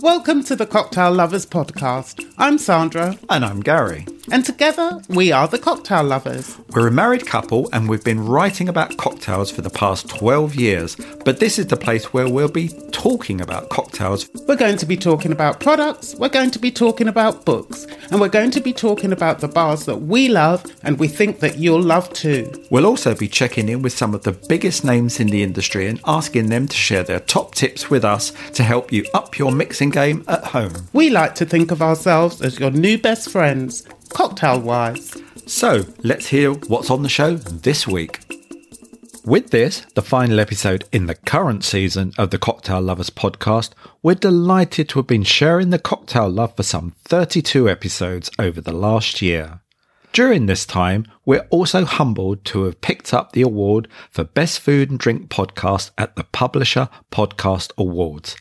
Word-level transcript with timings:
Welcome 0.00 0.44
to 0.44 0.54
the 0.54 0.66
Cocktail 0.66 1.10
Lovers 1.12 1.44
Podcast. 1.46 2.24
I'm 2.38 2.58
Sandra, 2.58 3.18
And 3.30 3.44
I'm 3.44 3.60
Gary. 3.60 4.06
and 4.30 4.44
together 4.44 5.00
we 5.08 5.32
are 5.32 5.48
the 5.48 5.58
Cocktail 5.58 6.04
Lovers. 6.04 6.56
We're 6.70 6.88
a 6.88 6.92
married 6.92 7.26
couple 7.26 7.68
and 7.72 7.88
we've 7.88 8.04
been 8.04 8.24
writing 8.24 8.68
about 8.68 8.96
cocktails 8.96 9.50
for 9.50 9.62
the 9.62 9.70
past 9.70 10.08
12 10.08 10.54
years, 10.54 10.96
but 11.24 11.40
this 11.40 11.58
is 11.58 11.66
the 11.68 11.76
place 11.76 12.12
where 12.12 12.28
we'll 12.28 12.48
be 12.48 12.68
talking 12.92 13.40
about 13.40 13.70
cocktails. 13.70 14.28
We're 14.46 14.56
going 14.56 14.76
to 14.76 14.86
be 14.86 14.96
talking 14.96 15.32
about 15.32 15.58
products, 15.60 16.14
we're 16.16 16.28
going 16.28 16.50
to 16.52 16.58
be 16.58 16.70
talking 16.70 17.08
about 17.08 17.44
books, 17.44 17.86
and 18.10 18.20
we're 18.20 18.28
going 18.28 18.50
to 18.52 18.60
be 18.60 18.72
talking 18.72 19.12
about 19.12 19.40
the 19.40 19.48
bars 19.48 19.84
that 19.86 19.96
we 19.96 20.28
love 20.28 20.64
and 20.82 20.98
we 20.98 21.08
think 21.08 21.40
that 21.40 21.58
you'll 21.58 21.82
love 21.82 22.12
too. 22.12 22.50
We'll 22.70 22.86
also 22.86 23.14
be 23.14 23.28
checking 23.28 23.68
in 23.68 23.82
with 23.82 23.92
some 23.92 24.14
of 24.14 24.22
the 24.22 24.32
biggest 24.32 24.84
names 24.84 25.20
in 25.20 25.28
the 25.28 25.42
industry 25.42 25.86
and 25.86 26.00
asking 26.06 26.48
them 26.48 26.68
to 26.68 26.76
share 26.76 27.02
their 27.02 27.20
top 27.20 27.54
tips 27.54 27.90
with 27.90 28.04
us 28.04 28.32
to 28.54 28.62
help 28.62 28.92
you 28.92 29.04
up 29.14 29.38
your 29.38 29.52
mixing 29.52 29.90
game 29.90 30.24
at 30.28 30.44
home. 30.44 30.72
We 30.92 31.10
like 31.10 31.34
to 31.36 31.46
think 31.46 31.70
of 31.70 31.82
ourselves 31.82 32.40
as 32.40 32.58
your 32.58 32.70
new 32.70 32.98
best 32.98 33.30
friends, 33.30 33.86
cocktail 34.08 34.60
wise. 34.60 35.16
So 35.46 35.84
let's 36.02 36.26
hear 36.26 36.52
what's 36.52 36.90
on 36.90 37.02
the 37.02 37.08
show 37.08 37.34
this 37.34 37.86
week. 37.86 38.27
With 39.28 39.50
this, 39.50 39.80
the 39.92 40.00
final 40.00 40.40
episode 40.40 40.84
in 40.90 41.04
the 41.04 41.14
current 41.14 41.62
season 41.62 42.14
of 42.16 42.30
the 42.30 42.38
Cocktail 42.38 42.80
Lovers 42.80 43.10
podcast, 43.10 43.72
we're 44.02 44.14
delighted 44.14 44.88
to 44.88 45.00
have 45.00 45.06
been 45.06 45.22
sharing 45.22 45.68
the 45.68 45.78
cocktail 45.78 46.30
love 46.30 46.56
for 46.56 46.62
some 46.62 46.94
32 47.04 47.68
episodes 47.68 48.30
over 48.38 48.62
the 48.62 48.72
last 48.72 49.20
year. 49.20 49.60
During 50.14 50.46
this 50.46 50.64
time, 50.64 51.04
we're 51.26 51.46
also 51.50 51.84
humbled 51.84 52.46
to 52.46 52.62
have 52.62 52.80
picked 52.80 53.12
up 53.12 53.32
the 53.32 53.42
award 53.42 53.86
for 54.10 54.24
Best 54.24 54.60
Food 54.60 54.88
and 54.88 54.98
Drink 54.98 55.28
Podcast 55.28 55.90
at 55.98 56.16
the 56.16 56.24
Publisher 56.24 56.88
Podcast 57.12 57.72
Awards. 57.76 58.34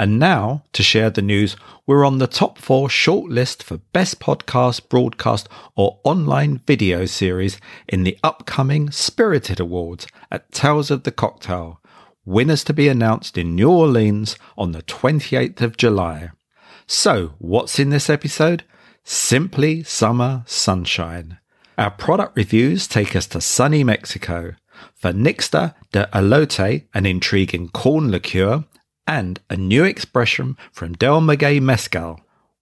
And 0.00 0.18
now, 0.18 0.64
to 0.72 0.82
share 0.82 1.10
the 1.10 1.20
news, 1.20 1.56
we're 1.86 2.06
on 2.06 2.16
the 2.16 2.26
top 2.26 2.56
four 2.56 2.88
shortlist 2.88 3.62
for 3.62 3.76
Best 3.92 4.18
Podcast, 4.18 4.88
Broadcast, 4.88 5.46
or 5.76 6.00
Online 6.04 6.62
Video 6.66 7.04
Series 7.04 7.60
in 7.86 8.04
the 8.04 8.16
upcoming 8.22 8.90
Spirited 8.90 9.60
Awards 9.60 10.06
at 10.30 10.50
Tales 10.52 10.90
of 10.90 11.02
the 11.02 11.12
Cocktail. 11.12 11.82
Winners 12.24 12.64
to 12.64 12.72
be 12.72 12.88
announced 12.88 13.36
in 13.36 13.54
New 13.54 13.70
Orleans 13.70 14.38
on 14.56 14.72
the 14.72 14.80
28th 14.84 15.60
of 15.60 15.76
July. 15.76 16.30
So, 16.86 17.34
what's 17.36 17.78
in 17.78 17.90
this 17.90 18.08
episode? 18.08 18.64
Simply 19.04 19.82
Summer 19.82 20.44
Sunshine. 20.46 21.36
Our 21.76 21.90
product 21.90 22.38
reviews 22.38 22.86
take 22.86 23.14
us 23.14 23.26
to 23.26 23.42
sunny 23.42 23.84
Mexico. 23.84 24.54
For 24.94 25.12
Nixta 25.12 25.74
de 25.92 26.08
Elote, 26.14 26.86
an 26.94 27.04
intriguing 27.04 27.68
corn 27.68 28.10
liqueur, 28.10 28.64
and 29.10 29.40
a 29.50 29.56
new 29.56 29.82
expression 29.82 30.56
from 30.70 30.92
Del 30.92 31.20
Maguey 31.20 31.58
Mezcal. 31.58 32.20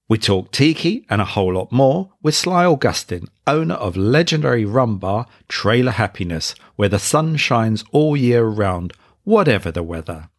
We 0.08 0.16
talk 0.16 0.50
tiki 0.50 1.04
and 1.10 1.20
a 1.20 1.26
whole 1.26 1.52
lot 1.52 1.70
more 1.70 2.12
with 2.22 2.34
Sly 2.34 2.64
Augustin, 2.64 3.28
owner 3.46 3.74
of 3.74 3.98
legendary 3.98 4.64
rum 4.64 4.96
bar 4.96 5.26
Trailer 5.48 5.92
Happiness, 5.92 6.54
where 6.76 6.88
the 6.88 6.98
sun 6.98 7.36
shines 7.36 7.84
all 7.92 8.16
year 8.16 8.46
round, 8.46 8.94
whatever 9.24 9.70
the 9.70 9.82
weather. 9.82 10.30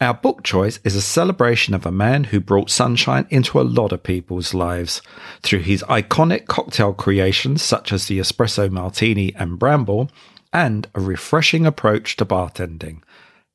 Our 0.00 0.14
book 0.14 0.42
choice 0.42 0.80
is 0.84 0.96
a 0.96 1.02
celebration 1.02 1.74
of 1.74 1.84
a 1.84 1.92
man 1.92 2.24
who 2.24 2.40
brought 2.40 2.70
sunshine 2.70 3.26
into 3.28 3.60
a 3.60 3.68
lot 3.76 3.92
of 3.92 4.02
people's 4.02 4.54
lives 4.54 5.02
through 5.42 5.60
his 5.60 5.82
iconic 5.82 6.46
cocktail 6.46 6.94
creations 6.94 7.62
such 7.62 7.92
as 7.92 8.06
the 8.06 8.18
espresso 8.18 8.70
martini 8.70 9.34
and 9.34 9.58
bramble, 9.58 10.10
and 10.50 10.86
a 10.94 11.00
refreshing 11.02 11.66
approach 11.66 12.16
to 12.16 12.24
bartending. 12.24 13.02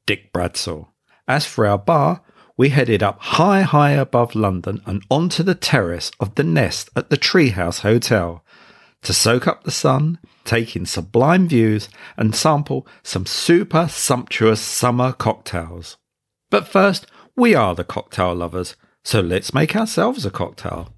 Dick 0.05 0.31
Bradsell. 0.31 0.92
As 1.27 1.45
for 1.45 1.65
our 1.65 1.77
bar, 1.77 2.21
we 2.57 2.69
headed 2.69 3.01
up 3.01 3.19
high, 3.19 3.61
high 3.61 3.91
above 3.91 4.35
London 4.35 4.81
and 4.85 5.03
onto 5.09 5.41
the 5.41 5.55
terrace 5.55 6.11
of 6.19 6.35
the 6.35 6.43
Nest 6.43 6.89
at 6.95 7.09
the 7.09 7.17
Treehouse 7.17 7.79
Hotel 7.79 8.43
to 9.03 9.13
soak 9.13 9.47
up 9.47 9.63
the 9.63 9.71
sun, 9.71 10.19
take 10.45 10.75
in 10.75 10.85
sublime 10.85 11.47
views, 11.47 11.89
and 12.17 12.35
sample 12.35 12.87
some 13.03 13.25
super 13.25 13.87
sumptuous 13.87 14.61
summer 14.61 15.11
cocktails. 15.11 15.97
But 16.49 16.67
first, 16.67 17.05
we 17.35 17.55
are 17.55 17.75
the 17.75 17.83
cocktail 17.83 18.33
lovers, 18.35 18.75
so 19.03 19.19
let's 19.19 19.53
make 19.53 19.75
ourselves 19.75 20.25
a 20.25 20.31
cocktail. 20.31 20.93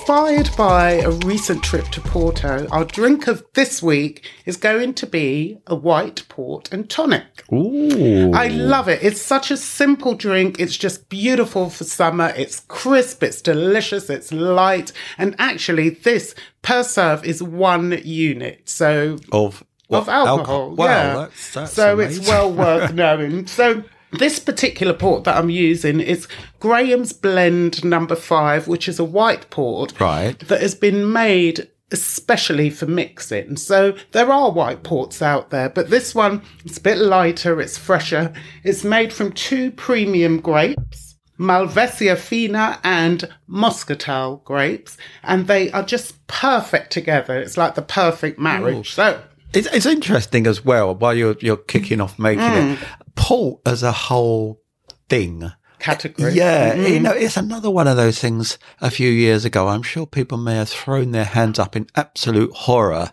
Inspired 0.00 0.48
by 0.56 0.92
a 0.92 1.10
recent 1.10 1.62
trip 1.62 1.84
to 1.88 2.00
Porto, 2.00 2.66
our 2.72 2.86
drink 2.86 3.26
of 3.26 3.44
this 3.52 3.82
week 3.82 4.24
is 4.46 4.56
going 4.56 4.94
to 4.94 5.06
be 5.06 5.58
a 5.66 5.74
white 5.74 6.26
port 6.30 6.72
and 6.72 6.88
tonic. 6.88 7.44
Ooh. 7.52 8.32
I 8.32 8.48
love 8.48 8.88
it. 8.88 9.02
It's 9.02 9.20
such 9.20 9.50
a 9.50 9.58
simple 9.58 10.14
drink. 10.14 10.58
It's 10.58 10.78
just 10.78 11.10
beautiful 11.10 11.68
for 11.68 11.84
summer. 11.84 12.32
It's 12.34 12.60
crisp, 12.60 13.22
it's 13.22 13.42
delicious, 13.42 14.08
it's 14.08 14.32
light. 14.32 14.90
And 15.18 15.36
actually, 15.38 15.90
this 15.90 16.34
per 16.62 16.82
serve 16.82 17.22
is 17.22 17.42
one 17.42 18.00
unit. 18.02 18.70
So 18.70 19.18
Of 19.30 19.62
of 19.90 20.08
alcohol. 20.08 20.76
Wow, 20.76 20.86
yeah. 20.86 21.14
that's, 21.14 21.52
that's 21.52 21.72
so 21.74 22.00
it's 22.00 22.26
well 22.26 22.50
worth 22.50 22.94
knowing. 22.94 23.46
So 23.46 23.84
this 24.12 24.38
particular 24.38 24.92
port 24.92 25.24
that 25.24 25.36
I'm 25.36 25.50
using 25.50 26.00
is 26.00 26.26
Graham's 26.58 27.12
Blend 27.12 27.84
Number 27.84 28.16
Five, 28.16 28.66
which 28.68 28.88
is 28.88 28.98
a 28.98 29.04
white 29.04 29.48
port 29.50 29.98
Right. 30.00 30.38
that 30.48 30.60
has 30.60 30.74
been 30.74 31.12
made 31.12 31.68
especially 31.92 32.70
for 32.70 32.86
mixing. 32.86 33.56
So 33.56 33.94
there 34.12 34.30
are 34.30 34.50
white 34.52 34.84
ports 34.84 35.20
out 35.22 35.50
there, 35.50 35.68
but 35.68 35.90
this 35.90 36.14
one 36.14 36.42
it's 36.64 36.78
a 36.78 36.82
bit 36.82 36.98
lighter, 36.98 37.60
it's 37.60 37.76
fresher. 37.78 38.32
It's 38.62 38.84
made 38.84 39.12
from 39.12 39.32
two 39.32 39.70
premium 39.72 40.40
grapes. 40.40 41.16
Malvasia 41.38 42.16
fina 42.18 42.78
and 42.84 43.26
Muscatel 43.48 44.42
grapes, 44.44 44.98
and 45.22 45.46
they 45.46 45.70
are 45.72 45.82
just 45.82 46.26
perfect 46.26 46.92
together. 46.92 47.38
It's 47.38 47.56
like 47.56 47.74
the 47.76 47.82
perfect 47.82 48.38
marriage. 48.38 48.92
So, 48.92 49.20
It's, 49.54 49.66
it's 49.72 49.86
interesting 49.86 50.46
as 50.46 50.64
well 50.64 50.94
while 50.94 51.14
you're 51.14 51.36
you're 51.40 51.56
kicking 51.56 52.00
off 52.00 52.18
making 52.18 52.44
Mm. 52.44 52.72
it. 52.74 52.78
Port 53.20 53.60
as 53.66 53.82
a 53.82 53.92
whole 53.92 54.60
thing. 55.08 55.52
category. 55.78 56.32
Yeah, 56.34 56.74
Mm-hmm. 56.74 56.92
you 56.92 57.00
know, 57.00 57.12
it's 57.12 57.36
another 57.36 57.70
one 57.70 57.86
of 57.88 57.96
those 57.96 58.18
things 58.18 58.58
a 58.80 58.90
few 58.90 59.10
years 59.10 59.44
ago. 59.44 59.68
I'm 59.68 59.82
sure 59.82 60.06
people 60.06 60.36
may 60.38 60.56
have 60.56 60.68
thrown 60.68 61.12
their 61.12 61.24
hands 61.24 61.58
up 61.58 61.74
in 61.76 61.86
absolute 61.94 62.52
horror 62.52 63.10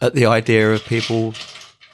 at 0.00 0.14
the 0.14 0.26
idea 0.26 0.72
of 0.72 0.84
people 0.84 1.34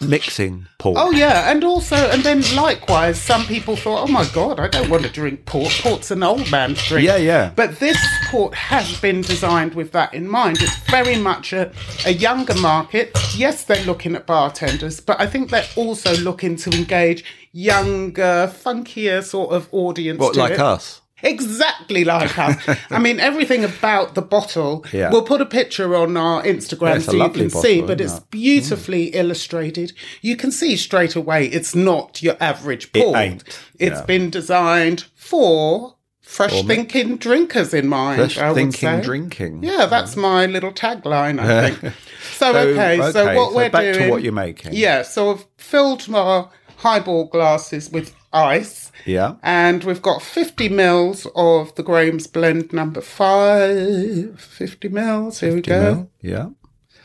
mixing 0.01 0.67
port. 0.79 0.97
Oh 0.99 1.11
yeah, 1.11 1.51
and 1.51 1.65
also, 1.65 1.97
and 1.97 2.23
then 2.23 2.43
likewise, 2.55 3.21
some 3.21 3.45
people 3.47 3.75
thought, 3.77 4.09
"Oh 4.09 4.13
my 4.13 4.25
god, 4.33 4.61
I 4.61 4.69
don't 4.69 4.89
want 4.89 5.03
to 5.05 5.09
drink 5.11 5.45
port. 5.45 5.71
Port's 5.83 6.11
an 6.11 6.23
old 6.23 6.51
man's 6.51 6.85
drink." 6.87 7.07
Yeah, 7.07 7.17
yeah. 7.17 7.51
But 7.55 7.79
this 7.81 7.99
port 8.31 8.55
has 8.55 9.01
been 9.01 9.21
designed 9.23 9.75
with 9.75 9.93
that 9.93 10.15
in 10.15 10.29
mind. 10.29 10.59
It's 10.61 10.77
very 10.91 11.17
much 11.17 11.53
a, 11.53 11.73
a 12.07 12.13
younger 12.13 12.55
market. 12.55 13.11
Yes, 13.37 13.65
they're 13.65 13.85
looking 13.85 14.15
at 14.15 14.27
bartenders, 14.27 15.01
but 15.01 15.21
I 15.21 15.27
think 15.27 15.51
they're 15.51 15.67
also 15.77 16.17
looking 16.19 16.55
to 16.57 16.71
engage 16.71 17.25
younger, 17.53 18.53
funkier 18.53 19.23
sort 19.23 19.53
of 19.53 19.69
audience. 19.73 20.19
what, 20.19 20.35
to 20.35 20.41
like 20.41 20.53
it. 20.53 20.61
us? 20.61 21.03
Exactly 21.23 22.05
like 22.05 22.39
us. 22.39 22.79
I 22.91 22.99
mean, 22.99 23.19
everything 23.19 23.65
about 23.65 24.15
the 24.15 24.23
bottle. 24.23 24.85
Yeah. 24.93 25.11
We'll 25.11 25.25
put 25.25 25.41
a 25.41 25.47
picture 25.47 25.97
on 25.97 26.17
our 26.17 26.43
Instagram 26.43 26.97
a 26.97 27.01
so 27.01 27.13
you 27.13 27.29
can 27.31 27.49
bottle, 27.49 27.63
see, 27.63 27.83
but 27.83 28.01
it's 28.01 28.19
it? 28.19 28.31
beautifully 28.31 29.07
illustrated. 29.09 29.93
You 30.23 30.37
can 30.37 30.53
see 30.53 30.77
straight 30.77 31.17
away 31.17 31.47
it's 31.47 31.75
not 31.75 32.23
your 32.23 32.37
average 32.41 32.93
pool. 32.93 33.03
It 33.03 33.05
port. 33.07 33.17
ain't, 33.19 33.61
It's 33.79 33.99
yeah. 34.01 34.05
been 34.07 34.31
designed 34.31 35.07
for 35.15 35.97
fresh 36.21 36.63
thinking 36.65 37.17
drinkers 37.17 37.75
in 37.75 37.89
mind. 37.89 38.19
Fresh 38.19 38.39
I 38.39 38.49
would 38.51 38.55
thinking 38.55 38.89
say. 38.89 39.01
drinking. 39.01 39.65
Yeah, 39.65 39.87
that's 39.87 40.15
mm. 40.15 40.23
my 40.23 40.47
little 40.47 40.73
tagline, 40.73 41.41
I 41.41 41.71
think. 41.71 41.95
so, 42.35 42.53
So, 42.53 42.59
okay, 42.59 42.97
so 43.13 43.35
what 43.35 43.51
so 43.51 43.57
we're 43.57 43.71
back 43.71 43.95
to 43.95 44.11
what 44.11 44.23
you're 44.23 44.33
making. 44.33 44.75
Yeah, 44.75 45.03
so 45.03 45.33
I've 45.33 45.47
filled 45.57 46.09
my 46.09 46.47
highball 46.79 47.27
glasses 47.27 47.91
with 47.91 48.15
ice. 48.33 48.91
Yeah. 49.05 49.35
And 49.43 49.85
we've 49.85 50.03
got 50.03 50.23
50 50.23 50.69
mils 50.69 51.27
of 51.35 51.75
the 51.75 51.83
Graham's 51.83 52.27
blend 52.27 52.73
number 52.73 53.01
five. 53.01 54.41
50 54.41 54.89
mils, 54.89 55.41
here 55.41 55.55
we 55.55 55.61
go. 55.61 55.81
know? 55.95 56.11
Yeah. 56.21 56.49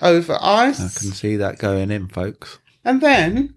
Over 0.02 0.38
ice. 0.42 0.80
I 0.80 1.00
can 1.00 1.12
see 1.14 1.36
that 1.38 1.60
going 1.60 1.92
in, 1.92 2.08
folks. 2.08 2.60
And 2.86 3.02
then 3.02 3.56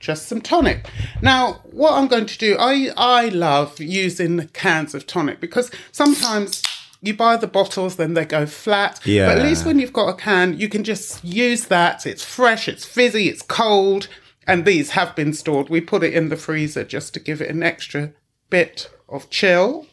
just 0.00 0.28
some 0.28 0.40
tonic. 0.40 0.88
Now, 1.22 1.60
what 1.64 1.94
I'm 1.94 2.08
going 2.08 2.26
to 2.26 2.38
do, 2.38 2.56
I, 2.58 2.90
I 2.96 3.28
love 3.28 3.80
using 3.80 4.48
cans 4.48 4.94
of 4.94 5.06
tonic 5.06 5.40
because 5.40 5.70
sometimes 5.92 6.62
you 7.00 7.14
buy 7.14 7.36
the 7.36 7.46
bottles, 7.46 7.96
then 7.96 8.14
they 8.14 8.24
go 8.24 8.46
flat. 8.46 9.00
Yeah. 9.04 9.26
But 9.26 9.38
at 9.38 9.44
least 9.44 9.64
when 9.64 9.78
you've 9.78 9.92
got 9.92 10.08
a 10.08 10.14
can, 10.14 10.58
you 10.58 10.68
can 10.68 10.84
just 10.84 11.24
use 11.24 11.66
that. 11.66 12.06
It's 12.06 12.24
fresh, 12.24 12.68
it's 12.68 12.84
fizzy, 12.84 13.28
it's 13.28 13.42
cold. 13.42 14.08
And 14.48 14.64
these 14.64 14.90
have 14.90 15.14
been 15.14 15.32
stored. 15.34 15.68
We 15.68 15.80
put 15.80 16.02
it 16.02 16.14
in 16.14 16.30
the 16.30 16.36
freezer 16.36 16.82
just 16.82 17.14
to 17.14 17.20
give 17.20 17.40
it 17.40 17.50
an 17.50 17.62
extra 17.62 18.12
bit 18.50 18.90
of 19.08 19.30
chill. 19.30 19.86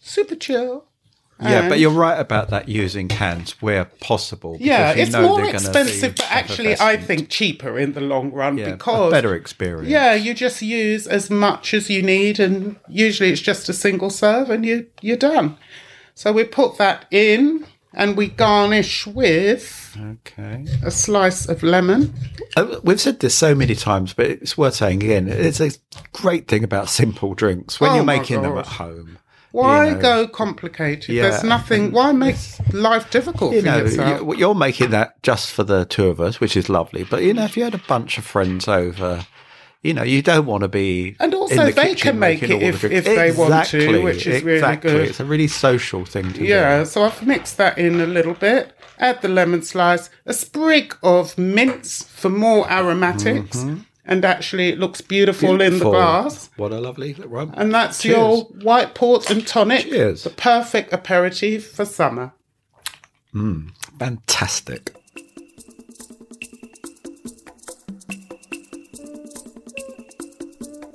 Super 0.00 0.34
chill. 0.34 0.86
Yeah, 1.40 1.68
but 1.68 1.80
you're 1.80 1.90
right 1.90 2.18
about 2.18 2.50
that 2.50 2.68
using 2.68 3.08
cans 3.08 3.60
where 3.60 3.86
possible. 3.86 4.56
Yeah, 4.60 4.94
you 4.94 5.02
it's 5.02 5.12
know 5.12 5.28
more 5.28 5.44
expensive, 5.44 6.14
but 6.14 6.30
actually, 6.30 6.78
I 6.78 6.96
think 6.96 7.30
cheaper 7.30 7.78
in 7.78 7.94
the 7.94 8.00
long 8.00 8.30
run 8.30 8.58
yeah, 8.58 8.72
because 8.72 9.10
better 9.10 9.34
experience. 9.34 9.88
Yeah, 9.88 10.14
you 10.14 10.34
just 10.34 10.62
use 10.62 11.06
as 11.06 11.30
much 11.30 11.74
as 11.74 11.90
you 11.90 12.02
need, 12.02 12.38
and 12.38 12.76
usually 12.88 13.32
it's 13.32 13.40
just 13.40 13.68
a 13.68 13.72
single 13.72 14.10
serve, 14.10 14.50
and 14.50 14.64
you 14.64 14.86
you're 15.00 15.16
done. 15.16 15.56
So 16.14 16.32
we 16.32 16.44
put 16.44 16.78
that 16.78 17.06
in, 17.10 17.66
and 17.94 18.16
we 18.16 18.28
garnish 18.28 19.06
with 19.06 19.96
Okay. 20.00 20.64
a 20.84 20.90
slice 20.90 21.46
of 21.48 21.62
lemon. 21.62 22.14
Uh, 22.56 22.76
We've 22.82 23.00
said 23.00 23.20
this 23.20 23.34
so 23.34 23.54
many 23.54 23.74
times, 23.74 24.12
but 24.14 24.26
it's 24.26 24.56
worth 24.56 24.74
saying 24.76 25.02
again. 25.02 25.28
It's 25.28 25.60
a 25.60 25.70
great 26.12 26.48
thing 26.48 26.64
about 26.64 26.88
simple 26.88 27.34
drinks 27.34 27.80
when 27.80 27.90
Oh 27.90 27.94
you're 27.96 28.04
my 28.04 28.18
making 28.18 28.42
them 28.42 28.56
at 28.58 28.66
home. 28.66 29.18
Why 29.52 29.88
You 29.88 29.94
know, 29.96 30.00
go 30.00 30.28
complicated? 30.28 31.14
Yeah, 31.14 31.28
There's 31.28 31.44
nothing. 31.44 31.92
Why 31.92 32.12
make 32.12 32.36
life 32.72 33.10
difficult 33.10 33.52
You 33.52 33.60
for 33.60 33.66
know, 33.66 33.76
yourself? 33.78 34.38
you're 34.38 34.54
making 34.54 34.90
that 34.92 35.22
just 35.22 35.52
for 35.52 35.62
the 35.62 35.84
two 35.84 36.06
of 36.08 36.20
us, 36.22 36.40
which 36.40 36.56
is 36.56 36.70
lovely. 36.70 37.04
But 37.04 37.22
you 37.22 37.34
know, 37.34 37.44
if 37.44 37.56
you 37.58 37.64
had 37.64 37.74
a 37.74 37.82
bunch 37.86 38.16
of 38.16 38.24
friends 38.24 38.66
over, 38.66 39.26
you 39.82 39.92
know, 39.92 40.04
you 40.04 40.22
don't 40.22 40.46
want 40.46 40.62
to 40.62 40.68
be. 40.68 41.16
And 41.18 41.34
also 41.34 41.54
in 41.54 41.66
the 41.66 41.72
they 41.72 41.88
kitchen 41.88 42.12
can 42.12 42.18
make 42.18 42.40
making 42.40 42.56
it 42.56 42.62
all 42.62 42.68
if- 42.68 42.80
the 42.82 42.92
if 42.92 43.04
they 43.04 43.32
want 43.32 43.66
to, 43.66 43.76
Exactly, 43.78 44.02
which 44.02 44.26
is 44.26 44.42
really 44.42 44.76
good. 44.76 45.08
It's 45.08 45.20
a 45.20 45.24
really 45.24 45.48
social 45.48 46.04
thing 46.04 46.32
to 46.32 46.38
do. 46.38 46.44
Yeah, 46.44 46.84
so 46.84 47.02
I've 47.04 47.26
mixed 47.26 47.56
that 47.58 47.78
in 47.78 48.00
a 48.00 48.06
little 48.06 48.34
bit. 48.34 48.72
Add 48.98 49.20
the 49.22 49.28
lemon 49.28 49.62
slice, 49.62 50.08
a 50.24 50.32
sprig 50.32 50.96
of 51.02 51.36
mince 51.36 52.04
for 52.04 52.28
more 52.28 52.70
aromatics, 52.70 53.56
mm-hmm. 53.56 53.80
and 54.04 54.24
actually 54.24 54.68
it 54.68 54.78
looks 54.78 55.00
beautiful, 55.00 55.60
in 55.60 55.78
the 55.78 55.84
glass. 55.84 56.50
What 56.56 56.70
a 56.70 56.78
lovely 56.78 57.14
rum. 57.14 57.52
And 57.56 57.74
that's 57.74 58.02
Cheers. 58.02 58.16
your 58.16 58.42
white 58.62 58.94
port 58.94 59.28
and 59.30 59.44
tonic. 59.44 59.86
Cheers. 59.86 60.22
The 60.22 60.30
perfect 60.30 60.92
aperitif 60.92 61.72
for 61.72 61.84
summer. 61.84 62.32
Mm, 63.34 63.70
fantastic. 63.98 64.94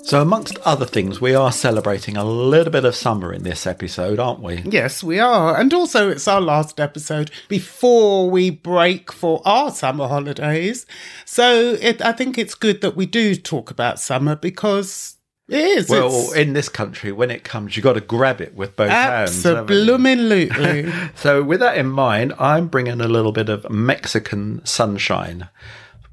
So, 0.08 0.22
amongst 0.22 0.58
other 0.60 0.86
things, 0.86 1.20
we 1.20 1.36
are 1.36 1.52
celebrating 1.52 2.16
a 2.16 2.24
little 2.24 2.72
bit 2.72 2.86
of 2.86 2.96
summer 2.96 3.34
in 3.34 3.44
this 3.44 3.68
episode, 3.68 4.20
aren't 4.20 4.40
we? 4.40 4.62
Yes, 4.62 5.04
we 5.04 5.20
are. 5.20 5.60
And 5.60 5.74
also, 5.74 6.10
it's 6.10 6.30
our 6.30 6.40
last 6.40 6.80
episode 6.80 7.30
before 7.50 8.30
we 8.30 8.50
break 8.50 9.12
for 9.12 9.42
our 9.44 9.70
summer 9.70 10.08
holidays. 10.08 10.86
So 11.26 11.74
it, 11.82 12.02
I 12.02 12.14
think 12.14 12.38
it's 12.38 12.56
good 12.56 12.80
that 12.80 12.96
we 12.96 13.06
do 13.06 13.36
talk 13.36 13.70
about 13.70 14.00
summer 14.00 14.38
because 14.38 15.18
it 15.50 15.60
is. 15.60 15.90
Well, 15.90 16.32
in 16.32 16.54
this 16.54 16.70
country, 16.70 17.12
when 17.12 17.30
it 17.30 17.44
comes, 17.44 17.76
you've 17.76 17.84
got 17.84 17.94
to 17.94 18.00
grab 18.00 18.40
it 18.40 18.56
with 18.56 18.78
both 18.78 18.90
hands. 18.90 19.32
absolutely. 19.46 20.90
So, 21.16 21.44
with 21.44 21.60
that 21.60 21.78
in 21.78 21.88
mind, 21.88 22.34
I'm 22.40 22.70
bringing 22.70 23.02
a 23.02 23.10
little 23.10 23.34
bit 23.34 23.50
of 23.50 23.70
Mexican 23.70 24.66
sunshine 24.66 25.50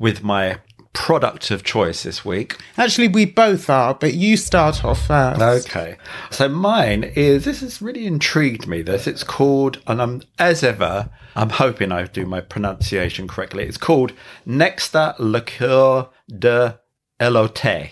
with 0.00 0.24
my 0.24 0.58
product 0.94 1.50
of 1.50 1.62
choice 1.62 2.04
this 2.04 2.24
week. 2.24 2.56
Actually, 2.78 3.08
we 3.08 3.26
both 3.26 3.68
are, 3.68 3.92
but 3.92 4.14
you 4.14 4.38
start 4.38 4.84
off 4.84 5.06
first. 5.06 5.68
Okay. 5.68 5.96
So 6.30 6.48
mine 6.48 7.12
is 7.14 7.44
this 7.44 7.60
has 7.60 7.82
really 7.82 8.06
intrigued 8.06 8.66
me. 8.66 8.80
This 8.80 9.06
it's 9.06 9.24
called, 9.24 9.82
and 9.86 10.00
I'm 10.00 10.22
as 10.38 10.62
ever, 10.62 11.10
I'm 11.36 11.50
hoping 11.50 11.92
I 11.92 12.04
do 12.04 12.24
my 12.24 12.40
pronunciation 12.40 13.28
correctly. 13.28 13.64
It's 13.64 13.76
called 13.76 14.12
Nixta 14.46 15.14
Liqueur 15.18 16.08
de 16.28 16.80
Elote. 17.20 17.90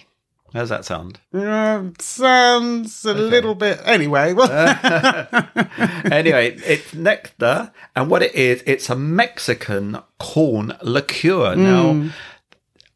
How 0.53 0.61
does 0.61 0.69
that 0.69 0.85
sound? 0.85 1.19
Uh, 1.33 1.85
sounds 1.99 3.07
a 3.07 3.15
little 3.15 3.55
bit. 3.55 3.81
Anyway, 3.87 4.35
well, 4.35 4.51
anyway, 6.13 6.55
it's 6.67 6.93
nectar, 6.93 7.73
and 7.97 8.11
what 8.11 8.23
it 8.23 8.35
is, 8.35 8.63
it's 8.67 8.91
a 8.91 8.97
Mexican 8.97 9.99
corn 10.19 10.77
liqueur. 10.83 11.57
Now, 11.57 12.11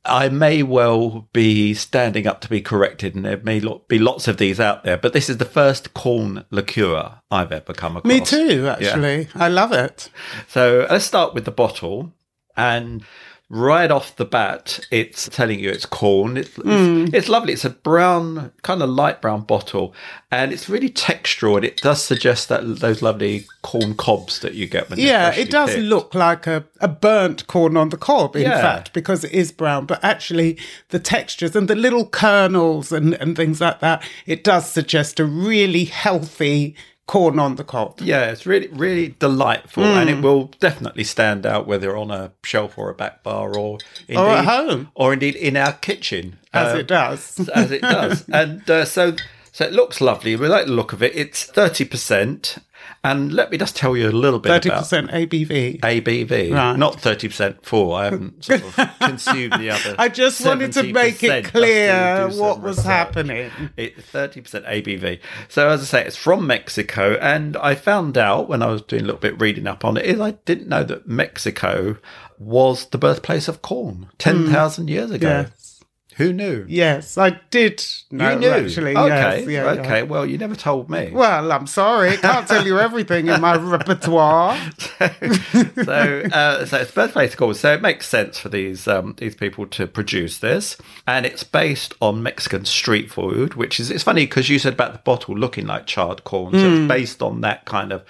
I 0.08 0.29
may 0.29 0.62
well 0.62 1.29
be 1.32 1.75
standing 1.75 2.26
up 2.26 2.41
to 2.43 2.49
be 2.49 2.61
corrected, 2.61 3.14
and 3.14 3.25
there 3.25 3.38
may 3.38 3.61
be 3.88 3.99
lots 3.99 4.29
of 4.29 4.37
these 4.37 4.61
out 4.61 4.85
there, 4.85 4.97
but 4.97 5.12
this 5.12 5.29
is 5.29 5.38
the 5.38 5.44
first 5.44 5.94
corn 5.94 6.44
liqueur 6.50 7.20
I've 7.31 7.53
ever 7.53 7.73
come 7.73 7.97
across. 7.97 8.08
me 8.08 8.20
too, 8.20 8.69
actually. 8.69 9.29
I 9.35 9.49
love 9.49 9.73
it. 9.73 10.11
So 10.49 10.87
let's 10.91 11.05
start 11.05 11.35
with 11.35 11.44
the 11.44 11.50
bottle, 11.50 12.12
and 12.56 13.05
right 13.48 13.90
off 13.93 14.16
the 14.16 14.25
bat, 14.25 14.81
it's 14.90 15.28
telling 15.28 15.60
you 15.60 15.70
it's 15.70 15.87
corn. 15.87 16.37
It's, 16.37 16.48
it's, 16.58 16.66
mm. 16.66 17.14
it's 17.14 17.28
lovely. 17.28 17.52
It's 17.52 17.64
a 17.64 17.70
brown, 17.70 18.50
kind 18.62 18.82
of 18.82 18.90
light 18.90 19.22
brown 19.22 19.43
bottle, 19.43 19.94
and 20.32 20.52
it's 20.52 20.69
really 20.69 20.90
textural, 20.90 21.56
and 21.56 21.64
it 21.64 21.76
does 21.76 22.02
suggest 22.02 22.48
that 22.48 22.81
those 22.81 23.02
lovely 23.02 23.46
corn 23.62 23.94
cobs 23.94 24.40
that 24.40 24.54
you 24.54 24.66
get 24.66 24.90
when 24.90 24.98
Yeah, 24.98 25.32
it 25.32 25.50
does 25.50 25.70
picked. 25.75 25.82
look 25.84 26.14
like 26.14 26.46
a, 26.48 26.64
a 26.81 26.88
burnt 26.88 27.46
corn 27.46 27.76
on 27.76 27.90
the 27.90 27.96
cob, 27.96 28.34
in 28.34 28.43
Yeah. 28.43 28.60
fact, 28.60 28.93
because 28.93 29.22
it 29.22 29.32
is 29.32 29.52
brown. 29.52 29.87
But 29.87 30.02
actually, 30.02 30.58
the 30.88 30.98
textures 30.98 31.54
and 31.54 31.69
the 31.69 31.76
little 31.76 32.06
kernels 32.06 32.90
and, 32.90 33.14
and 33.14 33.37
things 33.37 33.60
like 33.60 33.78
that, 33.81 34.02
it 34.26 34.43
does 34.43 34.69
suggest 34.69 35.20
a 35.20 35.25
really 35.25 35.84
healthy 35.84 36.75
corn 37.06 37.38
on 37.38 37.55
the 37.56 37.64
cob. 37.64 38.00
Yeah, 38.00 38.31
it's 38.31 38.47
really, 38.47 38.67
really 38.69 39.14
delightful, 39.19 39.85
and 39.85 40.08
Hmm. 40.11 40.17
it 40.19 40.23
will 40.23 40.50
definitely 40.58 41.05
stand 41.05 41.47
out 41.47 41.67
whether 41.67 41.97
on 41.97 42.11
a 42.11 42.32
shelf 42.44 42.76
or 42.76 42.91
a 42.91 42.94
back 42.94 43.23
bar, 43.23 43.56
or 43.56 43.79
indeed, 44.08 44.20
Or 44.20 44.29
at 44.31 44.44
home. 44.44 44.88
or 44.94 45.12
indeed 45.12 45.37
in 45.37 45.56
our 45.56 45.73
kitchen, 45.75 46.38
As 46.53 46.73
Um, 46.73 46.81
it 46.81 46.87
does. 46.88 47.49
as 47.50 47.70
it 47.70 47.82
does. 47.82 48.25
and 48.32 48.69
uh, 48.70 48.85
so, 48.85 49.14
so 49.53 49.64
it 49.64 49.73
looks 49.73 50.00
lovely. 50.00 50.35
We 50.37 50.49
like 50.49 50.67
the 50.67 50.73
look 50.73 50.93
of 50.93 51.03
it. 51.03 51.12
It's 51.14 51.44
thirty 51.44 51.85
percent, 51.85 52.56
and 53.04 53.32
let 53.32 53.50
me 53.50 53.58
just 53.58 53.76
tell 53.76 53.96
you 53.96 54.08
a 54.08 54.10
little 54.10 54.38
bit 54.38 54.48
Thirty 54.50 54.68
about 54.68 54.80
percent 54.80 55.10
ABV. 55.10 55.80
ABV, 55.80 56.52
Right. 56.52 56.76
not 56.76 57.00
thirty 57.00 57.28
percent 57.28 57.64
full. 57.64 57.94
I 57.94 58.04
haven't 58.06 58.44
sort 58.44 58.62
of 58.62 58.90
consumed 59.00 59.54
the 59.54 59.70
other. 59.70 59.94
I 59.98 60.08
just 60.08 60.44
wanted 60.44 60.72
to 60.72 60.92
make 60.92 61.22
it 61.22 61.44
clear 61.46 61.92
to 62.18 62.26
do 62.26 62.32
some 62.32 62.40
what 62.40 62.60
was 62.60 62.78
research. 62.78 62.90
happening. 62.90 63.50
Thirty 63.98 64.40
percent 64.40 64.64
ABV. 64.66 65.20
So 65.48 65.68
as 65.68 65.80
I 65.82 65.84
say, 65.84 66.04
it's 66.06 66.16
from 66.16 66.46
Mexico, 66.46 67.14
and 67.20 67.56
I 67.58 67.74
found 67.74 68.18
out 68.18 68.48
when 68.48 68.62
I 68.62 68.66
was 68.66 68.82
doing 68.82 69.02
a 69.02 69.06
little 69.06 69.20
bit 69.20 69.40
reading 69.40 69.66
up 69.66 69.84
on 69.84 69.96
it 69.96 70.04
is 70.06 70.20
I 70.20 70.32
didn't 70.44 70.68
know 70.68 70.82
that 70.84 71.06
Mexico 71.06 71.96
was 72.38 72.86
the 72.86 72.98
birthplace 72.98 73.48
of 73.48 73.62
corn 73.62 74.08
ten 74.18 74.50
thousand 74.50 74.88
years 74.90 75.10
ago. 75.10 75.46
Yes. 75.48 75.75
Who 76.16 76.32
knew? 76.32 76.64
Yes, 76.66 77.18
I 77.18 77.38
did 77.50 77.84
know 78.10 78.32
you 78.32 78.38
knew. 78.38 78.48
actually. 78.48 78.96
okay. 78.96 79.40
yes, 79.40 79.48
yeah, 79.48 79.74
yeah. 79.74 79.80
okay. 79.82 80.02
Well, 80.02 80.24
you 80.24 80.38
never 80.38 80.56
told 80.56 80.88
me. 80.88 81.10
Well, 81.12 81.52
I'm 81.52 81.66
sorry. 81.66 82.16
Can't 82.16 82.48
tell 82.48 82.66
you 82.66 82.78
everything 82.78 83.28
in 83.28 83.38
my 83.38 83.56
repertoire. 83.58 84.56
so, 84.78 86.22
uh, 86.32 86.64
so 86.64 86.79
it's 86.79 86.91
birthplace 86.91 87.32
of 87.32 87.38
corn. 87.38 87.55
So 87.55 87.74
it 87.74 87.82
makes 87.82 88.08
sense 88.08 88.38
for 88.38 88.48
these 88.48 88.88
um, 88.88 89.14
these 89.19 89.34
people 89.34 89.67
to 89.67 89.86
produce 89.86 90.38
this, 90.38 90.79
and 91.06 91.26
it's 91.26 91.44
based 91.44 91.93
on 92.00 92.22
Mexican 92.22 92.64
street 92.64 93.10
food, 93.10 93.52
which 93.52 93.79
is 93.79 93.91
it's 93.91 94.05
funny 94.05 94.24
because 94.24 94.48
you 94.48 94.58
said 94.58 94.72
about 94.72 94.93
the 94.94 95.00
bottle 95.00 95.36
looking 95.36 95.67
like 95.67 95.86
charred 95.86 96.24
corn, 96.24 96.55
so 96.55 96.67
it's 96.67 96.88
based 96.88 97.22
on 97.22 97.43
that 97.43 97.67
kind 97.67 97.93
of 97.93 98.02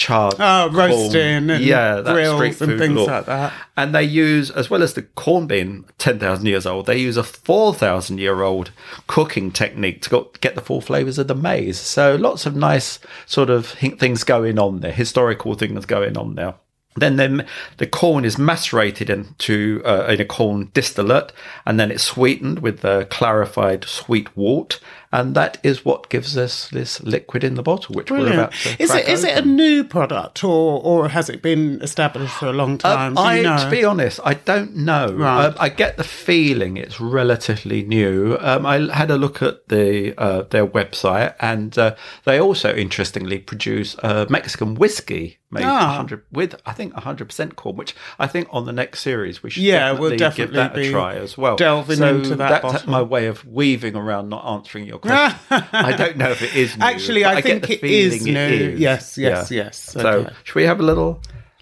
charred. 0.00 0.36
Oh, 0.38 0.70
roasting 0.70 1.50
and 1.50 1.62
yeah, 1.62 1.96
that 1.96 2.12
grills 2.12 2.40
and 2.40 2.56
food 2.56 2.78
things 2.78 3.06
like 3.06 3.26
that. 3.26 3.52
And 3.76 3.94
they 3.94 4.02
use, 4.02 4.50
as 4.50 4.70
well 4.70 4.82
as 4.82 4.94
the 4.94 5.02
corn 5.02 5.46
being 5.46 5.84
ten 5.98 6.18
thousand 6.18 6.46
years 6.46 6.66
old, 6.66 6.86
they 6.86 6.96
use 6.96 7.16
a 7.16 7.22
four 7.22 7.74
thousand 7.74 8.18
year 8.18 8.42
old 8.42 8.72
cooking 9.06 9.52
technique 9.52 10.00
to 10.02 10.26
get 10.40 10.54
the 10.54 10.62
full 10.62 10.80
flavors 10.80 11.18
of 11.18 11.28
the 11.28 11.34
maize. 11.34 11.78
So 11.78 12.16
lots 12.16 12.46
of 12.46 12.56
nice 12.56 12.98
sort 13.26 13.50
of 13.50 13.66
things 13.66 14.24
going 14.24 14.58
on 14.58 14.80
there, 14.80 14.92
historical 14.92 15.54
things 15.54 15.84
going 15.86 16.16
on 16.16 16.34
there. 16.34 16.54
Then 16.96 17.16
the, 17.16 17.46
the 17.76 17.86
corn 17.86 18.24
is 18.24 18.36
macerated 18.36 19.08
into 19.08 19.80
uh, 19.84 20.06
in 20.08 20.20
a 20.20 20.24
corn 20.24 20.70
distillate, 20.74 21.32
and 21.64 21.78
then 21.78 21.92
it's 21.92 22.02
sweetened 22.02 22.58
with 22.60 22.80
the 22.80 23.06
clarified 23.10 23.84
sweet 23.84 24.36
wort, 24.36 24.80
and 25.12 25.34
that 25.34 25.58
is 25.64 25.84
what 25.84 26.08
gives 26.08 26.36
us 26.38 26.68
this 26.68 27.02
liquid 27.02 27.42
in 27.42 27.54
the 27.56 27.62
bottle, 27.62 27.94
which 27.96 28.10
we're 28.10 28.18
about 28.18 28.52
Brilliant. 28.52 28.78
to 28.78 28.82
Is 28.82 28.94
it 28.94 29.08
is 29.08 29.24
it 29.24 29.36
a 29.36 29.46
new 29.46 29.82
product 29.82 30.44
or 30.44 30.80
or 30.84 31.08
has 31.08 31.28
it 31.28 31.42
been 31.42 31.80
established 31.82 32.34
for 32.34 32.46
a 32.46 32.52
long 32.52 32.78
time? 32.78 33.14
Do 33.14 33.20
Um, 33.20 33.26
I, 33.26 33.42
know? 33.42 33.56
to 33.58 33.70
be 33.70 33.84
honest, 33.84 34.20
I 34.24 34.34
don't 34.34 34.76
know. 34.76 35.12
Right. 35.12 35.46
Um, 35.46 35.54
I 35.58 35.68
get 35.68 35.96
the 35.96 36.04
feeling 36.04 36.76
it's 36.76 37.00
relatively 37.00 37.82
new. 37.82 38.36
Um, 38.40 38.64
I 38.64 38.76
had 38.94 39.10
a 39.10 39.16
look 39.18 39.42
at 39.42 39.68
the 39.68 40.14
uh, 40.16 40.42
their 40.50 40.66
website, 40.66 41.34
and 41.40 41.76
uh, 41.76 41.96
they 42.24 42.40
also 42.40 42.72
interestingly 42.74 43.38
produce 43.38 43.96
uh, 44.04 44.26
Mexican 44.28 44.76
whiskey 44.76 45.38
made 45.50 45.64
Ah. 45.64 45.88
100 45.88 46.22
with 46.30 46.54
I 46.64 46.72
think 46.72 46.94
100 46.94 47.26
percent 47.28 47.56
corn, 47.56 47.76
which 47.76 47.94
I 48.18 48.26
think 48.26 48.48
on 48.50 48.66
the 48.66 48.72
next 48.72 49.00
series 49.00 49.42
we 49.42 49.50
should 49.50 49.62
Yeah, 49.62 49.92
we'll 49.92 50.16
definitely, 50.16 50.44
give 50.44 50.54
that 50.54 50.78
a 50.78 50.90
try 50.90 51.14
as 51.16 51.36
well. 51.36 51.56
delving 51.56 51.96
so 51.98 52.08
into 52.16 52.36
that 52.36 52.62
That's 52.62 52.62
bottle. 52.62 52.90
my 52.90 53.02
way 53.02 53.26
of 53.26 53.44
weaving 53.46 53.96
around, 53.96 54.28
not 54.28 54.44
answering 54.46 54.84
your 54.86 54.98
question. 54.98 55.38
I 55.72 55.92
don't 55.96 56.16
know 56.16 56.30
if 56.30 56.42
it 56.42 56.54
is 56.54 56.76
new. 56.76 56.84
Actually, 56.84 57.22
but 57.24 57.36
I 57.36 57.40
think 57.40 57.68
it 57.70 57.82
is 57.82 58.24
new. 58.24 58.32
it 58.32 58.52
is. 58.74 58.80
Yes, 58.80 59.18
yes, 59.18 59.50
Yeah. 59.50 59.64
yes. 59.64 59.78
So 59.78 60.30
should 60.44 60.54
we 60.54 60.64
have 60.64 60.80
a 60.80 60.84
little 60.84 61.20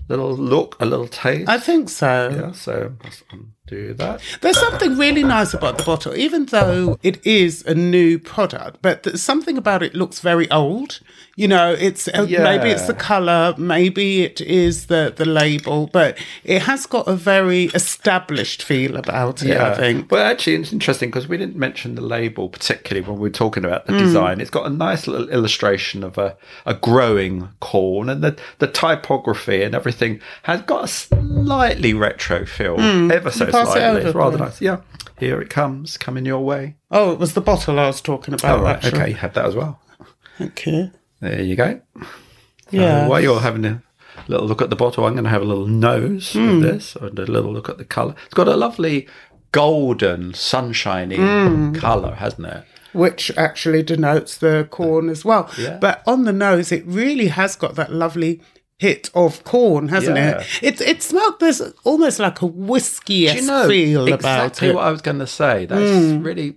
little 0.08 0.34
look, 0.36 0.76
a 0.80 0.86
little 0.86 1.06
taste? 1.08 1.48
I 1.48 1.58
think 1.58 1.88
so. 1.88 2.30
Yeah, 2.30 2.52
so 2.52 2.92
that's- 3.02 3.22
I'm 3.32 3.52
do 3.68 3.94
that. 3.94 4.20
There's 4.40 4.58
something 4.58 4.96
really 4.98 5.22
nice 5.22 5.54
about 5.54 5.78
the 5.78 5.84
bottle, 5.84 6.14
even 6.16 6.46
though 6.46 6.98
it 7.02 7.24
is 7.26 7.62
a 7.66 7.74
new 7.74 8.18
product, 8.18 8.78
but 8.82 9.18
something 9.18 9.56
about 9.58 9.82
it 9.82 9.94
looks 9.94 10.20
very 10.20 10.50
old. 10.50 11.00
You 11.36 11.46
know, 11.46 11.72
it's 11.78 12.08
uh, 12.08 12.26
Yeah. 12.28 12.42
maybe 12.42 12.70
it's 12.70 12.86
the 12.88 12.94
color, 12.94 13.54
maybe 13.56 14.22
it 14.22 14.40
is 14.40 14.86
the 14.86 15.12
the 15.16 15.24
label, 15.24 15.88
but 15.92 16.18
it 16.42 16.62
has 16.62 16.84
got 16.86 17.06
a 17.06 17.14
very 17.14 17.64
established 17.74 18.62
feel 18.62 18.96
about 18.96 19.42
it. 19.42 19.56
I 19.56 19.74
think. 19.76 20.10
Well, 20.10 20.26
actually, 20.26 20.56
it's 20.56 20.72
interesting 20.72 21.10
because 21.10 21.28
we 21.28 21.36
didn't 21.36 21.56
mention 21.56 21.94
the 21.94 22.02
label 22.02 22.48
particularly 22.48 23.06
when 23.08 23.18
we 23.20 23.28
were 23.28 23.32
talking 23.44 23.64
about 23.64 23.86
the 23.86 23.92
design. 23.98 24.40
It's 24.40 24.50
got 24.50 24.66
a 24.66 24.70
nice 24.70 25.06
little 25.06 25.28
illustration 25.28 26.02
of 26.02 26.18
a, 26.18 26.36
a 26.66 26.74
growing 26.74 27.48
corn, 27.60 28.08
and 28.08 28.22
the, 28.22 28.36
the 28.58 28.66
typography 28.66 29.62
and 29.62 29.74
everything 29.76 30.20
has 30.42 30.62
got 30.62 30.84
a 30.84 30.88
slightly 30.88 31.94
retro 31.94 32.46
feel, 32.46 32.80
ever 33.12 33.30
so. 33.30 33.46
Pass 33.66 33.76
it 33.76 33.82
over, 33.82 33.98
It's 34.06 34.14
rather 34.14 34.38
nice. 34.38 34.60
Yeah, 34.60 34.80
here 35.18 35.40
it 35.40 35.50
comes, 35.50 35.96
coming 35.96 36.24
your 36.26 36.44
way. 36.44 36.76
Oh, 36.90 37.12
it 37.12 37.18
was 37.18 37.34
the 37.34 37.40
bottle 37.40 37.78
I 37.78 37.86
was 37.86 38.00
talking 38.00 38.34
about. 38.34 38.58
Oh, 38.58 38.62
right. 38.62 38.76
actually. 38.76 39.00
Okay, 39.00 39.08
you 39.10 39.16
have 39.16 39.34
that 39.34 39.44
as 39.46 39.54
well. 39.54 39.80
Okay. 40.40 40.90
There 41.20 41.42
you 41.42 41.56
go. 41.56 41.80
Yeah. 42.70 43.08
While 43.08 43.20
you're 43.20 43.40
having 43.40 43.64
a 43.64 43.82
little 44.28 44.46
look 44.46 44.62
at 44.62 44.70
the 44.70 44.76
bottle, 44.76 45.04
I'm 45.06 45.14
going 45.14 45.24
to 45.24 45.30
have 45.30 45.42
a 45.42 45.46
little 45.46 45.66
nose 45.66 46.32
Hmm. 46.32 46.48
of 46.56 46.62
this 46.62 46.96
and 46.96 47.18
a 47.18 47.26
little 47.26 47.52
look 47.52 47.68
at 47.68 47.78
the 47.78 47.84
colour. 47.84 48.14
It's 48.26 48.34
got 48.34 48.46
a 48.48 48.56
lovely 48.56 49.08
golden, 49.52 50.34
sunshiny 50.34 51.16
Hmm. 51.16 51.72
colour, 51.74 52.14
hasn't 52.14 52.46
it? 52.46 52.64
which 52.94 53.30
actually 53.36 53.82
denotes 53.82 54.36
the 54.38 54.66
corn 54.70 55.10
as 55.10 55.22
well. 55.22 55.48
Yeah. 55.58 55.76
But 55.78 56.02
on 56.06 56.24
the 56.24 56.32
nose, 56.32 56.72
it 56.72 56.84
really 56.86 57.26
has 57.28 57.54
got 57.54 57.74
that 57.74 57.92
lovely 57.92 58.40
hit 58.78 59.10
of 59.14 59.42
corn, 59.44 59.88
hasn't 59.88 60.16
Yeah. 60.16 60.40
it? 60.40 60.62
It 60.62 60.80
it 60.80 61.02
smells 61.02 61.34
there's 61.40 61.60
almost 61.84 62.18
like 62.20 62.40
a 62.42 62.46
whiskey 62.46 63.14
you 63.34 63.42
know 63.42 63.68
feel 63.68 64.06
about 64.06 64.14
exactly 64.20 64.68
it. 64.68 64.70
Hmm. 64.70 64.76
what 64.76 64.86
I 64.86 64.90
was 64.90 65.02
going 65.02 65.18
to 65.18 65.26
say? 65.26 65.66
That's 65.66 66.24
really. 66.24 66.56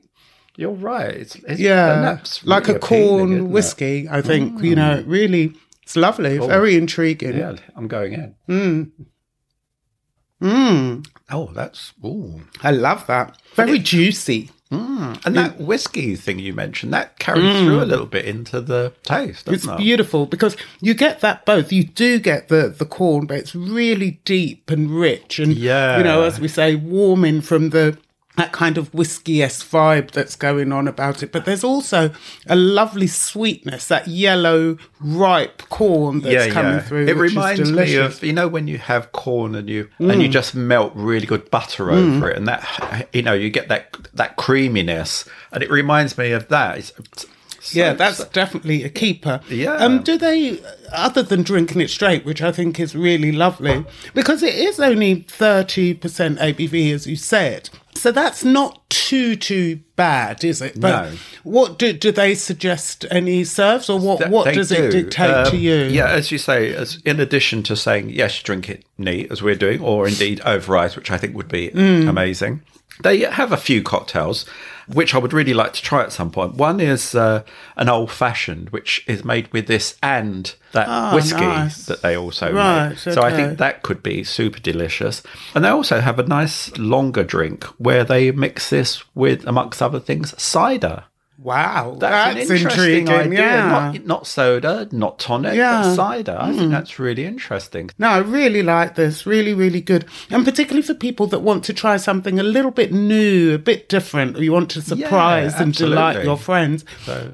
You're 0.58 0.72
right. 0.72 1.16
It's, 1.16 1.36
it's 1.36 1.60
yeah, 1.60 2.02
that's 2.02 2.46
like 2.46 2.68
a 2.68 2.78
corn 2.78 3.38
it? 3.38 3.42
whiskey. 3.42 4.08
I 4.10 4.22
think 4.22 4.62
you 4.62 4.76
know, 4.76 5.02
really, 5.08 5.54
it's 5.82 5.96
lovely, 5.96 6.38
very 6.38 6.76
intriguing. 6.76 7.38
Yeah, 7.38 7.56
I'm 7.76 7.88
going 7.88 8.14
in. 8.14 8.92
Mm, 10.42 11.06
Oh, 11.30 11.50
that's 11.54 11.94
ooh. 12.04 12.42
I 12.62 12.72
love 12.72 13.08
that. 13.08 13.38
Very 13.56 13.80
juicy. 13.80 14.50
Mm. 14.72 15.26
And 15.26 15.36
that 15.36 15.60
whiskey 15.60 16.16
thing 16.16 16.40
you 16.40 16.54
mentioned 16.54 16.94
that 16.94 17.20
carries 17.20 17.44
mm. 17.44 17.66
through 17.66 17.84
a 17.84 17.86
little 17.86 18.06
bit 18.06 18.26
into 18.26 18.62
the 18.62 18.94
taste. 19.04 19.48
It's 19.50 19.68
it? 19.68 19.78
beautiful 19.78 20.26
because 20.26 20.56
you 20.80 20.94
get 20.94 21.20
that 21.20 21.46
both. 21.46 21.74
You 21.74 21.84
do 21.84 22.20
get 22.20 22.48
the 22.48 22.70
the 22.70 22.86
corn, 22.86 23.26
but 23.26 23.38
it's 23.38 23.54
really 23.54 24.20
deep 24.24 24.70
and 24.72 24.90
rich, 24.90 25.40
and 25.40 25.54
Yeah. 25.54 25.98
you 25.98 26.04
know, 26.04 26.24
as 26.24 26.40
we 26.40 26.48
say, 26.48 26.76
warming 26.76 27.42
from 27.42 27.72
the 27.72 27.98
that 28.38 28.52
kind 28.54 28.78
of 28.78 28.94
whiskey-esque 28.94 29.68
vibe 29.68 30.12
that's 30.12 30.36
going 30.36 30.72
on 30.72 30.88
about 30.88 31.22
it. 31.22 31.32
But 31.32 31.46
there's 31.46 31.64
also 31.64 32.12
a 32.48 32.56
lovely 32.56 33.08
sweetness, 33.08 33.88
that 33.90 34.08
yellow, 34.08 34.78
ripe 35.00 35.64
corn 35.70 36.22
that's 36.22 36.52
coming 36.54 36.80
through. 36.80 37.08
It 37.08 37.18
reminds 37.18 37.72
me 37.72 37.96
of 37.96 38.24
you 38.24 38.34
know 38.34 38.48
when 38.48 38.68
you 38.68 38.78
have 38.78 39.12
corn 39.12 39.56
and 39.56 39.70
you 39.70 39.90
and 40.00 40.22
you 40.22 40.30
mm. 40.30 40.32
just 40.32 40.56
melt 40.56 40.94
really 40.96 41.28
good 41.28 41.50
butter 41.52 41.92
over 41.92 42.28
mm. 42.28 42.32
it, 42.32 42.38
and 42.38 42.48
that 42.48 43.10
you 43.14 43.22
know 43.22 43.34
you 43.34 43.50
get 43.50 43.68
that 43.68 43.98
that 44.14 44.38
creaminess, 44.38 45.28
and 45.52 45.64
it 45.64 45.70
reminds 45.70 46.18
me 46.18 46.32
of 46.32 46.48
that. 46.48 46.78
It's 46.78 47.26
so- 47.62 47.80
Yeah, 47.80 47.94
that's 47.94 48.24
definitely 48.30 48.84
a 48.84 48.90
keeper. 48.90 49.40
Yeah. 49.50 49.76
Um, 49.76 50.02
do 50.04 50.18
they, 50.18 50.60
other 50.92 51.24
than 51.24 51.44
drinking 51.44 51.80
it 51.82 51.90
straight, 51.90 52.26
which 52.26 52.42
I 52.42 52.52
think 52.52 52.80
is 52.80 52.96
really 52.96 53.32
lovely, 53.32 53.86
because 54.14 54.44
it 54.44 54.56
is 54.56 54.80
only 54.80 55.24
30% 55.24 56.00
ABV, 56.40 56.94
as 56.94 57.08
you 57.08 57.16
said. 57.16 57.70
So 57.96 58.12
that's 58.12 58.44
not 58.44 58.90
too, 58.90 59.36
too 59.36 59.80
bad, 59.96 60.44
is 60.44 60.60
it? 60.62 60.80
But 60.80 61.12
No. 61.12 61.18
what 61.44 61.78
do, 61.78 61.94
do 61.94 62.12
they 62.12 62.34
suggest 62.34 63.06
any 63.12 63.44
serves 63.44 63.90
or 63.90 64.00
what, 64.00 64.28
what 64.30 64.46
they 64.46 64.54
does 64.54 64.72
it 64.72 64.90
dictate 64.92 65.30
Um, 65.30 65.52
to 65.52 65.58
you? 65.58 65.84
Yeah, 65.84 66.10
as 66.10 66.32
you 66.32 66.40
say, 66.40 66.74
as 66.74 66.98
in 67.06 67.20
addition 67.20 67.62
to 67.64 67.76
saying 67.76 68.10
yes, 68.10 68.42
drink 68.42 68.70
it 68.70 68.86
neat 68.98 69.32
as 69.32 69.44
we're 69.44 69.56
doing, 69.56 69.82
or 69.82 70.08
indeed 70.08 70.42
over 70.46 70.76
ice, 70.78 70.96
which 70.96 71.12
I 71.12 71.18
think 71.18 71.36
would 71.36 71.50
be 71.50 71.70
Mm. 71.70 72.08
amazing. 72.10 72.62
They 73.04 73.20
have 73.20 73.52
a 73.52 73.58
few 73.58 73.84
cocktails 73.84 74.46
which 74.88 75.14
I 75.16 75.18
would 75.18 75.34
really 75.34 75.54
like 75.54 75.74
to 75.74 75.82
try 75.82 76.02
at 76.04 76.12
some 76.12 76.32
point. 76.32 76.56
One 76.56 76.80
is 76.80 77.16
uh, 77.16 77.44
an 77.76 77.90
old 77.90 78.12
fashioned, 78.12 78.70
which 78.72 79.04
is 79.08 79.24
made 79.26 79.52
with 79.54 79.68
this 79.68 79.96
and 80.02 80.54
that 80.74 80.88
Ah, 80.90 81.14
whiskey 81.14 81.40
nice. 81.42 81.86
that 81.86 82.02
they 82.02 82.16
also 82.18 82.52
Right, 82.54 82.90
make. 82.90 82.98
So 83.00 83.22
I 83.22 83.32
think 83.32 83.58
that 83.60 83.84
could 83.84 84.02
be 84.02 84.24
super 84.24 84.60
delicious. 84.60 85.22
And 85.54 85.64
they 85.66 85.70
also 85.70 86.00
have 86.00 86.20
a 86.20 86.24
nice 86.24 86.76
longer 86.78 87.24
drink 87.24 87.64
where 87.78 88.04
they 88.04 88.32
mix 88.32 88.70
this 88.70 89.04
with, 89.16 89.46
amongst 89.48 89.82
other 89.82 90.00
things, 90.00 90.34
cider. 90.42 91.04
Wow, 91.44 91.96
That's, 92.00 92.36
that's, 92.38 92.50
an 92.52 92.56
interesting 92.58 93.00
intriguing. 93.00 93.10
idea. 93.10 93.40
Yeah. 93.40 93.68
Not, 93.68 94.06
not 94.06 94.28
soda, 94.28 94.88
not 94.92 95.18
tonic, 95.18 95.56
Yeah. 95.56 95.82
Hmm. 95.82 95.90
but 95.90 95.96
cider. 95.96 96.38
I 96.40 96.52
think 96.54 96.70
that's 96.70 97.00
really 97.00 97.26
interesting. 97.26 97.90
No, 97.98 98.10
I 98.10 98.20
really 98.20 98.62
like 98.62 98.94
this. 98.94 99.26
Really, 99.26 99.56
really 99.56 99.82
good. 99.82 100.06
And 100.30 100.46
particularly 100.46 100.84
for 100.84 100.94
people 100.94 101.26
that 101.28 101.40
want 101.40 101.64
to 101.64 101.74
try 101.74 101.98
something 101.98 102.40
a 102.40 102.44
little 102.44 102.70
bit 102.70 102.94
new, 102.94 103.56
a 103.56 103.58
bit 103.58 103.90
different, 103.90 104.38
you 104.38 104.52
want 104.52 104.70
to 104.72 104.82
surprise 104.84 105.56
and 105.56 105.74
delight 105.74 106.24
your 106.24 106.38
friends. 106.38 106.86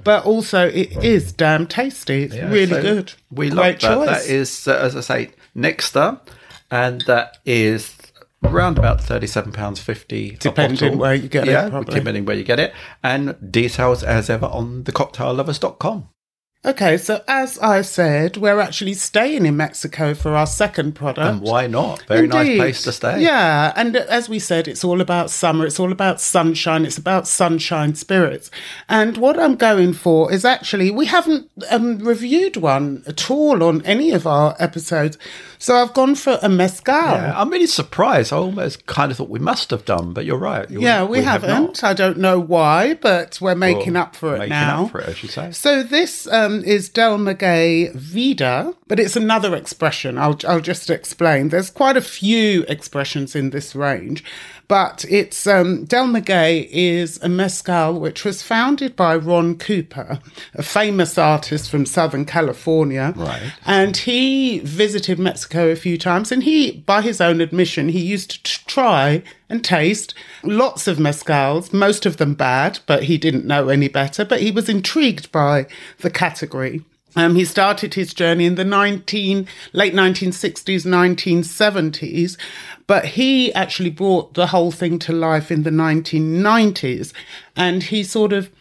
but 0.05 0.23
also, 0.25 0.67
it 0.69 1.03
is 1.03 1.33
damn 1.33 1.67
tasty. 1.67 2.23
It's 2.23 2.35
Yeah, 2.35 2.49
really 2.49 2.67
so 2.67 2.81
good. 2.81 3.13
We 3.29 3.49
Great 3.49 3.83
love 3.83 4.05
that. 4.05 4.07
choice. 4.07 4.25
That 4.27 4.31
is, 4.33 4.67
uh, 4.69 4.73
as 4.75 4.95
I 4.95 5.01
say, 5.01 5.31
Nixta, 5.55 6.19
and 6.71 7.01
that 7.01 7.39
is 7.45 7.96
around 8.43 8.77
about 8.77 9.01
thirty-seven 9.01 9.51
pounds 9.51 9.79
fifty. 9.79 10.31
a 10.33 10.37
Depending 10.37 10.77
bottle. 10.89 10.99
where 10.99 11.15
you 11.15 11.27
get 11.27 11.47
it, 11.47 11.51
yeah, 11.51 11.69
probably. 11.69 11.95
depending 11.95 12.25
where 12.25 12.35
you 12.35 12.43
get 12.43 12.59
it, 12.59 12.73
and 13.03 13.35
details 13.51 14.03
as 14.03 14.29
ever 14.29 14.45
on 14.47 14.83
thecocktaillovers.com. 14.83 16.09
Okay, 16.67 16.97
so 16.97 17.23
as 17.29 17.57
I 17.59 17.81
said, 17.81 18.35
we're 18.35 18.59
actually 18.59 18.93
staying 18.93 19.45
in 19.45 19.55
Mexico 19.55 20.13
for 20.13 20.35
our 20.35 20.45
second 20.45 20.95
product. 20.95 21.25
And 21.25 21.39
why 21.41 21.65
not? 21.65 22.01
Very 22.09 22.27
nice 22.27 22.57
place 22.57 22.81
to 22.83 22.91
stay. 22.91 23.21
Yeah, 23.21 23.71
and 23.77 23.95
as 23.95 24.27
we 24.27 24.37
said, 24.37 24.67
it's 24.67 24.83
all 24.83 24.99
about 24.99 25.29
summer. 25.29 25.65
It's 25.65 25.79
all 25.79 25.93
about 25.93 26.19
sunshine. 26.19 26.83
It's 26.85 26.97
about 26.97 27.25
sunshine 27.25 27.95
spirits. 27.95 28.51
And 28.89 29.15
what 29.15 29.39
I'm 29.39 29.55
going 29.55 29.93
for 29.93 30.29
is 30.29 30.43
actually 30.43 30.91
we 30.91 31.05
haven't 31.05 31.49
um, 31.71 31.99
reviewed 31.99 32.57
one 32.57 33.01
at 33.07 33.31
all 33.31 33.63
on 33.63 33.81
any 33.85 34.11
of 34.11 34.27
our 34.27 34.53
episodes. 34.59 35.17
So 35.59 35.75
I've 35.77 35.93
gone 35.93 36.15
for 36.15 36.37
a 36.43 36.49
mezcal. 36.49 36.93
Yeah, 36.95 37.33
I'm 37.39 37.49
really 37.49 37.65
surprised. 37.67 38.33
I 38.33 38.35
almost 38.37 38.85
kind 38.87 39.09
of 39.09 39.17
thought 39.17 39.29
we 39.29 39.39
must 39.39 39.69
have 39.71 39.85
done, 39.85 40.11
but 40.11 40.25
you're 40.25 40.37
right. 40.37 40.69
You- 40.69 40.81
Yeah, 40.81 41.05
we, 41.05 41.21
have 41.21 41.43
haven't. 41.43 41.63
not. 41.63 41.83
I 41.85 41.93
don't 41.93 42.17
know 42.17 42.39
why, 42.41 42.95
but 42.95 43.39
we're 43.39 43.55
making 43.55 43.93
Well, 43.93 44.03
up 44.03 44.15
for 44.17 44.35
it 44.35 44.39
making 44.39 44.49
now. 44.49 44.83
up 44.85 44.91
for 44.91 44.99
it, 44.99 45.07
as 45.07 45.23
you 45.23 45.29
say. 45.29 45.51
So 45.53 45.81
this 45.81 46.27
um, 46.27 46.56
Um, 46.57 46.63
is 46.63 46.89
Del 46.89 47.17
Maguey 47.17 47.91
Vida, 47.93 48.73
but 48.87 48.99
it's 48.99 49.15
another 49.15 49.55
expression. 49.55 50.17
I'll 50.17 50.39
I'll 50.47 50.59
just 50.59 50.89
explain. 50.89 51.49
There's 51.49 51.69
quite 51.69 51.97
a 51.97 52.01
few 52.01 52.63
expressions 52.67 53.35
in 53.35 53.51
this 53.51 53.75
range, 53.75 54.23
but 54.67 55.05
it's 55.09 55.47
um, 55.47 55.85
Del 55.85 56.07
Maguey 56.07 56.67
is 56.71 57.19
a 57.21 57.29
mezcal 57.29 57.99
which 57.99 58.25
was 58.25 58.41
founded 58.41 58.95
by 58.95 59.15
Ron 59.15 59.57
Cooper, 59.57 60.19
a 60.53 60.63
famous 60.63 61.17
artist 61.17 61.69
from 61.69 61.85
Southern 61.85 62.25
California. 62.25 63.13
Right. 63.15 63.53
And 63.65 63.95
he 63.95 64.59
visited 64.59 65.19
Mexico 65.19 65.69
a 65.69 65.75
few 65.75 65.97
times, 65.97 66.31
and 66.31 66.43
he, 66.43 66.71
by 66.85 67.01
his 67.01 67.21
own 67.21 67.39
admission, 67.39 67.89
he 67.89 68.01
used 68.01 68.45
to 68.45 68.65
try 68.65 69.23
and 69.49 69.63
taste 69.63 70.13
lots 70.43 70.87
of 70.87 70.97
mezcals, 70.97 71.71
most 71.71 72.05
of 72.05 72.17
them 72.17 72.33
bad, 72.33 72.79
but 72.85 73.03
he 73.03 73.17
didn't 73.17 73.45
know 73.45 73.69
any 73.69 73.87
better. 73.87 74.25
But 74.25 74.41
he 74.41 74.51
was 74.51 74.67
intrigued 74.67 75.31
by 75.31 75.67
the 75.99 76.09
category. 76.09 76.83
Um, 77.15 77.35
he 77.35 77.45
started 77.45 77.93
his 77.93 78.13
journey 78.13 78.45
in 78.45 78.55
the 78.55 78.65
19, 78.65 79.47
late 79.73 79.93
1960s, 79.93 80.85
1970s, 80.85 82.37
but 82.85 83.05
he 83.05 83.53
actually 83.53 83.89
brought 83.89 84.33
the 84.33 84.47
whole 84.47 84.71
thing 84.71 84.99
to 84.99 85.13
life 85.13 85.51
in 85.51 85.63
the 85.63 85.71
1990s. 85.71 87.13
And 87.55 87.83
he 87.83 88.03
sort 88.03 88.33
of 88.33 88.51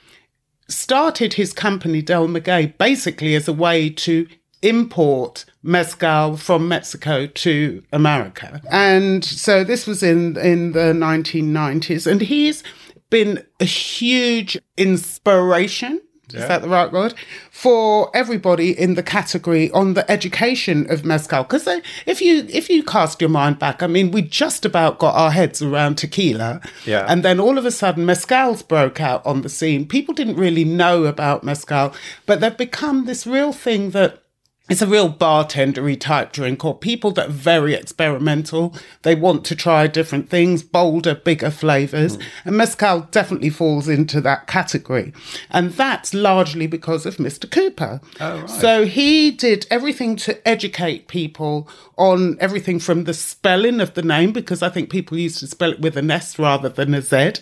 started 0.68 1.34
his 1.34 1.52
company 1.52 2.02
Del 2.02 2.28
Maguey 2.28 2.76
basically 2.78 3.34
as 3.34 3.46
a 3.46 3.52
way 3.52 3.90
to 3.90 4.26
import 4.62 5.44
mezcal 5.62 6.36
from 6.36 6.66
Mexico 6.68 7.26
to 7.26 7.82
America. 7.92 8.60
And 8.70 9.24
so 9.24 9.64
this 9.64 9.86
was 9.86 10.02
in 10.02 10.36
in 10.38 10.72
the 10.72 10.92
1990s 10.92 12.10
and 12.10 12.20
he's 12.20 12.62
been 13.10 13.44
a 13.60 13.64
huge 13.64 14.58
inspiration 14.76 16.00
is 16.34 16.48
that 16.48 16.62
the 16.62 16.68
right 16.68 16.90
word 16.90 17.14
for 17.50 18.10
everybody 18.14 18.76
in 18.76 18.94
the 18.94 19.02
category 19.02 19.70
on 19.70 19.94
the 19.94 20.10
education 20.10 20.90
of 20.90 21.04
mezcal? 21.04 21.44
Because 21.44 21.66
if 22.04 22.20
you 22.20 22.46
if 22.48 22.68
you 22.68 22.82
cast 22.82 23.20
your 23.20 23.30
mind 23.30 23.58
back, 23.58 23.82
I 23.82 23.86
mean, 23.86 24.10
we 24.10 24.22
just 24.22 24.64
about 24.64 24.98
got 24.98 25.14
our 25.14 25.30
heads 25.30 25.62
around 25.62 25.96
tequila, 25.98 26.60
Yeah. 26.84 27.06
and 27.08 27.22
then 27.24 27.38
all 27.38 27.58
of 27.58 27.64
a 27.64 27.70
sudden, 27.70 28.04
mezcals 28.06 28.66
broke 28.66 29.00
out 29.00 29.24
on 29.24 29.42
the 29.42 29.48
scene. 29.48 29.86
People 29.86 30.14
didn't 30.14 30.36
really 30.36 30.64
know 30.64 31.04
about 31.04 31.44
mezcal, 31.44 31.94
but 32.26 32.40
they've 32.40 32.56
become 32.56 33.04
this 33.06 33.26
real 33.26 33.52
thing 33.52 33.90
that 33.90 34.22
it's 34.68 34.82
a 34.82 34.86
real 34.86 35.12
bartendery 35.12 35.98
type 35.98 36.32
drink 36.32 36.64
or 36.64 36.76
people 36.76 37.12
that 37.12 37.28
are 37.28 37.32
very 37.32 37.74
experimental. 37.74 38.74
They 39.02 39.14
want 39.14 39.44
to 39.46 39.54
try 39.54 39.86
different 39.86 40.28
things, 40.28 40.62
bolder, 40.64 41.14
bigger 41.14 41.50
flavors. 41.50 42.16
Mm. 42.16 42.22
And 42.46 42.56
Mezcal 42.56 43.00
definitely 43.12 43.50
falls 43.50 43.88
into 43.88 44.20
that 44.22 44.48
category. 44.48 45.12
And 45.50 45.72
that's 45.72 46.12
largely 46.12 46.66
because 46.66 47.06
of 47.06 47.18
Mr. 47.18 47.48
Cooper. 47.48 48.00
Oh, 48.18 48.40
right. 48.40 48.50
So 48.50 48.86
he 48.86 49.30
did 49.30 49.66
everything 49.70 50.16
to 50.16 50.46
educate 50.46 51.06
people 51.06 51.68
on 51.96 52.36
everything 52.40 52.78
from 52.78 53.04
the 53.04 53.14
spelling 53.14 53.80
of 53.80 53.94
the 53.94 54.02
name, 54.02 54.32
because 54.32 54.62
I 54.62 54.68
think 54.68 54.90
people 54.90 55.16
used 55.16 55.38
to 55.38 55.46
spell 55.46 55.72
it 55.72 55.80
with 55.80 55.96
an 55.96 56.10
S 56.10 56.38
rather 56.38 56.68
than 56.68 56.92
a 56.92 57.00
Z. 57.00 57.34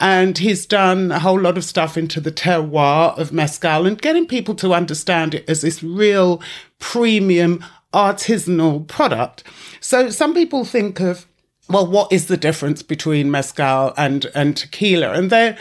And 0.00 0.36
he's 0.36 0.66
done 0.66 1.12
a 1.12 1.20
whole 1.20 1.40
lot 1.40 1.56
of 1.56 1.64
stuff 1.64 1.96
into 1.96 2.20
the 2.20 2.32
terroir 2.32 3.16
of 3.16 3.32
Mezcal 3.32 3.86
and 3.86 4.00
getting 4.00 4.26
people 4.26 4.54
to 4.56 4.74
understand 4.74 5.34
it 5.34 5.48
as 5.48 5.62
this 5.62 5.82
real 5.82 6.42
premium 6.78 7.64
artisanal 7.92 8.86
product. 8.86 9.44
So 9.80 10.10
some 10.10 10.34
people 10.34 10.64
think 10.64 11.00
of, 11.00 11.26
well, 11.68 11.86
what 11.86 12.12
is 12.12 12.26
the 12.26 12.36
difference 12.36 12.82
between 12.82 13.30
mezcal 13.30 13.94
and, 13.96 14.26
and 14.34 14.56
tequila? 14.56 15.12
And 15.12 15.30
they're 15.30 15.56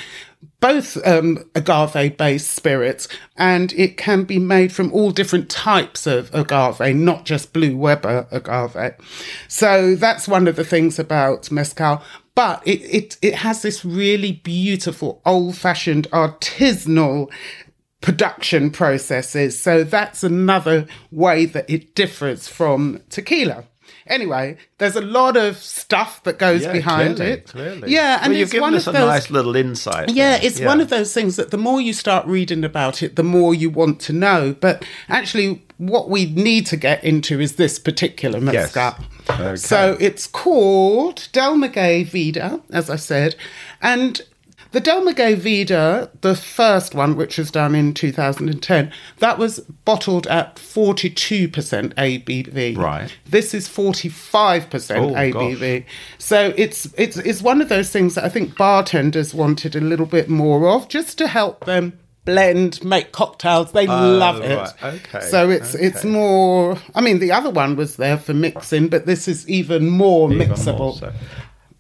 both 0.60 0.98
um, 1.08 1.50
agave 1.56 2.18
based 2.18 2.50
spirits, 2.50 3.08
and 3.38 3.72
it 3.74 3.98
can 3.98 4.24
be 4.24 4.40
made 4.40 4.74
from 4.74 4.92
all 4.92 5.12
different 5.12 5.50
types 5.50 6.06
of 6.08 6.34
agave, 6.34 6.96
not 6.96 7.26
just 7.26 7.54
Blue 7.54 7.78
Weber 7.78 8.28
agave. 8.32 8.94
So 9.48 9.96
that's 9.96 10.28
one 10.28 10.48
of 10.48 10.56
the 10.56 10.66
things 10.66 11.00
about 11.00 11.52
mezcal. 11.52 12.02
But 12.36 12.66
it, 12.68 12.82
it, 12.82 13.18
it 13.22 13.36
has 13.36 13.62
this 13.62 13.86
really 13.86 14.32
beautiful 14.32 15.22
old 15.26 15.56
fashioned 15.56 16.10
artisanal 16.12 17.32
production 18.04 18.70
processes. 18.70 19.58
So 19.58 19.84
that's 19.84 20.24
another 20.24 20.86
way 21.10 21.46
that 21.46 21.68
it 21.70 21.96
differs 21.96 22.48
from 22.50 23.02
tequila. 23.10 23.64
Anyway, 24.06 24.58
there's 24.80 24.98
a 24.98 25.02
lot 25.02 25.38
of 25.38 25.58
stuff 25.58 26.22
that 26.24 26.38
goes 26.38 26.64
yeah, 26.64 26.74
behind 26.74 27.16
clearly, 27.16 27.32
it. 27.32 27.48
Clearly. 27.48 27.92
Yeah, 27.92 28.20
and 28.22 28.32
well, 28.32 28.40
you've 28.40 28.52
given 28.52 28.74
us 28.74 28.88
a 28.88 28.92
those, 28.92 29.08
nice 29.08 29.32
little 29.32 29.56
insight. 29.56 30.10
Yeah, 30.10 30.32
there. 30.32 30.46
it's 30.46 30.60
yeah. 30.60 30.66
one 30.66 30.82
of 30.82 30.90
those 30.90 31.14
things 31.14 31.38
that 31.38 31.52
the 31.52 31.58
more 31.58 31.80
you 31.80 31.94
start 31.94 32.28
reading 32.28 32.66
about 32.66 33.02
it, 33.02 33.16
the 33.16 33.24
more 33.24 33.56
you 33.56 33.70
want 33.70 34.02
to 34.02 34.14
know. 34.14 34.54
But 34.60 34.86
actually, 35.08 35.64
what 35.78 36.10
we 36.10 36.26
need 36.26 36.66
to 36.68 36.78
get 36.78 37.02
into 37.06 37.40
is 37.40 37.56
this 37.56 37.80
particular 37.80 38.42
mezcal. 38.42 38.96
Yes. 39.00 39.30
Okay. 39.30 39.56
So 39.56 39.96
it's 40.02 40.28
called 40.28 41.30
Del 41.32 41.56
Maguey 41.56 42.04
Vida, 42.04 42.60
as 42.72 42.90
I 42.90 42.98
said, 42.98 43.38
and 43.82 44.22
the 44.74 44.82
Del 44.82 45.02
Maguey 45.02 45.36
Vida, 45.36 46.10
the 46.22 46.36
first 46.36 46.96
one, 46.96 47.16
which 47.16 47.38
was 47.38 47.52
done 47.52 47.76
in 47.76 47.94
2010, 47.94 48.92
that 49.20 49.38
was 49.38 49.60
bottled 49.86 50.26
at 50.28 50.56
42% 50.56 51.14
ABV. 51.94 52.78
Right. 52.78 53.16
This 53.26 53.54
is 53.54 53.70
45% 53.70 54.98
oh, 54.98 55.14
ABV. 55.14 55.80
Gosh. 55.82 55.94
So 56.18 56.54
it's, 56.58 56.88
it's, 56.98 57.18
it's 57.18 57.42
one 57.42 57.62
of 57.62 57.70
those 57.70 57.92
things 57.92 58.16
that 58.16 58.24
I 58.24 58.30
think 58.30 58.58
bartenders 58.58 59.34
wanted 59.34 59.76
a 59.76 59.82
little 59.82 60.08
bit 60.08 60.28
more 60.28 60.68
of, 60.68 60.90
just 60.90 61.20
to 61.20 61.28
help 61.28 61.66
them 61.66 62.00
blend, 62.26 62.84
make 62.84 63.12
cocktails. 63.12 63.72
They 63.72 63.88
uh, 63.88 64.08
love 64.08 64.42
it. 64.42 64.56
Right. 64.56 64.84
Okay. 64.84 65.22
So 65.22 65.50
it's 65.50 65.76
okay. 65.76 65.86
it's 65.86 66.04
more. 66.04 66.78
I 66.96 67.02
mean, 67.02 67.20
the 67.20 67.32
other 67.32 67.50
one 67.50 67.76
was 67.76 67.98
there 67.98 68.18
for 68.18 68.34
mixing, 68.34 68.88
but 68.88 69.06
this 69.06 69.28
is 69.28 69.48
even 69.50 69.90
more 69.90 70.32
even 70.32 70.50
mixable. 70.50 70.78
More 70.80 70.98
so. 70.98 71.14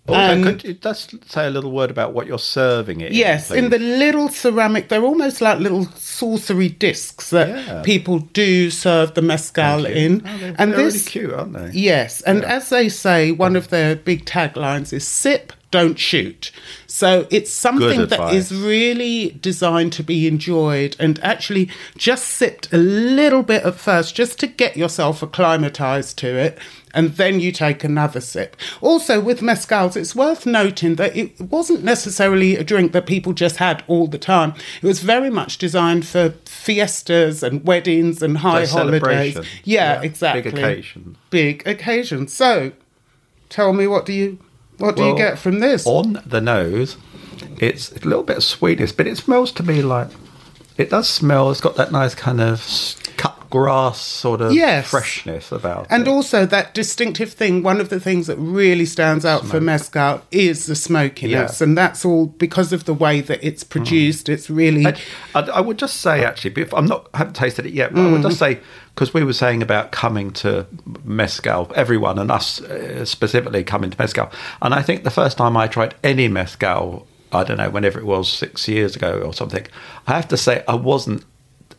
Also, 0.05 0.33
um, 0.33 0.43
could 0.43 0.63
you 0.65 0.73
just 0.73 1.31
say 1.31 1.47
a 1.47 1.49
little 1.49 1.71
word 1.71 1.89
about 1.89 2.13
what 2.13 2.27
you're 2.27 2.37
serving 2.37 2.99
it? 2.99 3.13
Yes, 3.13 3.49
in, 3.51 3.65
in 3.65 3.69
the 3.71 3.79
little 3.79 4.27
ceramic, 4.27 4.89
they're 4.89 5.03
almost 5.03 5.39
like 5.39 5.59
little 5.59 5.85
sorcery 5.95 6.67
discs 6.67 7.29
that 7.29 7.47
yeah. 7.47 7.81
people 7.83 8.19
do 8.19 8.69
serve 8.69 9.13
the 9.13 9.21
mezcal 9.21 9.85
in. 9.85 10.21
Oh, 10.25 10.37
they're, 10.37 10.55
and 10.57 10.73
they're 10.73 10.83
this, 10.83 11.15
really 11.15 11.27
cute, 11.27 11.33
aren't 11.33 11.53
they? 11.53 11.71
Yes, 11.71 12.21
and 12.23 12.41
yeah. 12.41 12.53
as 12.53 12.67
they 12.67 12.89
say, 12.89 13.31
one 13.31 13.55
of 13.55 13.69
their 13.69 13.95
big 13.95 14.25
taglines 14.25 14.91
is 14.91 15.07
"sip, 15.07 15.53
don't 15.73 15.99
shoot." 15.99 16.51
So 16.87 17.27
it's 17.31 17.51
something 17.51 18.05
that 18.05 18.33
is 18.33 18.53
really 18.53 19.37
designed 19.41 19.93
to 19.93 20.03
be 20.03 20.27
enjoyed 20.27 20.95
and 20.99 21.19
actually 21.23 21.69
just 21.97 22.25
sipped 22.25 22.71
a 22.71 22.77
little 22.77 23.43
bit 23.43 23.63
at 23.63 23.75
first, 23.75 24.15
just 24.15 24.39
to 24.41 24.47
get 24.47 24.77
yourself 24.77 25.23
acclimatized 25.23 26.17
to 26.19 26.27
it 26.27 26.57
and 26.93 27.15
then 27.15 27.39
you 27.39 27.51
take 27.51 27.83
another 27.83 28.21
sip. 28.21 28.55
Also, 28.79 29.19
with 29.19 29.39
mezcals, 29.41 29.95
it's 29.95 30.15
worth 30.15 30.45
noting 30.45 30.95
that 30.95 31.15
it 31.15 31.39
wasn't 31.41 31.83
necessarily 31.83 32.55
a 32.55 32.63
drink 32.63 32.91
that 32.91 33.07
people 33.07 33.33
just 33.33 33.57
had 33.57 33.83
all 33.87 34.07
the 34.07 34.17
time. 34.17 34.53
It 34.81 34.85
was 34.85 35.01
very 35.01 35.29
much 35.29 35.57
designed 35.57 36.05
for 36.05 36.35
fiestas 36.45 37.41
and 37.41 37.65
weddings 37.65 38.21
and 38.21 38.37
high 38.37 38.65
so 38.65 38.77
holidays. 38.77 39.35
Yeah, 39.63 39.95
yeah, 39.95 40.01
exactly. 40.01 40.43
Big 40.43 40.53
occasion. 40.53 41.17
Big 41.31 41.67
occasion. 41.67 42.27
So, 42.27 42.73
tell 43.49 43.73
me, 43.73 43.87
what 43.87 44.05
do 44.05 44.13
you 44.13 44.37
what 44.77 44.95
well, 44.97 45.05
do 45.05 45.11
you 45.11 45.17
get 45.17 45.39
from 45.39 45.59
this? 45.59 45.85
On 45.85 46.21
the 46.25 46.41
nose, 46.41 46.97
it's 47.59 47.91
a 47.91 48.07
little 48.07 48.23
bit 48.23 48.37
of 48.37 48.43
sweetness, 48.43 48.91
but 48.91 49.07
it 49.07 49.17
smells 49.17 49.51
to 49.53 49.63
me 49.63 49.81
like 49.81 50.09
it 50.77 50.89
does 50.89 51.07
smell. 51.07 51.51
It's 51.51 51.61
got 51.61 51.75
that 51.75 51.91
nice 51.91 52.15
kind 52.15 52.41
of 52.41 52.59
grass 53.53 54.01
sort 54.01 54.41
of 54.41 54.51
yes. 54.51 54.89
freshness 54.89 55.51
about 55.51 55.85
and 55.91 56.07
it. 56.07 56.09
also 56.09 56.43
that 56.43 56.73
distinctive 56.73 57.31
thing 57.31 57.61
one 57.61 57.79
of 57.79 57.89
the 57.89 57.99
things 57.99 58.25
that 58.25 58.35
really 58.37 58.83
stands 58.83 59.23
out 59.23 59.41
Smoke. 59.41 59.51
for 59.51 59.61
mezcal 59.61 60.21
is 60.31 60.65
the 60.65 60.75
smokiness 60.75 61.61
yeah. 61.61 61.63
and 61.63 61.77
that's 61.77 62.03
all 62.03 62.25
because 62.25 62.73
of 62.73 62.85
the 62.85 62.95
way 62.95 63.21
that 63.21 63.43
it's 63.43 63.63
produced 63.63 64.25
mm. 64.25 64.33
it's 64.33 64.49
really 64.49 64.87
I, 64.87 64.95
I, 65.35 65.41
I, 65.41 65.61
would 65.61 65.77
just 65.77 65.97
say 66.01 66.25
actually 66.25 66.59
if 66.59 66.73
i'm 66.73 66.87
not 66.87 67.07
I 67.13 67.19
haven't 67.19 67.35
tasted 67.35 67.67
it 67.67 67.73
yet 67.73 67.93
but 67.93 67.99
mm. 67.99 68.07
i 68.07 68.11
would 68.13 68.23
just 68.23 68.37
mm. 68.37 68.39
say 68.39 68.59
because 68.95 69.13
we 69.13 69.23
were 69.23 69.33
saying 69.33 69.61
about 69.61 69.91
coming 69.91 70.31
to 70.31 70.65
mezcal 71.03 71.71
everyone 71.75 72.17
and 72.17 72.31
us 72.31 72.59
uh, 72.59 73.05
specifically 73.05 73.63
coming 73.63 73.91
to 73.91 73.97
mezcal 73.99 74.31
and 74.63 74.73
i 74.73 74.81
think 74.81 75.03
the 75.03 75.11
first 75.11 75.37
time 75.37 75.55
i 75.55 75.67
tried 75.67 75.93
any 76.03 76.27
mezcal 76.27 77.07
I 77.31 77.43
don't 77.43 77.57
know, 77.57 77.71
whenever 77.71 77.97
it 77.99 78.05
was 78.05 78.31
six 78.31 78.67
years 78.67 78.95
ago 78.95 79.19
or 79.25 79.33
something. 79.33 79.65
I 80.05 80.13
have 80.13 80.27
to 80.27 80.37
say, 80.37 80.63
I 80.67 80.75
wasn't. 80.75 81.25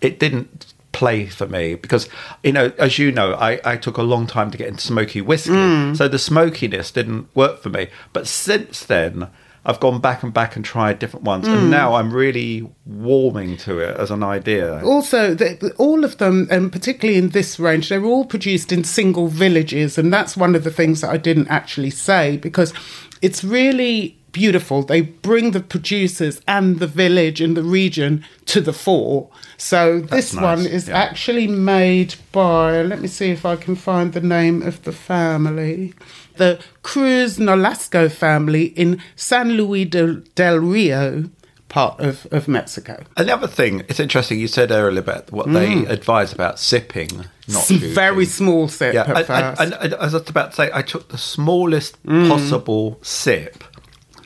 It 0.01 0.19
didn't 0.19 0.74
play 0.95 1.27
for 1.27 1.47
me 1.47 1.75
because 1.75 2.09
you 2.43 2.53
know 2.53 2.73
as 2.79 2.99
you 2.99 3.13
know 3.13 3.35
I, 3.35 3.61
I 3.65 3.77
took 3.77 3.99
a 3.99 4.03
long 4.03 4.27
time 4.27 4.51
to 4.53 4.57
get 4.57 4.69
into 4.69 4.81
smoky 4.81 5.21
whiskey 5.21 5.51
mm. 5.51 5.97
so 5.97 6.09
the 6.09 6.19
smokiness 6.19 6.91
didn't 6.91 7.29
work 7.35 7.61
for 7.61 7.69
me 7.69 7.89
but 8.13 8.27
since 8.27 8.85
then 8.85 9.29
I've 9.67 9.81
gone 9.81 10.01
back 10.01 10.23
and 10.23 10.33
back 10.33 10.57
and 10.57 10.65
tried 10.65 10.99
different 10.99 11.25
ones, 11.25 11.49
mm. 11.49 11.57
and 11.57 11.71
now 11.71 11.95
I'm 11.95 12.13
really 12.13 12.71
warming 12.85 13.57
to 13.59 13.79
it 13.79 13.97
as 13.97 14.11
an 14.11 14.23
idea. 14.23 14.85
Also, 14.85 15.35
the, 15.35 15.73
all 15.79 16.05
of 16.05 16.19
them, 16.19 16.47
and 16.51 16.71
particularly 16.71 17.19
in 17.19 17.31
this 17.31 17.59
range, 17.59 17.89
they're 17.89 18.05
all 18.05 18.27
produced 18.27 18.73
in 18.73 18.85
single 18.85 19.29
villages, 19.29 19.97
and 19.97 20.13
that's 20.13 20.37
one 20.37 20.55
of 20.55 20.65
the 20.65 20.71
things 20.71 21.01
that 21.01 21.09
I 21.09 21.17
didn't 21.17 21.49
actually 21.49 21.91
say 21.91 22.37
because 22.37 22.75
it's 23.23 23.43
really 23.43 24.19
beautiful. 24.35 24.83
They 24.83 25.01
bring 25.01 25.53
the 25.53 25.61
producers 25.61 26.43
and 26.47 26.81
the 26.81 26.87
village 26.87 27.41
and 27.41 27.57
the 27.57 27.63
region 27.63 28.23
to 28.47 28.61
the 28.61 28.75
fore. 28.75 29.31
So 29.57 30.01
That's 30.01 30.11
this 30.11 30.35
nice. 30.35 30.43
one 30.43 30.67
is 30.67 30.89
yeah. 30.89 30.99
actually 30.99 31.47
made 31.47 32.17
by, 32.33 32.83
let 32.83 33.01
me 33.01 33.09
see 33.09 33.31
if 33.31 33.47
I 33.47 33.57
can 33.57 33.77
find 33.77 34.13
the 34.13 34.21
name 34.21 34.61
of 34.61 34.83
the 34.83 34.93
family. 34.93 35.95
The 36.37 36.61
Cruz 36.83 37.39
Nolasco 37.39 38.11
family 38.11 38.65
in 38.67 39.01
San 39.17 39.53
Luis 39.53 39.89
del, 39.89 40.17
del 40.35 40.59
Rio 40.59 41.31
part 41.69 41.99
of, 42.01 42.27
of 42.31 42.47
Mexico. 42.47 43.05
Another 43.17 43.49
thing, 43.49 43.81
it's 43.89 43.99
interesting, 43.99 44.39
you 44.39 44.49
said 44.49 44.71
earlier 44.71 45.01
about 45.01 45.33
what 45.33 45.47
mm. 45.47 45.55
they 45.55 45.93
advise 45.93 46.33
about 46.33 46.59
sipping, 46.59 47.09
not 47.49 47.67
Very 47.67 48.27
small 48.27 48.69
sip 48.69 48.95
yeah, 48.95 49.03
at 49.03 49.27
first. 49.27 49.61
And, 49.61 49.73
and, 49.75 49.83
and, 49.83 49.95
as 49.95 50.15
I 50.15 50.19
was 50.19 50.31
about 50.31 50.51
to 50.51 50.57
say, 50.57 50.71
I 50.73 50.83
took 50.83 51.09
the 51.09 51.19
smallest 51.19 52.01
mm. 52.05 52.29
possible 52.29 52.99
sip 53.03 53.65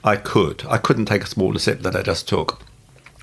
I 0.05 0.17
could. 0.17 0.65
I 0.69 0.79
couldn't 0.79 1.07
take 1.07 1.23
a 1.23 1.27
smaller 1.27 1.59
sip 1.59 1.83
than 1.83 1.97
I 1.97 2.03
just 2.03 2.29
took 2.29 2.61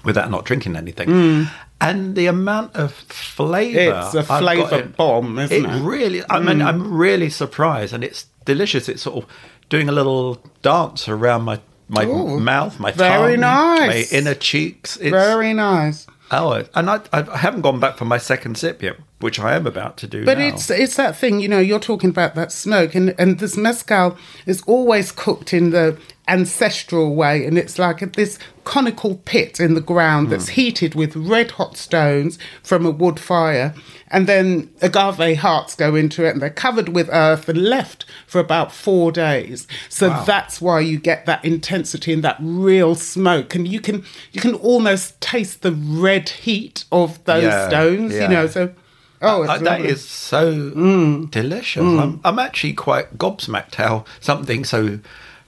without 0.03 0.29
not 0.29 0.45
drinking 0.45 0.75
anything. 0.75 1.09
Mm. 1.09 1.51
And 1.81 2.15
the 2.15 2.27
amount 2.27 2.75
of 2.75 2.93
flavour. 2.93 4.01
It's 4.05 4.13
a 4.13 4.23
flavour 4.23 4.83
bomb, 4.83 5.39
isn't 5.39 5.65
it? 5.65 5.69
It 5.69 5.81
really, 5.81 6.23
I 6.29 6.39
mean, 6.39 6.59
mm. 6.59 6.65
I'm 6.65 6.93
really 6.93 7.29
surprised. 7.29 7.93
And 7.93 8.03
it's 8.03 8.27
delicious. 8.45 8.87
It's 8.87 9.01
sort 9.01 9.23
of 9.23 9.29
doing 9.69 9.89
a 9.89 9.91
little 9.91 10.41
dance 10.61 11.09
around 11.09 11.41
my, 11.43 11.59
my 11.89 12.05
Ooh, 12.05 12.39
mouth, 12.39 12.79
my 12.79 12.91
very 12.91 13.33
tongue, 13.33 13.41
nice. 13.41 14.11
my 14.11 14.17
inner 14.17 14.35
cheeks. 14.35 14.95
It's, 14.97 15.09
very 15.09 15.53
nice. 15.53 16.07
Oh, 16.31 16.63
and 16.73 16.89
I, 16.89 17.01
I 17.13 17.37
haven't 17.37 17.61
gone 17.61 17.79
back 17.79 17.97
for 17.97 18.05
my 18.05 18.17
second 18.17 18.57
sip 18.57 18.81
yet, 18.81 18.97
which 19.19 19.39
I 19.39 19.55
am 19.55 19.67
about 19.67 19.97
to 19.97 20.07
do. 20.07 20.25
But 20.25 20.39
now. 20.39 20.47
it's 20.47 20.71
it's 20.71 20.95
that 20.95 21.15
thing, 21.15 21.39
you 21.39 21.47
know. 21.47 21.59
You're 21.59 21.79
talking 21.79 22.09
about 22.09 22.33
that 22.33 22.51
smoke, 22.51 22.95
and 22.95 23.13
and 23.19 23.37
this 23.37 23.55
mezcal 23.55 24.17
is 24.47 24.63
always 24.65 25.11
cooked 25.11 25.53
in 25.53 25.69
the 25.69 25.99
ancestral 26.27 27.15
way, 27.15 27.45
and 27.45 27.57
it's 27.57 27.77
like 27.77 28.13
this 28.13 28.39
conical 28.63 29.17
pit 29.25 29.59
in 29.59 29.75
the 29.75 29.81
ground 29.81 30.29
that's 30.29 30.47
mm. 30.47 30.53
heated 30.53 30.95
with 30.95 31.15
red 31.15 31.51
hot 31.51 31.77
stones 31.77 32.39
from 32.63 32.85
a 32.85 32.91
wood 32.91 33.19
fire, 33.19 33.73
and 34.09 34.27
then 34.27 34.71
agave 34.81 35.37
hearts 35.37 35.75
go 35.75 35.95
into 35.95 36.25
it, 36.25 36.31
and 36.31 36.41
they're 36.41 36.49
covered 36.49 36.89
with 36.89 37.09
earth 37.11 37.47
and 37.47 37.63
left 37.63 38.05
for 38.25 38.39
about 38.39 38.71
four 38.71 39.11
days. 39.11 39.67
So 39.89 40.09
wow. 40.09 40.23
that's 40.23 40.59
why 40.59 40.79
you 40.79 40.99
get 40.99 41.25
that 41.25 41.45
intensity 41.45 42.13
and 42.13 42.23
that 42.23 42.37
real 42.39 42.95
smoke, 42.95 43.55
and 43.55 43.67
you 43.67 43.79
can 43.79 44.03
you 44.31 44.41
can 44.41 44.55
almost 44.55 45.19
taste 45.21 45.61
the 45.61 45.71
red 45.71 46.29
heat 46.29 46.85
of 46.91 47.23
those 47.25 47.43
yeah, 47.43 47.67
stones, 47.67 48.13
yeah. 48.13 48.23
you 48.23 48.27
know. 48.29 48.47
So 48.47 48.73
Oh, 49.21 49.43
it's 49.43 49.51
Uh, 49.51 49.57
that 49.59 49.81
is 49.81 50.03
so 50.03 50.53
Mm. 50.53 51.31
delicious. 51.31 51.81
I'm, 51.81 52.19
I'm 52.23 52.37
actually 52.37 52.73
quite 52.73 53.17
gobsmacked 53.17 53.75
how 53.75 54.05
something 54.19 54.63
so 54.63 54.99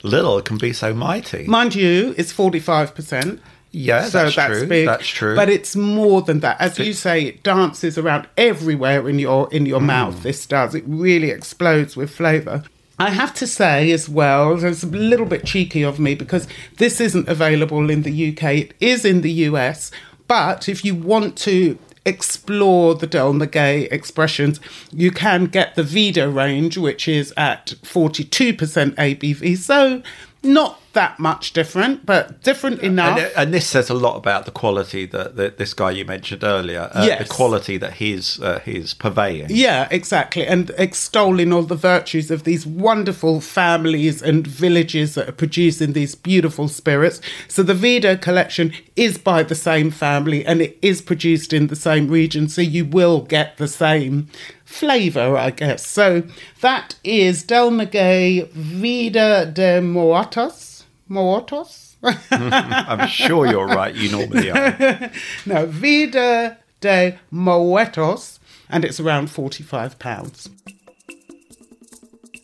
little 0.07 0.41
can 0.41 0.57
be 0.57 0.73
so 0.73 0.93
mighty. 0.93 1.45
Mind 1.45 1.75
you, 1.75 2.13
it's 2.17 2.33
45%. 2.33 3.39
yeah, 3.71 4.05
so 4.05 4.23
that's, 4.23 4.35
that's, 4.35 4.59
true. 4.59 4.67
big. 4.67 4.85
That's 4.87 5.07
true. 5.07 5.35
But 5.35 5.49
it's 5.49 5.75
more 5.75 6.21
than 6.21 6.39
that. 6.39 6.59
As 6.59 6.79
you 6.79 6.93
say, 6.93 7.23
it 7.25 7.43
dances 7.43 7.97
around 7.97 8.27
everywhere 8.37 9.07
in 9.09 9.19
your 9.19 9.47
in 9.51 9.63
Mm. 9.65 9.67
your 9.67 9.81
mouth. 9.81 10.23
This 10.23 10.45
does. 10.45 10.73
It 10.73 10.83
really 10.87 11.29
explodes 11.29 11.95
with 11.97 12.09
flavour. 12.09 12.63
I 12.99 13.11
have 13.11 13.33
to 13.35 13.45
say 13.45 13.91
as 13.91 14.09
well, 14.09 14.63
it's 14.63 14.81
a 14.83 14.87
little 14.87 15.27
bit 15.27 15.45
cheeky 15.45 15.83
of 15.83 15.99
me 15.99 16.15
because 16.15 16.47
this 16.77 16.99
isn't 16.99 17.27
available 17.27 17.91
in 17.91 18.01
the 18.01 18.11
UK. 18.29 18.43
It 18.57 18.73
is 18.79 19.05
in 19.05 19.21
the 19.21 19.31
US. 19.49 19.91
But 20.27 20.67
if 20.67 20.83
you 20.83 20.95
want 20.95 21.37
to 21.39 21.77
explore 22.07 22.95
the 22.95 23.05
Del 23.05 23.33
Maguey 23.33 23.87
expressions, 23.91 24.59
you 24.91 25.11
can 25.11 25.45
get 25.45 25.75
the 25.75 25.83
Vida 25.83 26.29
range, 26.29 26.77
which 26.77 27.07
is 27.07 27.33
at 27.35 27.75
42% 27.83 28.57
ABV. 28.95 29.57
So 29.57 30.01
not 30.41 30.79
that 30.97 31.19
much 31.19 31.53
different, 31.53 31.95
but 32.07 32.41
different 32.41 32.81
enough. 32.81 33.19
and, 33.19 33.31
and 33.37 33.53
this 33.53 33.67
says 33.67 33.87
a 33.89 33.93
lot 33.93 34.15
about 34.17 34.45
the 34.45 34.51
quality 34.51 35.05
that, 35.05 35.35
that 35.35 35.57
this 35.59 35.73
guy 35.75 35.91
you 35.91 36.03
mentioned 36.05 36.43
earlier, 36.43 36.89
uh, 36.91 37.05
Yes. 37.05 37.19
the 37.27 37.33
quality 37.39 37.77
that 37.77 37.93
he's 38.01 38.27
uh, 38.41 38.59
he's 38.65 38.95
purveying. 38.95 39.45
Yeah, 39.49 39.87
exactly. 39.91 40.43
And 40.53 40.71
extolling 40.87 41.53
all 41.53 41.61
the 41.75 41.75
virtues 41.93 42.31
of 42.31 42.39
these 42.49 42.65
wonderful 42.65 43.41
families 43.41 44.23
and 44.23 44.47
villages 44.47 45.13
that 45.15 45.29
are 45.29 45.37
producing 45.43 45.93
these 45.93 46.15
beautiful 46.15 46.67
spirits. 46.67 47.21
So 47.47 47.61
the 47.61 47.75
Vida 47.75 48.17
collection 48.17 48.73
is 48.95 49.19
by 49.19 49.43
the 49.43 49.55
same 49.69 49.91
family 49.91 50.43
and 50.45 50.61
it 50.61 50.79
is 50.81 51.01
produced 51.01 51.53
in 51.53 51.67
the 51.67 51.75
same 51.75 52.07
region. 52.07 52.49
So 52.49 52.61
you 52.61 52.85
will 52.85 53.21
get 53.21 53.57
the 53.57 53.67
same 53.67 54.27
flavour, 54.65 55.37
I 55.37 55.51
guess. 55.51 55.85
So 55.87 56.23
that 56.61 56.95
is 57.03 57.43
Del 57.43 57.69
Maguey 57.71 58.49
Vida 58.51 59.45
de 59.45 59.79
Moatos. 59.81 60.65
Moatos? 61.09 61.95
I'm 62.31 63.07
sure 63.07 63.47
you're 63.47 63.67
right. 63.67 63.93
You 63.93 64.11
normally 64.11 64.51
are. 64.51 65.11
no, 65.45 65.65
Vida 65.65 66.57
de 66.79 67.19
Moetos. 67.31 68.39
And 68.69 68.83
it's 68.83 68.99
around 68.99 69.29
£45. 69.29 70.49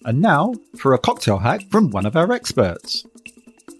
And 0.05 0.21
now 0.21 0.53
for 0.77 0.93
a 0.93 0.97
cocktail 0.97 1.39
hack 1.39 1.61
from 1.69 1.91
one 1.91 2.05
of 2.05 2.15
our 2.15 2.31
experts. 2.31 3.05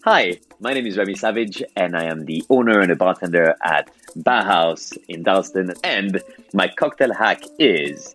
Hi, 0.03 0.39
my 0.59 0.73
name 0.73 0.85
is 0.85 0.97
Remy 0.97 1.15
Savage, 1.15 1.63
and 1.77 1.95
I 1.95 2.03
am 2.03 2.25
the 2.25 2.43
owner 2.49 2.81
and 2.81 2.91
a 2.91 2.95
bartender 2.95 3.55
at 3.63 3.89
Bar 4.17 4.43
House 4.43 4.91
in 5.07 5.23
Dalston. 5.23 5.73
And 5.83 6.21
my 6.53 6.67
cocktail 6.67 7.13
hack 7.13 7.43
is 7.57 8.13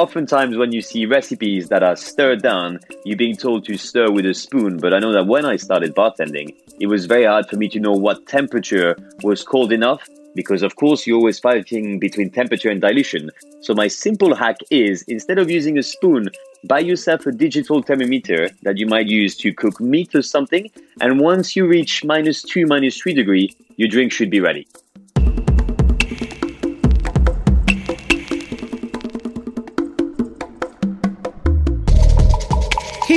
oftentimes 0.00 0.56
when 0.56 0.72
you 0.72 0.80
see 0.80 1.04
recipes 1.04 1.68
that 1.68 1.82
are 1.82 1.94
stirred 1.94 2.40
down, 2.40 2.80
you're 3.04 3.18
being 3.18 3.36
told 3.36 3.66
to 3.66 3.76
stir 3.76 4.10
with 4.10 4.24
a 4.24 4.32
spoon. 4.32 4.78
But 4.78 4.94
I 4.94 4.98
know 4.98 5.12
that 5.12 5.26
when 5.26 5.44
I 5.44 5.56
started 5.56 5.94
bartending, 5.94 6.56
it 6.80 6.86
was 6.86 7.04
very 7.04 7.26
hard 7.26 7.46
for 7.50 7.56
me 7.56 7.68
to 7.68 7.78
know 7.78 7.92
what 7.92 8.26
temperature 8.26 8.96
was 9.22 9.42
cold 9.42 9.72
enough 9.72 10.08
because, 10.34 10.62
of 10.62 10.76
course, 10.76 11.06
you're 11.06 11.18
always 11.18 11.38
fighting 11.38 11.98
between 11.98 12.30
temperature 12.30 12.70
and 12.70 12.80
dilution. 12.80 13.30
So, 13.60 13.74
my 13.74 13.88
simple 13.88 14.34
hack 14.34 14.56
is 14.70 15.02
instead 15.02 15.38
of 15.38 15.50
using 15.50 15.76
a 15.76 15.82
spoon, 15.82 16.30
buy 16.64 16.78
yourself 16.78 17.26
a 17.26 17.32
digital 17.32 17.82
thermometer 17.82 18.48
that 18.62 18.78
you 18.78 18.86
might 18.86 19.06
use 19.06 19.36
to 19.38 19.52
cook 19.52 19.82
meat 19.82 20.14
or 20.14 20.22
something. 20.22 20.70
And 21.02 21.20
once 21.20 21.54
you 21.56 21.66
reach 21.66 22.04
minus 22.04 22.42
two, 22.42 22.64
minus 22.64 22.96
three 22.96 23.12
degree, 23.12 23.54
your 23.76 23.88
drink 23.88 24.12
should 24.12 24.30
be 24.30 24.40
ready. 24.40 24.66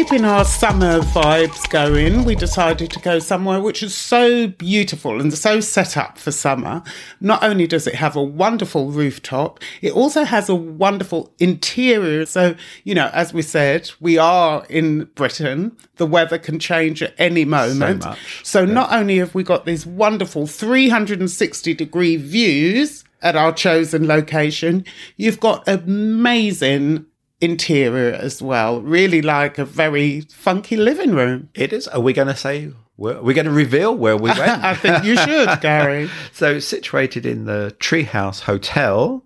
Keeping 0.04 0.26
our 0.26 0.44
summer 0.44 1.00
vibes 1.00 1.70
going, 1.70 2.26
we 2.26 2.36
decided 2.36 2.92
to 2.92 3.00
go 3.00 3.20
somewhere 3.20 3.62
which 3.62 3.82
is 3.82 3.96
so 3.96 4.48
beautiful 4.48 5.22
and 5.22 5.34
so 5.34 5.62
set 5.62 5.96
up 5.96 6.18
for 6.18 6.30
summer. 6.30 6.84
Not 7.22 7.42
only 7.42 7.68
does 7.68 7.88
it 7.88 7.96
have 7.96 8.18
a 8.18 8.22
wonderful 8.22 8.92
rooftop, 8.92 9.62
it 9.82 9.94
also 9.94 10.26
has 10.26 10.50
a 10.50 10.56
wonderful 10.56 11.34
interior. 11.40 12.26
So, 12.26 12.56
you 12.84 12.94
know, 12.94 13.12
as 13.14 13.34
we 13.34 13.42
said, 13.42 13.92
we 14.02 14.18
are 14.18 14.66
in 14.66 15.06
Britain. 15.16 15.78
The 15.96 16.06
weather 16.06 16.38
can 16.38 16.60
change 16.60 17.02
at 17.02 17.16
any 17.18 17.46
moment. 17.46 18.04
much, 18.04 18.46
So 18.46 18.66
not 18.66 18.92
only 18.92 19.20
have 19.20 19.34
we 19.34 19.44
got 19.44 19.66
these 19.66 19.86
wonderful 19.86 20.48
360 20.48 21.74
degree 21.76 22.18
views 22.18 23.06
at 23.22 23.38
our 23.38 23.54
chosen 23.54 24.06
location, 24.06 24.84
you've 25.16 25.40
got 25.40 25.66
amazing 25.66 27.06
interior 27.44 28.14
as 28.14 28.42
well. 28.42 28.82
Really 28.82 29.22
like 29.22 29.58
a 29.58 29.66
very 29.66 30.22
funky 30.22 30.78
living 30.78 31.12
room. 31.14 31.50
It 31.54 31.74
is. 31.74 31.88
Are 31.90 32.00
we 32.00 32.14
going 32.14 32.30
to 32.30 32.36
say? 32.36 32.72
We're, 32.96 33.22
we're 33.22 33.34
going 33.34 33.46
to 33.48 33.52
reveal 33.52 33.96
where 33.96 34.16
we 34.16 34.30
went. 34.40 34.64
I 34.64 34.76
think 34.76 35.04
you 35.04 35.18
should, 35.18 35.50
Gary. 35.62 36.10
So, 36.32 36.60
situated 36.60 37.26
in 37.26 37.46
the 37.46 37.76
Treehouse 37.80 38.42
Hotel, 38.42 39.24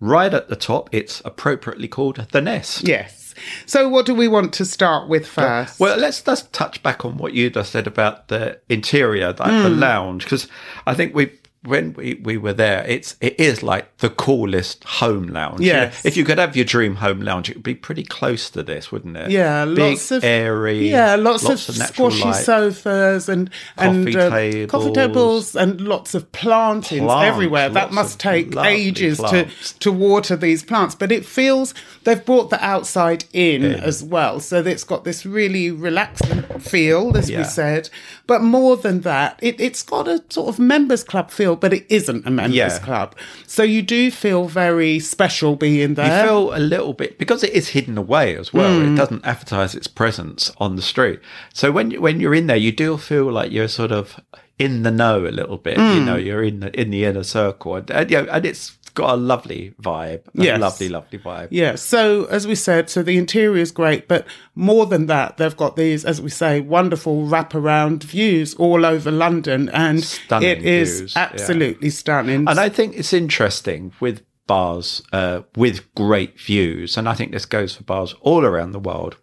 right 0.00 0.34
at 0.34 0.48
the 0.48 0.56
top, 0.56 0.90
it's 0.92 1.22
appropriately 1.24 1.88
called 1.88 2.16
the 2.32 2.40
Nest. 2.40 2.86
Yes. 2.86 3.34
So, 3.66 3.88
what 3.88 4.04
do 4.06 4.14
we 4.14 4.28
want 4.28 4.52
to 4.54 4.64
start 4.64 5.08
with 5.08 5.26
first? 5.26 5.78
Well, 5.80 5.96
let's 5.96 6.22
just 6.22 6.52
touch 6.52 6.82
back 6.82 7.04
on 7.04 7.16
what 7.16 7.34
you 7.34 7.50
just 7.50 7.72
said 7.72 7.86
about 7.86 8.28
the 8.28 8.60
interior, 8.68 9.28
like 9.28 9.36
the 9.62 9.70
Hmm. 9.70 9.80
lounge, 9.80 10.24
because 10.24 10.48
I 10.86 10.94
think 10.94 11.14
we. 11.14 11.30
When 11.64 11.94
we, 11.94 12.14
we 12.22 12.36
were 12.36 12.52
there, 12.52 12.84
it's 12.86 13.16
it 13.22 13.40
is 13.40 13.62
like 13.62 13.96
the 13.98 14.10
coolest 14.10 14.84
home 14.84 15.28
lounge. 15.28 15.60
Know, 15.60 15.90
if 16.04 16.14
you 16.16 16.24
could 16.24 16.36
have 16.38 16.54
your 16.54 16.66
dream 16.66 16.96
home 16.96 17.20
lounge, 17.22 17.48
it 17.48 17.56
would 17.56 17.62
be 17.62 17.74
pretty 17.74 18.04
close 18.04 18.50
to 18.50 18.62
this, 18.62 18.92
wouldn't 18.92 19.16
it? 19.16 19.30
Yeah, 19.30 19.64
Big, 19.64 19.78
lots 19.78 20.10
of 20.10 20.22
airy. 20.24 20.90
yeah, 20.90 21.16
lots, 21.16 21.44
of, 21.44 21.78
natural 21.78 22.10
squashy 22.10 22.24
light. 22.24 22.44
sofas 22.44 23.28
and 23.30 23.48
and 23.78 24.06
Coffee 24.06 24.18
uh, 24.18 24.30
tables. 24.30 24.70
coffee 24.70 24.92
tables 24.92 25.56
and 25.56 25.80
lots 25.80 26.14
of 26.14 26.30
plantings 26.32 27.00
Plants, 27.00 27.32
everywhere. 27.34 27.70
That 27.70 27.92
must 27.92 28.20
take 28.20 28.54
ages 28.56 29.18
plants. 29.18 29.72
to 29.72 29.78
to 29.80 29.90
water 29.92 30.36
these 30.36 30.62
plants, 30.62 30.94
but 30.94 31.10
it 31.10 31.24
feels 31.24 31.72
they've 32.04 32.24
brought 32.24 32.50
the 32.50 32.62
outside 32.64 33.24
in, 33.32 33.64
as 33.64 34.02
well, 34.02 34.40
so 34.40 34.58
it's 34.60 34.84
got 34.84 35.04
this 35.04 35.24
really 35.26 35.70
relaxing 35.70 36.42
feel, 36.60 37.16
as 37.16 37.28
Yeah. 37.30 37.38
we 37.38 37.44
said. 37.44 37.90
But 38.26 38.42
more 38.42 38.76
than 38.76 39.00
that, 39.02 39.38
it, 39.42 39.60
it's 39.60 39.82
got 39.82 40.06
a 40.08 40.22
sort 40.28 40.48
of 40.48 40.58
members 40.58 41.02
club 41.04 41.30
feel, 41.30 41.56
but 41.56 41.72
it 41.72 41.86
isn't 41.88 42.26
a 42.26 42.30
members 42.30 42.56
Yeah. 42.56 42.78
club. 42.78 43.14
So 43.46 43.62
you 43.62 43.82
do 43.82 44.10
feel 44.10 44.46
very 44.46 44.98
special 45.00 45.56
being 45.56 45.94
there. 45.94 46.22
You 46.22 46.28
feel 46.28 46.56
a 46.56 46.58
little 46.60 46.92
bit 46.92 47.18
because 47.18 47.42
it 47.42 47.52
is 47.52 47.68
hidden 47.68 47.98
away 47.98 48.36
as 48.36 48.52
well. 48.52 48.78
Hmm. 48.80 48.92
It 48.94 48.96
doesn't 48.96 49.24
advertise 49.24 49.74
its 49.74 49.86
presence 49.86 50.52
on 50.58 50.76
the 50.76 50.82
street. 50.82 51.20
So 51.52 51.70
when 51.72 51.90
you- 51.90 52.00
when 52.00 52.20
you're 52.20 52.34
in 52.34 52.46
there, 52.46 52.56
you 52.56 52.72
do 52.72 52.96
feel 52.96 53.30
like 53.32 53.50
you're 53.52 53.68
sort 53.68 53.92
of 53.92 54.20
in 54.58 54.84
the 54.84 54.90
know 54.90 55.26
a 55.26 55.32
little 55.34 55.56
bit. 55.56 55.76
You 55.78 55.82
Hmm. 56.00 56.04
know, 56.06 56.16
you're 56.16 56.44
in 56.44 56.60
the 56.60 56.80
in 56.80 56.90
the 56.90 57.04
inner 57.04 57.24
circle, 57.24 57.74
and, 57.76 57.90
and, 57.90 58.10
you 58.10 58.22
know, 58.22 58.28
and 58.30 58.46
it's 58.46 58.72
got 58.94 59.14
a 59.14 59.16
lovely 59.16 59.74
vibe. 59.82 60.22
A 60.38 60.44
Yes. 60.44 60.60
lovely, 60.60 60.88
lovely 60.88 61.18
vibe. 61.18 61.48
Yeah. 61.50 61.74
So 61.74 62.24
as 62.26 62.46
we 62.46 62.54
said, 62.54 62.88
so 62.88 63.02
the 63.02 63.18
interior 63.18 63.60
is 63.60 63.72
great, 63.72 64.08
but 64.08 64.26
more 64.54 64.86
than 64.86 65.06
that, 65.06 65.36
they've 65.36 65.56
got 65.56 65.76
these, 65.76 66.04
as 66.04 66.20
we 66.22 66.30
say, 66.30 66.60
wonderful 66.60 67.26
wraparound 67.26 68.04
views 68.04 68.54
all 68.54 68.86
over 68.86 69.10
London, 69.10 69.68
and 69.70 70.02
Stunning 70.02 70.48
it 70.48 70.64
is 70.64 71.00
views, 71.00 71.16
yeah. 71.16 71.22
absolutely 71.32 71.90
stunning. 71.90 72.48
And 72.48 72.58
I 72.60 72.68
think 72.68 72.96
it's 72.96 73.12
interesting 73.12 73.92
with 74.00 74.22
bars 74.46 75.02
uh, 75.12 75.40
with 75.56 75.92
great 75.94 76.38
views, 76.38 76.96
and 76.96 77.08
I 77.08 77.14
think 77.14 77.32
this 77.32 77.46
goes 77.46 77.74
for 77.74 77.82
bars 77.84 78.14
all 78.20 78.44
around 78.44 78.72
the 78.72 78.78
world. 78.80 79.16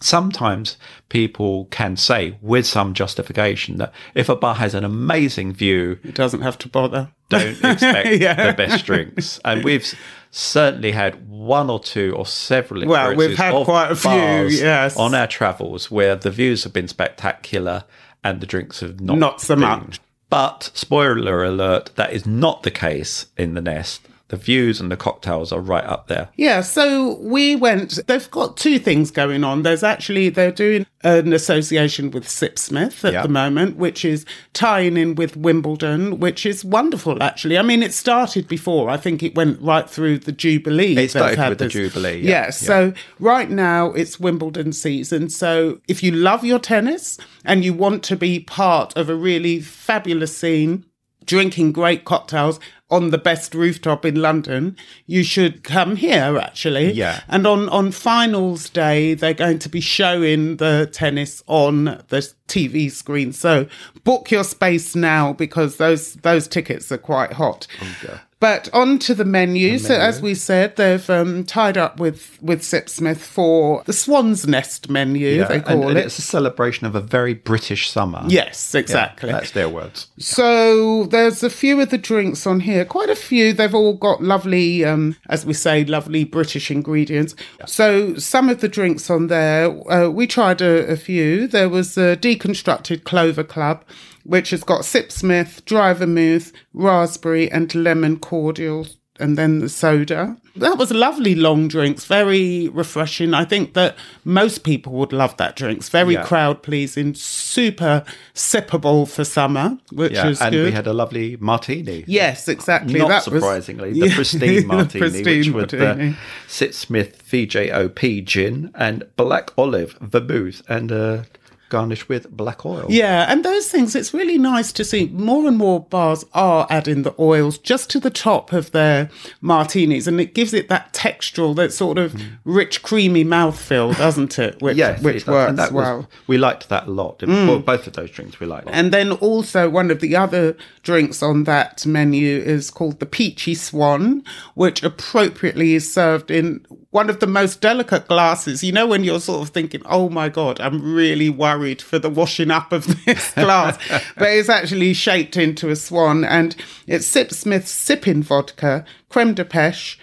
Sometimes 0.00 0.76
people 1.08 1.66
can 1.66 1.96
say, 1.96 2.36
with 2.40 2.66
some 2.66 2.94
justification, 2.94 3.78
that 3.78 3.92
if 4.14 4.28
a 4.28 4.36
bar 4.36 4.54
has 4.56 4.74
an 4.74 4.84
amazing 4.84 5.52
view, 5.52 5.98
it 6.04 6.14
doesn't 6.14 6.42
have 6.42 6.58
to 6.58 6.68
bother. 6.68 7.10
don't 7.28 7.62
expect 7.64 8.08
Yeah. 8.20 8.46
the 8.50 8.56
best 8.56 8.86
drinks. 8.86 9.38
And 9.44 9.62
we've 9.64 9.92
certainly 10.30 10.92
had 10.92 11.28
one 11.28 11.68
or 11.68 11.78
two 11.80 12.14
or 12.16 12.24
several 12.26 12.82
experiences. 12.82 13.16
Well, 13.18 13.28
we've 13.28 13.36
had 13.36 13.64
quite 13.64 13.90
a 13.90 13.96
few, 13.96 14.58
yes. 14.58 14.96
on 14.96 15.14
our 15.14 15.26
travels 15.26 15.90
where 15.90 16.16
the 16.16 16.30
views 16.30 16.64
have 16.64 16.72
been 16.72 16.88
spectacular 16.88 17.84
and 18.24 18.40
the 18.40 18.46
drinks 18.46 18.80
have 18.80 19.00
not 19.00 19.18
Not 19.18 19.40
so 19.40 19.54
been. 19.54 19.60
much. 19.60 20.00
But 20.30 20.70
spoiler 20.74 21.42
alert, 21.44 21.90
that 21.96 22.12
is 22.12 22.26
not 22.26 22.62
the 22.62 22.70
case 22.70 23.26
in 23.36 23.54
the 23.54 23.62
nest. 23.62 24.02
The 24.28 24.36
views 24.36 24.78
and 24.78 24.90
the 24.92 24.96
cocktails 24.96 25.52
are 25.52 25.60
right 25.60 25.84
up 25.84 26.08
there. 26.08 26.28
Yeah, 26.36 26.60
so 26.60 27.16
we 27.20 27.56
went. 27.56 27.98
They've 28.06 28.30
got 28.30 28.58
two 28.58 28.78
things 28.78 29.10
going 29.10 29.42
on. 29.42 29.62
There's 29.62 29.82
actually 29.82 30.28
they're 30.28 30.52
doing 30.52 30.84
an 31.02 31.32
association 31.32 32.10
with 32.10 32.26
Sipsmith 32.26 33.04
at 33.06 33.14
Yeah. 33.14 33.22
the 33.22 33.30
moment, 33.30 33.76
which 33.76 34.04
is 34.04 34.26
tying 34.52 34.98
in 34.98 35.14
with 35.14 35.34
Wimbledon, 35.34 36.20
which 36.20 36.44
is 36.44 36.62
wonderful. 36.62 37.22
Actually, 37.22 37.56
I 37.56 37.62
mean, 37.62 37.82
it 37.82 37.94
started 37.94 38.48
before. 38.48 38.90
I 38.90 38.98
think 38.98 39.22
it 39.22 39.34
went 39.34 39.62
right 39.62 39.88
through 39.88 40.18
the 40.18 40.32
Jubilee. 40.32 40.96
It 40.98 41.10
started 41.10 41.48
with 41.48 41.58
the 41.58 41.68
Jubilee, 41.68 42.20
Yeah, 42.20 42.44
yeah, 42.44 42.50
So 42.50 42.92
right 43.18 43.48
now 43.48 43.92
it's 43.92 44.20
Wimbledon 44.20 44.72
season. 44.72 45.30
So 45.30 45.80
if 45.88 46.02
you 46.02 46.12
love 46.12 46.44
your 46.44 46.58
tennis 46.58 47.16
and 47.46 47.64
you 47.64 47.72
want 47.72 48.02
to 48.04 48.16
be 48.16 48.40
part 48.40 48.94
of 48.94 49.08
a 49.08 49.14
really 49.14 49.60
fabulous 49.60 50.36
scene 50.36 50.84
drinking 51.24 51.72
great 51.72 52.04
cocktails 52.04 52.58
on 52.90 53.10
the 53.10 53.18
best 53.18 53.54
rooftop 53.54 54.04
in 54.04 54.16
London, 54.16 54.76
you 55.06 55.22
should 55.22 55.62
come 55.62 55.96
here 55.96 56.38
actually. 56.38 56.92
Yeah. 56.92 57.20
And 57.28 57.46
on, 57.46 57.68
on 57.68 57.92
finals 57.92 58.70
day, 58.70 59.14
they're 59.14 59.34
going 59.34 59.58
to 59.60 59.68
be 59.68 59.80
showing 59.80 60.56
the 60.56 60.88
tennis 60.90 61.42
on 61.46 61.84
the 62.08 62.32
TV 62.48 62.90
screen. 62.90 63.32
So 63.32 63.66
book 64.04 64.30
your 64.30 64.44
space 64.44 64.96
now 64.96 65.32
because 65.32 65.76
those 65.76 66.14
those 66.14 66.48
tickets 66.48 66.90
are 66.90 66.98
quite 66.98 67.34
hot. 67.34 67.66
Oh, 67.82 68.20
But 68.40 68.68
on 68.72 69.00
to 69.00 69.14
the 69.14 69.24
menu. 69.24 69.78
So 69.78 69.94
as 69.94 70.22
we 70.22 70.34
said, 70.34 70.76
they've 70.76 71.10
um, 71.10 71.44
tied 71.44 71.76
up 71.76 71.98
with 71.98 72.38
with 72.40 72.62
Sipsmith 72.62 73.16
for 73.16 73.82
the 73.84 73.92
Swan's 73.92 74.46
Nest 74.46 74.88
menu. 74.88 75.44
they 75.44 75.60
call 75.60 75.88
and 75.88 75.98
it. 75.98 76.06
it's 76.06 76.18
a 76.18 76.22
celebration 76.22 76.86
of 76.86 76.94
a 76.94 77.00
very 77.00 77.34
British 77.34 77.90
summer. 77.90 78.22
Yes, 78.28 78.76
exactly. 78.76 79.32
That's 79.32 79.50
their 79.50 79.68
words. 79.68 80.06
So 80.18 81.04
there's 81.06 81.42
a 81.42 81.50
few 81.50 81.80
of 81.80 81.90
the 81.90 81.98
drinks 81.98 82.46
on 82.46 82.60
here, 82.60 82.84
quite 82.84 83.10
a 83.10 83.16
few. 83.16 83.52
They've 83.52 83.74
all 83.74 83.94
got 83.94 84.22
lovely, 84.22 84.84
um, 84.84 85.16
as 85.28 85.44
we 85.44 85.52
say, 85.52 85.84
lovely 85.84 86.22
British 86.22 86.70
ingredients. 86.70 87.34
So 87.66 88.14
some 88.16 88.48
of 88.48 88.60
the 88.60 88.68
drinks 88.68 89.10
on 89.10 89.26
there, 89.26 89.66
uh, 89.90 90.10
we 90.10 90.28
tried 90.28 90.60
a, 90.60 90.86
a 90.86 90.96
few. 90.96 91.48
There 91.48 91.68
was 91.68 91.98
a 91.98 92.16
deconstructed 92.16 93.02
Clover 93.02 93.42
Club, 93.44 93.84
which 94.28 94.50
has 94.50 94.62
got 94.62 94.82
Sipsmith, 94.82 95.64
dry 95.64 95.94
vermouth, 95.94 96.52
raspberry, 96.74 97.50
and 97.50 97.74
lemon 97.74 98.18
cordial. 98.18 98.86
And 99.20 99.36
then 99.36 99.58
the 99.58 99.68
soda. 99.68 100.36
That 100.54 100.78
was 100.78 100.92
lovely 100.92 101.34
long 101.34 101.66
drinks, 101.66 102.04
very 102.04 102.68
refreshing. 102.68 103.34
I 103.34 103.44
think 103.44 103.74
that 103.74 103.96
most 104.24 104.62
people 104.62 104.92
would 104.92 105.12
love 105.12 105.36
that 105.38 105.56
drinks. 105.56 105.88
Very 105.88 106.14
Yeah. 106.14 106.22
crowd 106.22 106.62
pleasing, 106.62 107.14
super 107.14 108.04
sippable 108.32 109.08
for 109.08 109.24
summer, 109.24 109.76
which 109.90 110.12
Yeah, 110.12 110.28
is 110.28 110.40
and 110.40 110.52
good. 110.52 110.66
we 110.66 110.70
had 110.70 110.86
a 110.86 110.92
lovely 110.92 111.36
martini. 111.40 112.04
Yes, 112.06 112.46
exactly. 112.46 113.00
Not 113.00 113.08
that 113.08 113.14
was- 113.26 113.42
surprisingly, 113.42 113.90
the 113.92 114.06
Yeah, 114.08 114.14
pristine 114.14 114.40
the 114.60 114.64
martini, 114.66 115.00
which 115.04 115.12
pristine 115.24 115.52
was 115.52 115.72
martini. 115.72 116.10
the 116.10 116.16
Sipsmith 116.48 117.14
VJOP 117.28 118.24
gin 118.24 118.70
and 118.76 119.02
black 119.16 119.50
olive 119.58 119.96
vermouth 120.00 120.62
and 120.68 120.92
uh, 120.92 121.22
garnished 121.68 122.08
with 122.08 122.30
black 122.30 122.64
oil. 122.64 122.86
Yeah, 122.88 123.26
and 123.30 123.44
those 123.44 123.68
things, 123.68 123.94
it's 123.94 124.14
really 124.14 124.38
nice 124.38 124.72
to 124.72 124.84
see 124.84 125.06
more 125.08 125.46
and 125.46 125.56
more 125.56 125.80
bars 125.80 126.24
are 126.34 126.66
adding 126.70 127.02
the 127.02 127.14
oils 127.18 127.58
just 127.58 127.90
to 127.90 128.00
the 128.00 128.10
top 128.10 128.52
of 128.52 128.70
their 128.72 129.10
martinis, 129.40 130.06
and 130.08 130.20
it 130.20 130.34
gives 130.34 130.52
it 130.54 130.68
that 130.68 130.92
textural, 130.92 131.54
that 131.56 131.72
sort 131.72 131.98
of 131.98 132.20
rich, 132.44 132.82
creamy 132.82 133.24
mouthfeel, 133.24 133.96
doesn't 133.96 134.38
it? 134.38 134.60
Which, 134.62 134.76
Yes, 134.76 135.02
which 135.02 135.16
it 135.22 135.26
works 135.26 135.48
And 135.50 135.58
that 135.58 135.72
was- 135.72 135.82
well. 135.84 136.02
Mm. 136.02 136.06
we 136.26 136.38
liked 136.38 136.68
that 136.68 136.86
a 136.86 136.90
lot. 136.90 137.22
Well, 137.26 137.58
both 137.60 137.86
of 137.86 137.92
those 137.94 138.10
drinks 138.10 138.38
we 138.40 138.46
liked. 138.46 138.68
And 138.70 138.92
then 138.92 139.12
also 139.12 139.68
one 139.68 139.90
of 139.90 140.00
the 140.00 140.14
other 140.16 140.56
drinks 140.82 141.22
on 141.22 141.44
that 141.44 141.84
menu 141.86 142.38
is 142.38 142.70
called 142.70 143.00
the 143.00 143.06
Peachy 143.06 143.54
Swan, 143.54 144.22
which 144.54 144.82
appropriately 144.82 145.74
is 145.74 145.92
served 145.92 146.30
in 146.30 146.64
one 146.90 147.10
of 147.10 147.20
the 147.20 147.26
most 147.26 147.60
delicate 147.60 148.06
glasses. 148.08 148.62
You 148.64 148.72
know, 148.72 148.86
when 148.86 149.04
you're 149.04 149.20
sort 149.20 149.42
of 149.42 149.52
thinking, 149.52 149.82
oh 149.86 150.08
my 150.08 150.28
God, 150.28 150.60
I'm 150.60 150.94
really 150.94 151.28
worried 151.28 151.57
for 151.82 151.98
the 151.98 152.10
washing 152.10 152.50
up 152.50 152.72
of 152.72 152.86
this 153.04 153.32
glass. 153.32 153.78
but 154.16 154.28
it's 154.28 154.48
actually 154.48 154.94
shaped 154.94 155.36
into 155.36 155.70
a 155.70 155.76
swan 155.76 156.24
and 156.24 156.56
it's 156.86 157.08
Sipsmith's 157.08 157.70
sipping 157.70 158.22
vodka, 158.22 158.84
creme 159.08 159.34
de 159.34 159.44
pêche, 159.44 159.96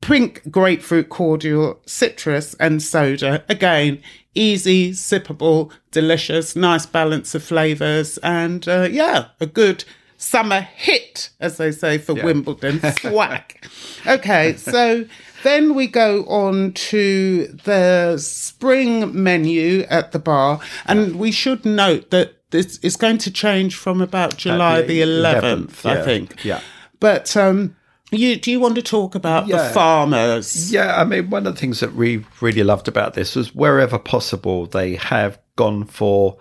pink 0.00 0.42
grapefruit 0.50 1.08
cordial, 1.08 1.80
citrus, 1.86 2.54
and 2.54 2.82
soda. 2.82 3.44
Again, 3.48 4.02
easy, 4.34 4.92
sippable, 4.92 5.72
delicious, 5.90 6.54
nice 6.56 6.86
balance 6.86 7.34
of 7.34 7.42
flavours, 7.42 8.18
and 8.18 8.68
uh, 8.68 8.88
yeah, 8.90 9.28
a 9.40 9.46
good 9.46 9.84
summer 10.18 10.60
hit, 10.60 11.30
as 11.40 11.56
they 11.56 11.72
say 11.72 11.98
for 11.98 12.14
Wimbledon. 12.14 12.78
Thwack. 12.80 13.68
Okay, 14.06 14.54
so 14.56 15.04
then 15.42 15.74
we 15.74 15.86
go 15.86 16.24
on 16.24 16.72
to 16.72 17.46
the 17.64 18.18
spring 18.18 19.22
menu 19.22 19.80
at 19.88 20.12
the 20.12 20.18
bar, 20.18 20.60
and 20.86 21.16
we 21.16 21.30
should 21.30 21.64
note 21.64 22.10
that 22.10 22.34
this 22.50 22.78
is 22.78 22.96
going 22.96 23.18
to 23.18 23.30
change 23.30 23.76
from 23.76 24.00
about 24.00 24.36
July 24.36 24.82
the 24.82 25.00
11th, 25.00 25.86
I 25.86 25.94
yeah, 25.94 26.04
think. 26.04 26.44
Yeah. 26.44 26.60
But 27.00 27.36
um, 27.36 27.76
you 28.10 28.36
do 28.36 28.50
you 28.50 28.60
want 28.60 28.76
to 28.76 28.82
talk 28.82 29.14
about 29.14 29.48
the 29.48 29.58
farmers? 29.70 30.72
Yeah, 30.72 30.96
I 30.96 31.04
mean, 31.04 31.30
one 31.30 31.46
of 31.46 31.54
the 31.54 31.60
things 31.60 31.80
that 31.80 31.94
we 31.94 32.24
really 32.40 32.62
loved 32.62 32.88
about 32.88 33.14
this 33.14 33.34
was 33.34 33.54
wherever 33.54 33.98
possible, 33.98 34.66
they 34.66 34.96
have 34.96 35.38
gone 35.56 35.84
for 35.84 36.38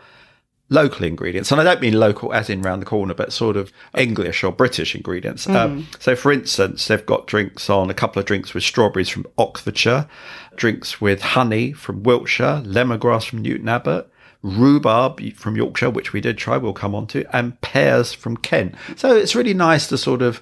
local 0.72 1.06
ingredients. 1.06 1.52
And 1.52 1.62
I 1.62 1.64
don't 1.64 1.82
mean 1.82 2.00
local 2.00 2.34
as 2.34 2.50
in 2.50 2.62
round 2.62 2.82
the 2.82 2.86
corner, 2.88 3.14
but 3.14 3.32
sort 3.32 3.58
of 3.58 3.72
English 3.96 4.44
or 4.44 4.52
British 4.52 4.96
ingredients. 4.96 5.46
Um, 5.48 5.88
so, 6.00 6.16
for 6.16 6.32
instance, 6.32 6.88
they've 6.88 7.06
got 7.06 7.28
drinks 7.28 7.70
on 7.70 7.90
a 7.90 7.94
couple 7.94 8.20
of 8.20 8.26
drinks 8.26 8.54
with 8.54 8.64
strawberries 8.64 9.10
from 9.10 9.28
Oxfordshire, 9.38 10.08
drinks 10.56 11.02
with 11.02 11.22
honey 11.22 11.74
from 11.74 12.02
Wiltshire, 12.04 12.64
lemongrass 12.66 13.30
from 13.30 13.42
Newton 13.42 13.70
Abbot. 13.70 14.08
Rhubarb 14.44 15.34
from 15.34 15.56
Yorkshire, 15.56 15.92
which 15.92 16.14
we 16.14 16.22
did 16.22 16.36
try, 16.36 16.58
we'll 16.58 16.74
come 16.74 16.96
on 16.96 17.06
to, 17.08 17.24
and 17.36 17.62
pears 17.62 18.12
from 18.12 18.36
Kent. 18.38 18.74
So 18.96 19.16
it's 19.16 19.36
really 19.36 19.54
nice 19.54 19.86
to 19.90 20.00
sort 20.00 20.24
of, 20.24 20.42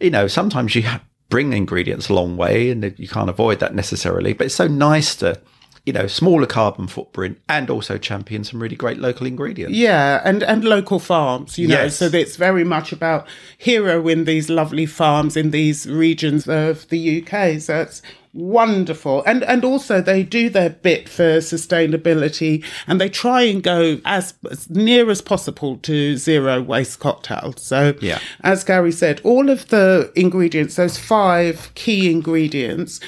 you 0.00 0.08
know, 0.08 0.28
sometimes 0.28 0.74
you 0.74 0.82
bring 1.28 1.52
ingredients 1.52 2.08
a 2.08 2.14
long 2.14 2.38
way 2.38 2.70
and 2.70 2.94
you 2.96 3.06
can't 3.06 3.28
avoid 3.28 3.60
that 3.60 3.74
necessarily, 3.74 4.32
but 4.32 4.46
it's 4.46 4.54
so 4.54 4.66
nice 4.66 5.14
to, 5.16 5.38
you 5.86 5.92
know, 5.92 6.06
smaller 6.06 6.46
carbon 6.46 6.86
footprint 6.86 7.38
and 7.48 7.68
also 7.68 7.98
champion 7.98 8.42
some 8.42 8.62
really 8.62 8.74
great 8.76 8.98
local 8.98 9.26
ingredients. 9.26 9.76
Yeah, 9.76 10.22
and 10.24 10.42
and 10.42 10.64
local 10.64 10.98
farms, 10.98 11.58
you 11.58 11.68
know, 11.68 11.82
Yes. 11.82 11.96
so 11.98 12.06
it's 12.06 12.36
very 12.36 12.64
much 12.64 12.90
about 12.92 13.26
hero 13.58 14.08
in 14.08 14.24
these 14.24 14.48
lovely 14.48 14.86
farms 14.86 15.36
in 15.36 15.50
these 15.50 15.86
regions 15.86 16.48
of 16.48 16.88
the 16.88 17.18
UK. 17.22 17.60
So 17.60 17.82
it's 17.82 18.00
wonderful, 18.32 19.22
and 19.26 19.44
and 19.44 19.64
also 19.64 20.00
they 20.00 20.22
do 20.22 20.48
their 20.48 20.70
bit 20.70 21.08
for 21.08 21.38
sustainability, 21.40 22.64
and 22.86 23.00
they 23.00 23.08
try 23.08 23.42
and 23.42 23.62
go 23.62 23.98
as, 24.04 24.34
as 24.50 24.68
near 24.70 25.10
as 25.10 25.20
possible 25.20 25.76
to 25.78 26.16
zero 26.16 26.62
waste 26.62 26.98
cocktails. 27.00 27.62
So 27.62 27.94
Yeah. 28.00 28.18
as 28.42 28.64
Gary 28.64 28.92
said, 28.92 29.20
all 29.24 29.50
of 29.50 29.68
the 29.68 30.10
ingredients, 30.16 30.76
those 30.76 30.98
five 30.98 31.70
key 31.74 32.10
ingredients, 32.10 33.00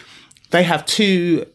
they 0.50 0.62
have 0.62 0.84
two 0.86 1.46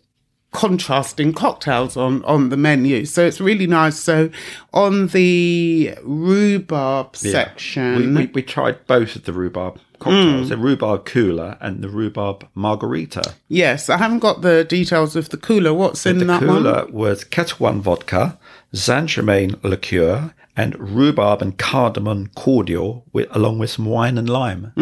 contrasting 0.52 1.34
cocktails 1.34 1.96
on 1.98 2.24
on 2.26 2.50
the 2.50 2.58
menu. 2.58 3.06
So 3.06 3.26
it's 3.26 3.40
really 3.42 3.68
nice. 3.68 3.98
So 3.98 4.30
on 4.74 5.08
the 5.08 5.94
rhubarb 6.04 7.16
section 7.16 8.16
We, 8.16 8.26
we, 8.26 8.32
we 8.34 8.44
tried 8.44 8.86
both 8.88 9.16
of 9.16 9.24
the 9.26 9.34
rhubarb 9.34 9.80
cocktails, 10.00 10.48
mm. 10.48 10.50
the 10.50 10.58
rhubarb 10.58 11.06
cooler 11.06 11.58
and 11.62 11.84
the 11.84 11.90
rhubarb 11.90 12.48
margarita. 12.56 13.36
yes 13.50 13.88
i 13.88 13.98
haven't 13.98 14.18
got 14.20 14.42
the 14.42 14.64
details 14.64 15.16
of 15.16 15.30
the 15.30 15.38
cooler. 15.38 15.74
What's 15.74 16.06
in 16.06 16.18
The 16.18 16.26
that 16.26 16.40
cooler 16.42 16.84
one? 16.86 16.92
was 16.94 17.24
Ketel 17.24 17.58
One 17.60 17.82
vodka, 17.82 18.40
Saint 18.74 19.10
Germain 19.10 19.56
liqueur, 19.64 20.34
and 20.56 20.78
rhubarb 20.80 21.42
and 21.42 21.58
cardamom 21.58 22.30
cordial, 22.36 23.06
with, 23.14 23.28
along 23.32 23.60
with 23.60 23.70
some 23.70 23.86
wine 23.86 24.18
and 24.18 24.30
lime. 24.30 24.74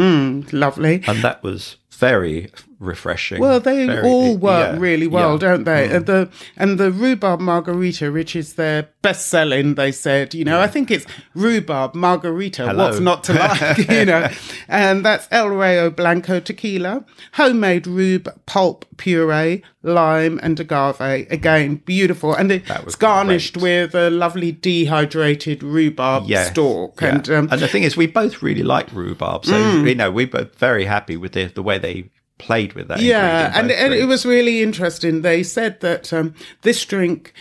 lovely 0.51 1.03
And 1.07 1.19
that 1.23 1.43
was 1.43 1.77
very 1.91 2.49
refreshing. 2.79 3.41
well, 3.41 3.59
they 3.59 3.85
Very- 3.85 4.07
all 4.07 4.37
work 4.37 4.73
yeah, 4.75 4.79
really 4.79 5.05
well, 5.05 5.31
yeah. 5.31 5.35
Mm. 5.37 5.39
don't 5.41 5.63
they? 5.65 5.91
And 5.91 6.05
the 6.05 6.29
and 6.55 6.77
the 6.79 6.91
rhubarb 6.91 7.41
margarita, 7.41 8.09
which 8.11 8.35
is 8.37 8.53
their 8.53 8.87
best 9.01 9.27
selling, 9.27 9.75
they 9.75 9.91
said. 9.91 10.33
You 10.33 10.45
know, 10.45 10.61
I 10.61 10.67
think 10.67 10.89
it's 10.89 11.05
rhubarb 11.35 11.93
margarita. 11.93 12.67
Hello. 12.67 12.85
What's 12.85 13.01
not 13.01 13.25
to 13.25 13.33
like? 13.33 13.77
you 13.89 14.05
know, 14.05 14.29
and 14.69 15.05
that's 15.05 15.27
El 15.29 15.49
Rayo 15.49 15.89
Blanco 15.89 16.39
tequila, 16.39 17.03
homemade 17.33 17.85
rhubarb 17.85 18.45
pulp 18.45 18.85
puree, 18.95 19.61
lime, 19.83 20.39
and 20.43 20.59
agave. 20.59 20.99
Again, 21.31 21.75
beautiful, 21.85 22.33
and 22.33 22.51
it's 22.51 22.69
was 22.85 22.95
garnished 22.95 23.53
great. 23.55 23.63
with 23.63 23.95
a 23.95 24.09
lovely 24.09 24.51
dehydrated 24.51 25.63
rhubarb 25.63 26.27
stalk. 26.27 27.01
yeah. 27.01 27.07
And 27.15 27.29
um, 27.29 27.49
and 27.51 27.61
the 27.61 27.67
thing 27.67 27.83
is, 27.83 27.95
we 27.97 28.07
both 28.07 28.41
really 28.41 28.63
like 28.63 28.91
rhubarb, 28.91 29.45
so 29.45 29.53
Mm. 29.53 29.87
you 29.87 29.95
know 29.95 30.11
we 30.11 30.25
were 30.25 30.49
very 30.57 30.85
happy 30.85 31.17
with 31.17 31.31
the 31.33 31.45
the 31.45 31.63
way 31.63 31.77
they 31.77 32.09
played 32.37 32.73
with 32.73 32.87
that. 32.87 33.01
Yeah, 33.01 33.51
and, 33.57 33.69
and 33.71 33.93
it 33.93 34.05
was 34.05 34.25
really 34.25 34.61
interesting. 34.63 35.21
They 35.23 35.43
said 35.43 35.81
that 35.81 36.13
um, 36.13 36.33
this 36.61 36.85
drink, 36.85 37.33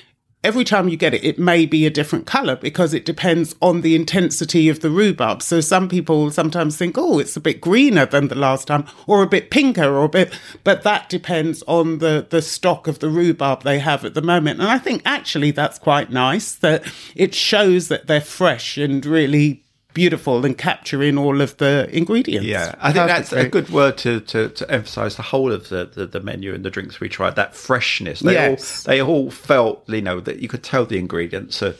every 0.44 0.64
time 0.64 0.88
you 0.88 0.96
get 0.96 1.14
it, 1.14 1.24
it 1.24 1.38
may 1.38 1.66
be 1.66 1.84
a 1.84 1.90
different 1.90 2.26
color 2.26 2.56
because 2.56 2.94
it 2.94 3.04
depends 3.04 3.54
on 3.60 3.80
the 3.80 3.94
intensity 3.94 4.68
of 4.68 4.80
the 4.80 4.90
rhubarb. 4.90 5.42
So 5.42 5.60
some 5.60 5.88
people 5.88 6.30
sometimes 6.30 6.76
think, 6.76 6.96
oh, 6.96 7.18
it's 7.18 7.36
a 7.36 7.40
bit 7.40 7.60
greener 7.60 8.06
than 8.06 8.28
the 8.28 8.34
last 8.34 8.66
time, 8.66 8.86
or 9.06 9.22
a 9.22 9.26
bit 9.28 9.50
pinker, 9.50 9.94
or 9.94 10.04
a 10.04 10.08
bit, 10.08 10.32
but 10.64 10.82
that 10.82 11.08
depends 11.08 11.62
on 11.66 11.98
the 11.98 12.26
the 12.28 12.42
stock 12.42 12.86
of 12.86 12.98
the 12.98 13.08
rhubarb 13.08 13.62
they 13.62 13.78
have 13.78 14.04
at 14.04 14.14
the 14.14 14.22
moment. 14.22 14.60
And 14.60 14.68
I 14.68 14.78
think 14.78 15.02
actually 15.04 15.50
that's 15.50 15.78
quite 15.78 16.10
nice 16.10 16.54
that 16.56 16.84
it 17.14 17.34
shows 17.34 17.88
that 17.88 18.06
they're 18.06 18.20
fresh 18.20 18.76
and 18.78 19.04
really 19.04 19.64
beautiful 19.98 20.44
and 20.46 20.56
capturing 20.56 21.18
all 21.18 21.40
of 21.40 21.56
the 21.56 21.88
ingredients. 21.92 22.46
Yeah, 22.46 22.74
I 22.80 22.92
think 22.92 23.08
that's 23.08 23.32
a 23.32 23.48
good 23.48 23.68
word 23.70 23.98
to, 23.98 24.20
to, 24.32 24.48
to 24.50 24.70
emphasise 24.70 25.16
the 25.16 25.22
whole 25.22 25.50
of 25.52 25.68
the, 25.70 25.86
the, 25.92 26.06
the 26.06 26.20
menu 26.20 26.54
and 26.54 26.64
the 26.64 26.70
drinks 26.70 27.00
we 27.00 27.08
tried. 27.08 27.34
That 27.36 27.54
freshness. 27.56 28.20
They 28.20 28.34
Yes. 28.34 28.86
all 28.86 28.90
they 28.92 29.02
all 29.02 29.30
felt, 29.30 29.82
you 29.88 30.00
know, 30.02 30.20
that 30.20 30.38
you 30.38 30.48
could 30.48 30.62
tell 30.62 30.84
the 30.86 30.98
ingredients 30.98 31.62
are 31.62 31.74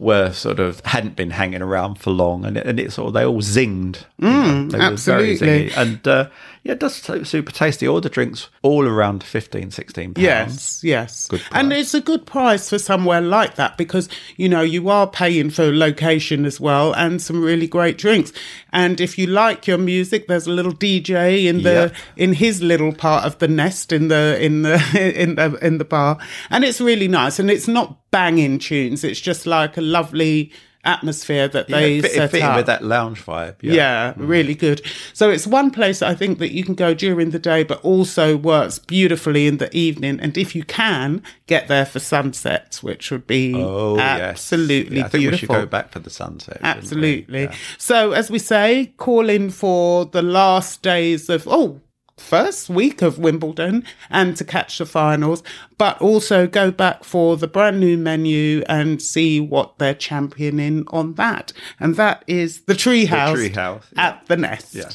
were 0.00 0.32
sort 0.32 0.58
of 0.58 0.80
hadn't 0.86 1.14
been 1.14 1.30
hanging 1.30 1.60
around 1.62 1.96
for 1.96 2.10
long, 2.10 2.46
and 2.46 2.56
it, 2.56 2.66
and 2.66 2.80
it 2.80 2.90
sort 2.90 3.08
of 3.08 3.12
they 3.14 3.24
all 3.24 3.42
zinged. 3.42 3.98
you 4.18 4.28
know, 4.28 4.66
they 4.68 4.78
were 4.78 4.80
very 4.80 4.80
Mm, 4.80 4.92
absolutely. 4.92 5.36
zingy. 5.70 5.76
and 5.76 6.08
uh, 6.08 6.28
yeah, 6.62 6.72
it 6.72 6.80
does 6.80 6.94
super 6.96 7.52
tasty. 7.52 7.88
All 7.88 8.00
the 8.00 8.08
drinks 8.10 8.48
all 8.62 8.86
around 8.86 9.22
15, 9.24 9.70
16 9.70 10.14
pounds. 10.14 10.22
Yes, 10.22 10.84
yes. 10.84 11.28
Good 11.28 11.42
and 11.52 11.72
it's 11.72 11.94
a 11.94 12.00
good 12.00 12.26
price 12.26 12.68
for 12.68 12.78
somewhere 12.78 13.20
like 13.20 13.54
that 13.56 13.78
because, 13.78 14.08
you 14.36 14.48
know, 14.48 14.60
you 14.60 14.88
are 14.90 15.06
paying 15.06 15.50
for 15.50 15.74
location 15.74 16.44
as 16.44 16.60
well 16.60 16.92
and 16.94 17.22
some 17.22 17.42
really 17.42 17.66
great 17.66 17.96
drinks. 17.98 18.32
And 18.72 19.00
if 19.00 19.16
you 19.18 19.26
like 19.26 19.66
your 19.66 19.78
music, 19.78 20.28
there's 20.28 20.46
a 20.46 20.52
little 20.52 20.72
DJ 20.74 21.46
in 21.46 21.62
the 21.62 21.70
Yep. 21.70 21.94
in 22.16 22.32
his 22.34 22.62
little 22.62 22.92
part 22.92 23.24
of 23.24 23.38
the 23.38 23.48
nest 23.48 23.92
in 23.92 24.08
the 24.08 24.36
in 24.40 24.62
the 24.62 24.74
in 25.22 25.36
the 25.36 25.58
in 25.64 25.78
the 25.78 25.84
bar. 25.84 26.18
And 26.50 26.64
it's 26.64 26.80
really 26.80 27.08
nice. 27.08 27.38
And 27.38 27.50
it's 27.50 27.68
not 27.68 28.10
banging 28.10 28.58
tunes. 28.58 29.02
It's 29.04 29.20
just 29.20 29.46
like 29.46 29.76
a 29.76 29.80
lovely 29.80 30.52
atmosphere 30.84 31.46
that 31.48 31.68
Yeah, 31.68 31.76
they 31.80 31.98
it 31.98 32.02
fit, 32.02 32.12
set 32.12 32.30
fit 32.30 32.42
up. 32.42 32.56
with 32.56 32.66
that 32.66 32.82
lounge 32.82 33.24
vibe. 33.24 33.56
Yeah. 33.60 33.72
Yeah, 33.74 34.12
mm. 34.14 34.28
really 34.28 34.54
good. 34.54 34.80
So 35.12 35.30
it's 35.30 35.46
one 35.46 35.70
place 35.70 36.02
I 36.02 36.14
think 36.14 36.38
that 36.38 36.52
you 36.52 36.64
can 36.64 36.74
go 36.74 36.94
during 36.94 37.30
the 37.30 37.38
day, 37.38 37.64
but 37.64 37.82
also 37.84 38.36
works 38.36 38.78
beautifully 38.78 39.46
in 39.46 39.58
the 39.58 39.74
evening. 39.76 40.18
And 40.20 40.36
if 40.38 40.54
you 40.54 40.64
can, 40.64 41.22
get 41.46 41.68
there 41.68 41.84
for 41.86 41.98
sunset, 41.98 42.78
which 42.82 43.10
would 43.10 43.26
be 43.26 43.54
Oh, 43.54 43.96
yes. 43.96 44.30
absolutely 44.30 44.98
Yeah, 44.98 45.04
I 45.06 45.08
think 45.08 45.20
beautiful. 45.22 45.54
we 45.54 45.54
should 45.60 45.62
go 45.64 45.66
back 45.66 45.92
for 45.92 45.98
the 45.98 46.10
sunset. 46.10 46.58
Absolutely. 46.62 47.42
Yeah. 47.44 47.54
So, 47.78 48.12
as 48.12 48.30
we 48.30 48.38
say, 48.38 48.92
call 48.96 49.28
in 49.28 49.50
for 49.50 50.06
the 50.06 50.22
last 50.22 50.82
days 50.82 51.28
of, 51.28 51.46
oh, 51.48 51.80
first 52.20 52.68
week 52.68 53.02
of 53.02 53.18
Wimbledon 53.18 53.84
and 54.10 54.36
to 54.36 54.44
catch 54.44 54.78
the 54.78 54.86
finals, 54.86 55.42
but 55.78 56.00
also 56.00 56.46
go 56.46 56.70
back 56.70 57.02
for 57.02 57.36
the 57.36 57.48
brand 57.48 57.80
new 57.80 57.96
menu 57.96 58.62
and 58.68 59.02
see 59.02 59.40
what 59.40 59.78
they're 59.78 59.94
championing 59.94 60.84
on 60.88 61.14
that. 61.14 61.52
And 61.80 61.96
that 61.96 62.22
is 62.26 62.62
the 62.62 62.74
Treehouse 62.74 63.34
Treehouse, 63.34 63.84
yeah. 63.96 64.06
at 64.08 64.26
the 64.26 64.36
Nest. 64.36 64.74
Yeah. 64.74 64.90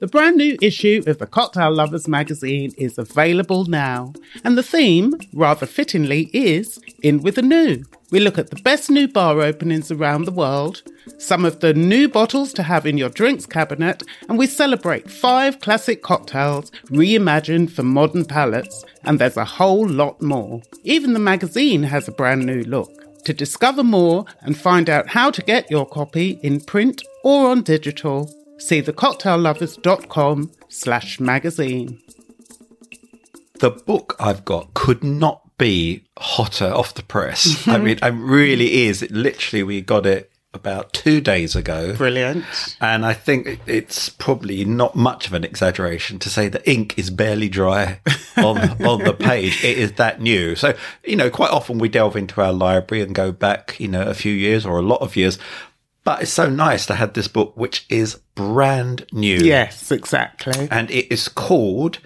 The 0.00 0.08
brand 0.08 0.36
new 0.36 0.56
issue 0.60 1.04
of 1.06 1.18
the 1.18 1.26
Cocktail 1.26 1.70
Lovers 1.70 2.08
magazine 2.08 2.72
is 2.76 2.98
available 2.98 3.66
now, 3.66 4.14
and 4.42 4.58
the 4.58 4.62
theme, 4.62 5.14
rather 5.32 5.64
fittingly, 5.64 6.28
is 6.32 6.80
In 7.02 7.22
with 7.22 7.36
the 7.36 7.42
New. 7.42 7.84
We 8.12 8.20
look 8.20 8.36
at 8.36 8.50
the 8.50 8.62
best 8.62 8.90
new 8.90 9.08
bar 9.08 9.40
openings 9.40 9.90
around 9.90 10.26
the 10.26 10.32
world, 10.32 10.82
some 11.16 11.46
of 11.46 11.60
the 11.60 11.72
new 11.72 12.10
bottles 12.10 12.52
to 12.52 12.62
have 12.62 12.84
in 12.86 12.98
your 12.98 13.08
drinks 13.08 13.46
cabinet, 13.46 14.02
and 14.28 14.36
we 14.38 14.46
celebrate 14.46 15.10
five 15.10 15.60
classic 15.60 16.02
cocktails 16.02 16.70
reimagined 16.90 17.70
for 17.70 17.82
modern 17.82 18.26
palates, 18.26 18.84
and 19.04 19.18
there's 19.18 19.38
a 19.38 19.46
whole 19.46 19.88
lot 19.88 20.20
more. 20.20 20.60
Even 20.84 21.14
the 21.14 21.18
magazine 21.18 21.84
has 21.84 22.06
a 22.06 22.12
brand 22.12 22.44
new 22.44 22.62
look. 22.64 22.90
To 23.24 23.32
discover 23.32 23.82
more 23.82 24.26
and 24.42 24.58
find 24.58 24.90
out 24.90 25.08
how 25.08 25.30
to 25.30 25.40
get 25.40 25.70
your 25.70 25.86
copy 25.86 26.38
in 26.42 26.60
print 26.60 27.02
or 27.24 27.48
on 27.48 27.62
digital, 27.62 28.30
see 28.58 28.82
thecocktaillovers.com 28.82 30.50
slash 30.68 31.18
magazine. 31.18 31.98
the 33.60 33.70
book 33.70 34.16
I've 34.18 34.44
got 34.44 34.74
could 34.74 35.02
not 35.02 35.41
be 35.62 36.02
hotter 36.18 36.66
off 36.66 36.94
the 36.94 37.04
press. 37.04 37.68
I 37.68 37.78
mean, 37.78 37.98
it 38.02 38.10
really 38.10 38.86
is. 38.86 39.00
It, 39.00 39.12
literally, 39.12 39.62
we 39.62 39.80
got 39.80 40.06
it 40.06 40.32
about 40.52 40.92
two 40.92 41.20
days 41.20 41.54
ago. 41.54 41.94
Brilliant. 41.94 42.44
And 42.80 43.06
I 43.06 43.14
think 43.14 43.60
it's 43.66 44.08
probably 44.08 44.64
not 44.64 44.96
much 44.96 45.28
of 45.28 45.34
an 45.34 45.44
exaggeration 45.44 46.18
to 46.18 46.28
say 46.28 46.48
the 46.48 46.68
ink 46.68 46.98
is 46.98 47.10
barely 47.10 47.48
dry 47.48 48.00
on 48.36 48.58
on 48.82 49.04
the 49.04 49.14
page. 49.14 49.64
It 49.64 49.78
is 49.78 49.92
that 49.92 50.20
new. 50.20 50.56
So, 50.56 50.74
you 51.04 51.14
know, 51.14 51.30
quite 51.30 51.52
often 51.52 51.78
we 51.78 51.88
delve 51.88 52.16
into 52.16 52.42
our 52.42 52.52
library 52.52 53.02
and 53.02 53.14
go 53.14 53.30
back, 53.30 53.78
you 53.78 53.88
know, 53.88 54.02
a 54.02 54.14
few 54.14 54.32
years 54.32 54.66
or 54.66 54.78
a 54.78 54.82
lot 54.82 55.00
of 55.00 55.14
years. 55.14 55.38
But 56.04 56.22
it's 56.22 56.32
so 56.32 56.50
nice 56.50 56.86
to 56.86 56.96
have 56.96 57.12
this 57.12 57.28
book, 57.28 57.56
which 57.56 57.86
is 57.88 58.16
brand 58.34 59.06
new. 59.12 59.36
Yes, 59.36 59.92
exactly. 59.92 60.66
And 60.72 60.90
it 60.90 61.12
is 61.12 61.28
called 61.28 62.00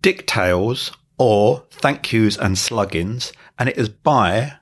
Dick 0.00 0.28
Tales 0.28 0.92
or 1.18 1.64
Thank 1.70 2.12
Yous 2.12 2.36
and 2.36 2.56
Sluggings. 2.56 3.32
And 3.58 3.68
it 3.68 3.76
is 3.76 3.88
by 3.88 4.54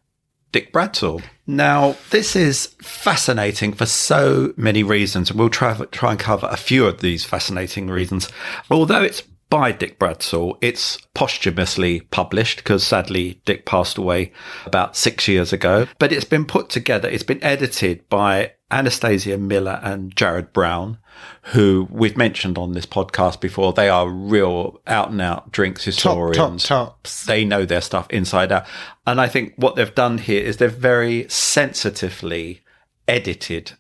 Dick 0.52 0.72
Bradsell. 0.72 1.22
Now, 1.46 1.96
this 2.10 2.36
is 2.36 2.66
fascinating 2.82 3.72
for 3.72 3.86
so 3.86 4.52
many 4.56 4.82
reasons, 4.82 5.30
and 5.30 5.38
we'll 5.38 5.48
try, 5.48 5.74
try 5.90 6.12
and 6.12 6.20
cover 6.20 6.46
a 6.50 6.56
few 6.56 6.86
of 6.86 7.00
these 7.00 7.24
fascinating 7.24 7.88
reasons. 7.88 8.28
Although 8.70 9.02
it's 9.02 9.22
by 9.52 9.70
Dick 9.70 9.98
Bradsell, 9.98 10.56
it's 10.62 10.96
posthumously 11.12 12.00
published 12.00 12.56
because 12.56 12.86
sadly 12.86 13.42
Dick 13.44 13.66
passed 13.66 13.98
away 13.98 14.32
about 14.64 14.96
six 14.96 15.28
years 15.28 15.52
ago. 15.52 15.86
But 15.98 16.10
it's 16.10 16.24
been 16.24 16.46
put 16.46 16.70
together, 16.70 17.06
it's 17.06 17.22
been 17.22 17.44
edited 17.44 18.08
by 18.08 18.52
Anistatia 18.70 19.38
Miller 19.38 19.78
and 19.82 20.16
Jared 20.16 20.54
Brown, 20.54 20.96
who 21.42 21.86
we've 21.90 22.16
mentioned 22.16 22.56
on 22.56 22.72
this 22.72 22.86
podcast 22.86 23.42
before. 23.42 23.74
They 23.74 23.90
are 23.90 24.08
real 24.08 24.80
out 24.86 25.10
and 25.10 25.20
out 25.20 25.52
drinks 25.52 25.84
historians. 25.84 26.38
Top, 26.64 26.86
top, 26.86 27.02
tops. 27.02 27.26
they 27.26 27.44
know 27.44 27.66
their 27.66 27.82
stuff 27.82 28.06
inside 28.08 28.52
out. 28.52 28.64
And 29.06 29.20
I 29.20 29.28
think 29.28 29.52
what 29.56 29.76
they've 29.76 29.94
done 29.94 30.16
here 30.16 30.42
is 30.42 30.56
they've 30.56 30.72
very 30.72 31.28
sensitively 31.28 32.62
edited 33.06 33.72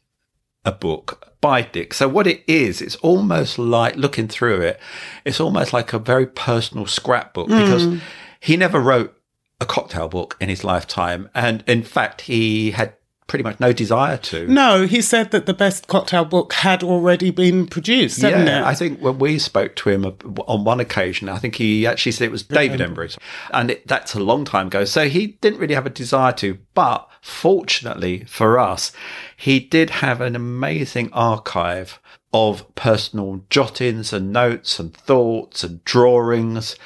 a 0.66 0.72
book 0.72 1.31
by 1.42 1.60
Dick. 1.60 1.92
So 1.92 2.08
what 2.08 2.26
it 2.26 2.42
is, 2.46 2.80
it's 2.80 2.96
almost 2.96 3.58
like 3.58 3.96
looking 3.96 4.28
through 4.28 4.62
it, 4.62 4.80
it's 5.26 5.40
almost 5.40 5.74
like 5.74 5.92
a 5.92 5.98
very 5.98 6.26
personal 6.26 6.86
scrapbook 6.86 7.48
hmm. 7.48 7.58
because 7.58 8.00
he 8.40 8.56
never 8.56 8.80
wrote 8.80 9.14
a 9.60 9.66
cocktail 9.66 10.08
book 10.08 10.38
in 10.40 10.48
his 10.48 10.64
lifetime. 10.64 11.28
And 11.34 11.62
in 11.66 11.82
fact, 11.82 12.22
he 12.22 12.70
had 12.70 12.94
pretty 13.26 13.42
much 13.42 13.58
no 13.60 13.72
desire 13.72 14.16
to. 14.18 14.46
No, 14.46 14.86
he 14.86 15.00
said 15.00 15.30
that 15.30 15.46
the 15.46 15.54
best 15.54 15.86
cocktail 15.86 16.24
book 16.24 16.52
had 16.52 16.82
already 16.82 17.30
been 17.30 17.66
produced, 17.66 18.18
yeah, 18.46 18.60
it? 18.60 18.64
I 18.64 18.74
think 18.74 19.00
when 19.00 19.18
we 19.18 19.38
spoke 19.38 19.74
to 19.76 19.90
him 19.90 20.04
on 20.04 20.64
one 20.64 20.80
occasion, 20.80 21.28
I 21.28 21.38
think 21.38 21.56
he 21.56 21.86
actually 21.86 22.12
said 22.12 22.26
it 22.26 22.32
was 22.32 22.42
David 22.42 22.80
Embury, 22.80 23.10
and 23.52 23.70
it, 23.70 23.86
that's 23.86 24.14
a 24.14 24.20
long 24.20 24.44
time 24.44 24.66
ago. 24.66 24.84
So 24.84 25.08
he 25.08 25.38
didn't 25.40 25.60
really 25.60 25.74
have 25.74 25.86
a 25.86 25.90
desire 25.90 26.32
to, 26.32 26.58
but 26.74 27.08
fortunately 27.20 28.24
for 28.24 28.58
us, 28.58 28.92
he 29.36 29.60
did 29.60 29.90
have 29.90 30.20
an 30.20 30.36
amazing 30.36 31.12
archive 31.12 32.00
of 32.34 32.74
personal 32.74 33.44
jottings 33.50 34.12
and 34.12 34.32
notes 34.32 34.78
and 34.78 34.94
thoughts 34.94 35.62
and 35.62 35.84
drawings, 35.84 36.76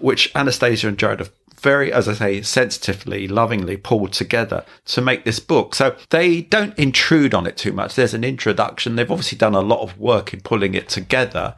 which 0.00 0.32
Anistatia 0.34 0.88
and 0.88 0.98
Jared 0.98 1.20
have 1.20 1.32
very, 1.60 1.92
as 1.92 2.08
I 2.08 2.14
say, 2.14 2.42
sensitively, 2.42 3.28
lovingly 3.28 3.76
pulled 3.76 4.12
together 4.12 4.64
to 4.86 5.00
make 5.00 5.24
this 5.24 5.40
book. 5.40 5.74
So 5.74 5.96
they 6.10 6.42
don't 6.42 6.78
intrude 6.78 7.34
on 7.34 7.46
it 7.46 7.56
too 7.56 7.72
much. 7.72 7.94
There's 7.94 8.14
an 8.14 8.24
introduction. 8.24 8.96
They've 8.96 9.10
obviously 9.10 9.38
done 9.38 9.54
a 9.54 9.60
lot 9.60 9.80
of 9.80 9.98
work 9.98 10.32
in 10.32 10.40
pulling 10.40 10.74
it 10.74 10.88
together, 10.88 11.54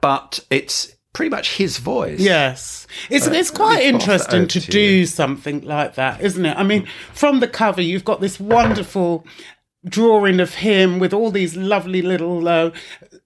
but 0.00 0.40
it's 0.50 0.96
pretty 1.12 1.30
much 1.30 1.56
his 1.56 1.78
voice. 1.78 2.20
Yes. 2.20 2.86
It's, 3.08 3.26
it's 3.26 3.50
quite 3.50 3.84
let 3.84 3.94
me 3.94 4.00
pass 4.00 4.26
that 4.26 4.34
interesting 4.34 4.48
to 4.48 4.60
to 4.60 4.70
do 4.70 4.80
you. 4.80 5.06
something 5.06 5.62
like 5.62 5.94
that, 5.94 6.20
isn't 6.20 6.44
it? 6.44 6.56
I 6.56 6.62
mean, 6.62 6.86
from 7.12 7.40
the 7.40 7.48
cover, 7.48 7.82
you've 7.82 8.04
got 8.04 8.20
this 8.20 8.38
wonderful 8.38 9.26
drawing 9.84 10.40
of 10.40 10.54
him 10.54 10.98
with 10.98 11.12
all 11.12 11.30
these 11.30 11.56
lovely 11.56 12.02
little 12.02 12.46
uh, 12.46 12.70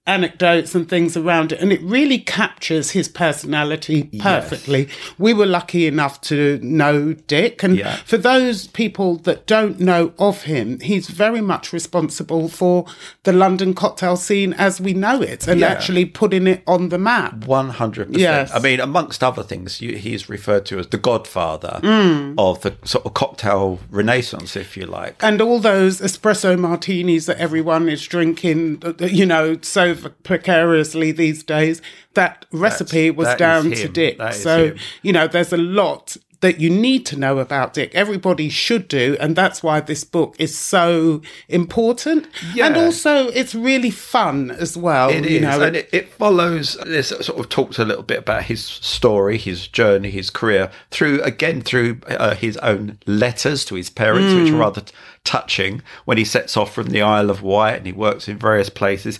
anecdotes 0.07 0.75
and 0.75 0.87
things 0.87 1.17
around 1.17 1.51
it, 1.51 1.59
and 1.59 1.71
it 1.73 1.81
really 1.81 2.19
captures 2.19 2.91
his 2.91 3.07
personality 3.07 4.03
perfectly. 4.19 4.87
We 5.17 5.33
were 5.33 5.45
lucky 5.45 5.87
enough 5.87 6.21
to 6.21 6.59
know 6.61 7.13
Dick, 7.27 7.63
and 7.63 7.77
Yeah. 7.77 7.95
for 8.05 8.17
those 8.17 8.67
people 8.67 9.15
that 9.19 9.47
don't 9.47 9.79
know 9.79 10.13
of 10.19 10.43
him, 10.43 10.79
he's 10.79 11.07
very 11.07 11.41
much 11.41 11.73
responsible 11.73 12.49
for 12.49 12.85
the 13.23 13.33
London 13.33 13.73
cocktail 13.73 14.15
scene 14.15 14.53
as 14.53 14.79
we 14.79 14.93
know 14.93 15.21
it, 15.21 15.47
and 15.47 15.59
Yeah. 15.59 15.67
actually 15.67 16.05
putting 16.05 16.45
it 16.47 16.61
on 16.67 16.89
the 16.89 16.97
map. 16.99 17.45
One 17.45 17.69
hundred 17.71 18.07
percent. 18.13 18.21
Yes. 18.21 18.51
I 18.53 18.59
mean, 18.59 18.79
amongst 18.79 19.23
other 19.23 19.43
things, 19.43 19.77
he's 19.79 20.29
referred 20.29 20.65
to 20.67 20.79
as 20.79 20.87
the 20.87 20.97
godfather 20.97 21.79
Mm. 21.81 22.35
of 22.37 22.61
the 22.61 22.73
sort 22.83 23.05
of 23.05 23.13
cocktail 23.13 23.79
renaissance, 23.89 24.55
if 24.55 24.77
you 24.77 24.85
like. 24.85 25.15
and 25.21 25.41
all 25.41 25.59
those 25.59 25.99
espresso 26.01 26.57
martinis 26.57 27.25
that 27.25 27.37
everyone 27.37 27.89
is 27.89 28.05
drinking, 28.05 28.81
you 28.99 29.25
know, 29.25 29.57
so 29.61 29.94
precariously 30.23 31.11
these 31.11 31.43
days. 31.43 31.81
That 32.13 32.45
recipe 32.51 33.11
was 33.11 33.27
that 33.27 33.37
down 33.37 33.71
to. 33.71 33.87
Dick. 33.87 34.21
So 34.33 34.67
him. 34.67 34.77
you 35.01 35.13
know, 35.13 35.27
there's 35.27 35.53
a 35.53 35.57
lot 35.57 36.17
that 36.41 36.59
you 36.59 36.69
need 36.69 37.05
to 37.07 37.17
know 37.17 37.39
about 37.39 37.73
Dick. 37.73 37.95
Everybody 37.95 38.49
should 38.49 38.87
do, 38.87 39.17
and 39.19 39.35
that's 39.35 39.63
why 39.63 39.79
this 39.79 40.03
book 40.03 40.35
is 40.37 40.55
so 40.55 41.21
important. 41.49 42.27
Yeah. 42.53 42.67
And 42.67 42.77
also, 42.77 43.29
it's 43.29 43.55
really 43.55 43.89
fun 43.89 44.51
as 44.51 44.77
well. 44.77 45.09
It 45.09 45.23
you 45.29 45.37
is, 45.37 45.41
know, 45.41 45.61
and 45.61 45.75
it, 45.75 45.89
it 45.91 46.09
follows. 46.13 46.77
This 46.85 47.07
sort 47.09 47.39
of 47.39 47.49
talks 47.49 47.79
a 47.79 47.85
little 47.85 48.03
bit 48.03 48.19
about 48.19 48.43
his 48.43 48.63
story, 48.63 49.37
his 49.37 49.67
journey, 49.67 50.11
his 50.11 50.29
career 50.29 50.69
through 50.91 51.21
again 51.23 51.61
through 51.61 51.99
uh, 52.07 52.35
his 52.35 52.57
own 52.57 52.99
letters 53.07 53.65
to 53.65 53.75
his 53.75 53.89
parents, 53.89 54.33
which 54.33 54.45
Mm. 54.49 54.55
are 54.55 54.59
rather 54.59 54.81
t- 54.81 54.93
touching 55.25 55.81
when 56.05 56.17
he 56.17 56.23
sets 56.23 56.55
off 56.55 56.73
from 56.73 56.87
the 56.87 57.01
Isle 57.01 57.29
of 57.29 57.41
Wight 57.41 57.77
and 57.77 57.85
he 57.85 57.91
works 57.91 58.29
in 58.29 58.37
various 58.37 58.69
places. 58.69 59.19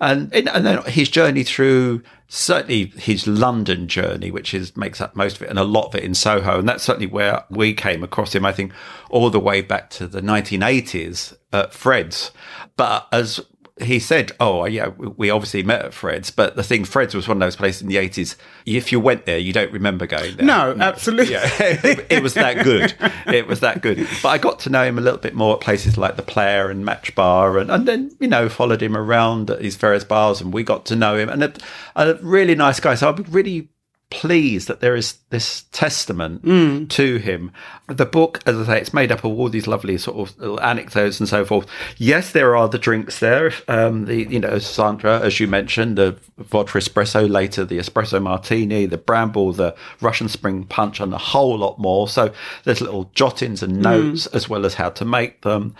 And, 0.00 0.32
and 0.34 0.66
then 0.66 0.82
his 0.82 1.08
journey 1.08 1.44
through 1.44 2.02
certainly 2.28 2.86
his 2.96 3.26
London 3.26 3.86
journey, 3.86 4.30
which 4.30 4.52
is 4.52 4.76
makes 4.76 5.00
up 5.00 5.14
most 5.14 5.36
of 5.36 5.42
it 5.42 5.50
and 5.50 5.58
a 5.58 5.64
lot 5.64 5.86
of 5.86 5.94
it 5.94 6.04
in 6.04 6.14
Soho. 6.14 6.58
And 6.58 6.68
that's 6.68 6.84
certainly 6.84 7.06
where 7.06 7.44
we 7.48 7.72
came 7.72 8.02
across 8.02 8.34
him, 8.34 8.44
I 8.44 8.52
think, 8.52 8.72
all 9.08 9.30
the 9.30 9.40
way 9.40 9.62
back 9.62 9.88
to 9.90 10.06
the 10.06 10.20
1980s 10.20 11.36
at 11.52 11.72
Fred's. 11.72 12.32
But 12.76 13.06
as 13.12 13.40
he 13.80 13.98
said, 13.98 14.30
"Oh, 14.38 14.64
yeah, 14.66 14.88
we 14.88 15.30
obviously 15.30 15.64
met 15.64 15.84
at 15.84 15.94
Fred's, 15.94 16.30
but 16.30 16.54
the 16.54 16.62
thing, 16.62 16.84
Fred's 16.84 17.12
was 17.12 17.26
one 17.26 17.38
of 17.38 17.40
those 17.40 17.56
places 17.56 17.82
in 17.82 17.88
the 17.88 17.96
eighties. 17.96 18.36
If 18.64 18.92
you 18.92 19.00
went 19.00 19.26
there, 19.26 19.38
you 19.38 19.52
don't 19.52 19.72
remember 19.72 20.06
going 20.06 20.36
there. 20.36 20.46
No, 20.46 20.76
absolutely. 20.78 21.32
Yeah, 21.32 21.50
it, 21.58 22.06
it, 22.08 22.22
was 22.22 22.34
that 22.34 22.62
good. 22.62 22.94
It 23.26 23.48
was 23.48 23.60
that 23.60 23.82
good. 23.82 24.06
But 24.22 24.28
I 24.28 24.38
got 24.38 24.60
to 24.60 24.70
know 24.70 24.84
him 24.84 24.96
a 24.96 25.00
little 25.00 25.18
bit 25.18 25.34
more 25.34 25.54
at 25.54 25.60
places 25.60 25.98
like 25.98 26.14
the 26.14 26.22
Player 26.22 26.70
and 26.70 26.84
Match 26.84 27.14
Bar, 27.16 27.58
and, 27.58 27.70
and 27.70 27.88
then 27.88 28.12
you 28.20 28.28
know 28.28 28.48
followed 28.48 28.82
him 28.82 28.96
around 28.96 29.50
at 29.50 29.60
his 29.60 29.74
various 29.74 30.04
bars, 30.04 30.40
and 30.40 30.54
we 30.54 30.62
got 30.62 30.86
to 30.86 30.96
know 30.96 31.16
him. 31.16 31.28
And 31.28 31.42
a, 31.42 31.52
a 31.96 32.14
really 32.22 32.54
nice 32.54 32.78
guy. 32.78 32.94
So 32.94 33.10
I'm 33.10 33.24
really 33.24 33.70
pleased 34.14 34.68
that 34.68 34.80
there 34.80 34.94
is 34.94 35.18
this 35.30 35.64
testament 35.72 36.44
mm. 36.44 36.88
to 36.88 37.16
him. 37.16 37.50
The 37.88 38.06
book, 38.06 38.40
as 38.46 38.56
I 38.56 38.64
say, 38.64 38.80
it's 38.80 38.94
made 38.94 39.10
up 39.10 39.24
of 39.24 39.38
all 39.38 39.48
these 39.48 39.66
lovely 39.66 39.98
sort 39.98 40.30
of 40.38 40.60
anecdotes 40.60 41.18
and 41.18 41.28
so 41.28 41.44
forth. 41.44 41.66
Yes, 41.98 42.30
there 42.30 42.56
are 42.56 42.68
the 42.68 42.78
drinks 42.78 43.18
there. 43.18 43.52
Um, 43.66 44.04
the 44.04 44.22
you 44.22 44.38
know 44.38 44.58
Sandra, 44.60 45.20
as 45.20 45.40
you 45.40 45.48
mentioned, 45.48 45.98
the 45.98 46.16
vodka 46.38 46.78
espresso, 46.78 47.28
later 47.28 47.64
the 47.64 47.78
espresso 47.78 48.22
martini, 48.22 48.86
the 48.86 48.96
bramble, 48.96 49.52
the 49.52 49.74
Russian 50.00 50.28
spring 50.28 50.64
punch, 50.64 51.00
and 51.00 51.12
a 51.12 51.18
whole 51.18 51.58
lot 51.58 51.78
more. 51.78 52.08
So 52.08 52.32
there's 52.62 52.80
little 52.80 53.10
jottings 53.14 53.62
and 53.62 53.82
notes 53.82 54.28
mm. 54.28 54.34
as 54.34 54.48
well 54.48 54.64
as 54.64 54.74
how 54.74 54.90
to 54.90 55.04
make 55.04 55.42
them. 55.42 55.74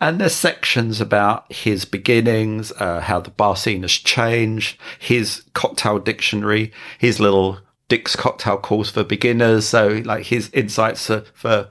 And 0.00 0.20
there's 0.20 0.34
sections 0.34 1.00
about 1.00 1.50
his 1.50 1.86
beginnings, 1.86 2.70
uh, 2.72 3.00
how 3.00 3.20
the 3.20 3.30
bar 3.30 3.56
scene 3.56 3.82
has 3.82 3.92
changed, 3.92 4.78
his 4.98 5.42
cocktail 5.54 5.98
dictionary, 5.98 6.72
his 6.98 7.18
little 7.18 7.58
Dick's 7.88 8.16
cocktail 8.16 8.58
course 8.58 8.90
for 8.90 9.04
beginners. 9.04 9.66
So, 9.66 10.02
like 10.04 10.26
his 10.26 10.50
insights 10.52 11.06
for, 11.06 11.24
for 11.34 11.68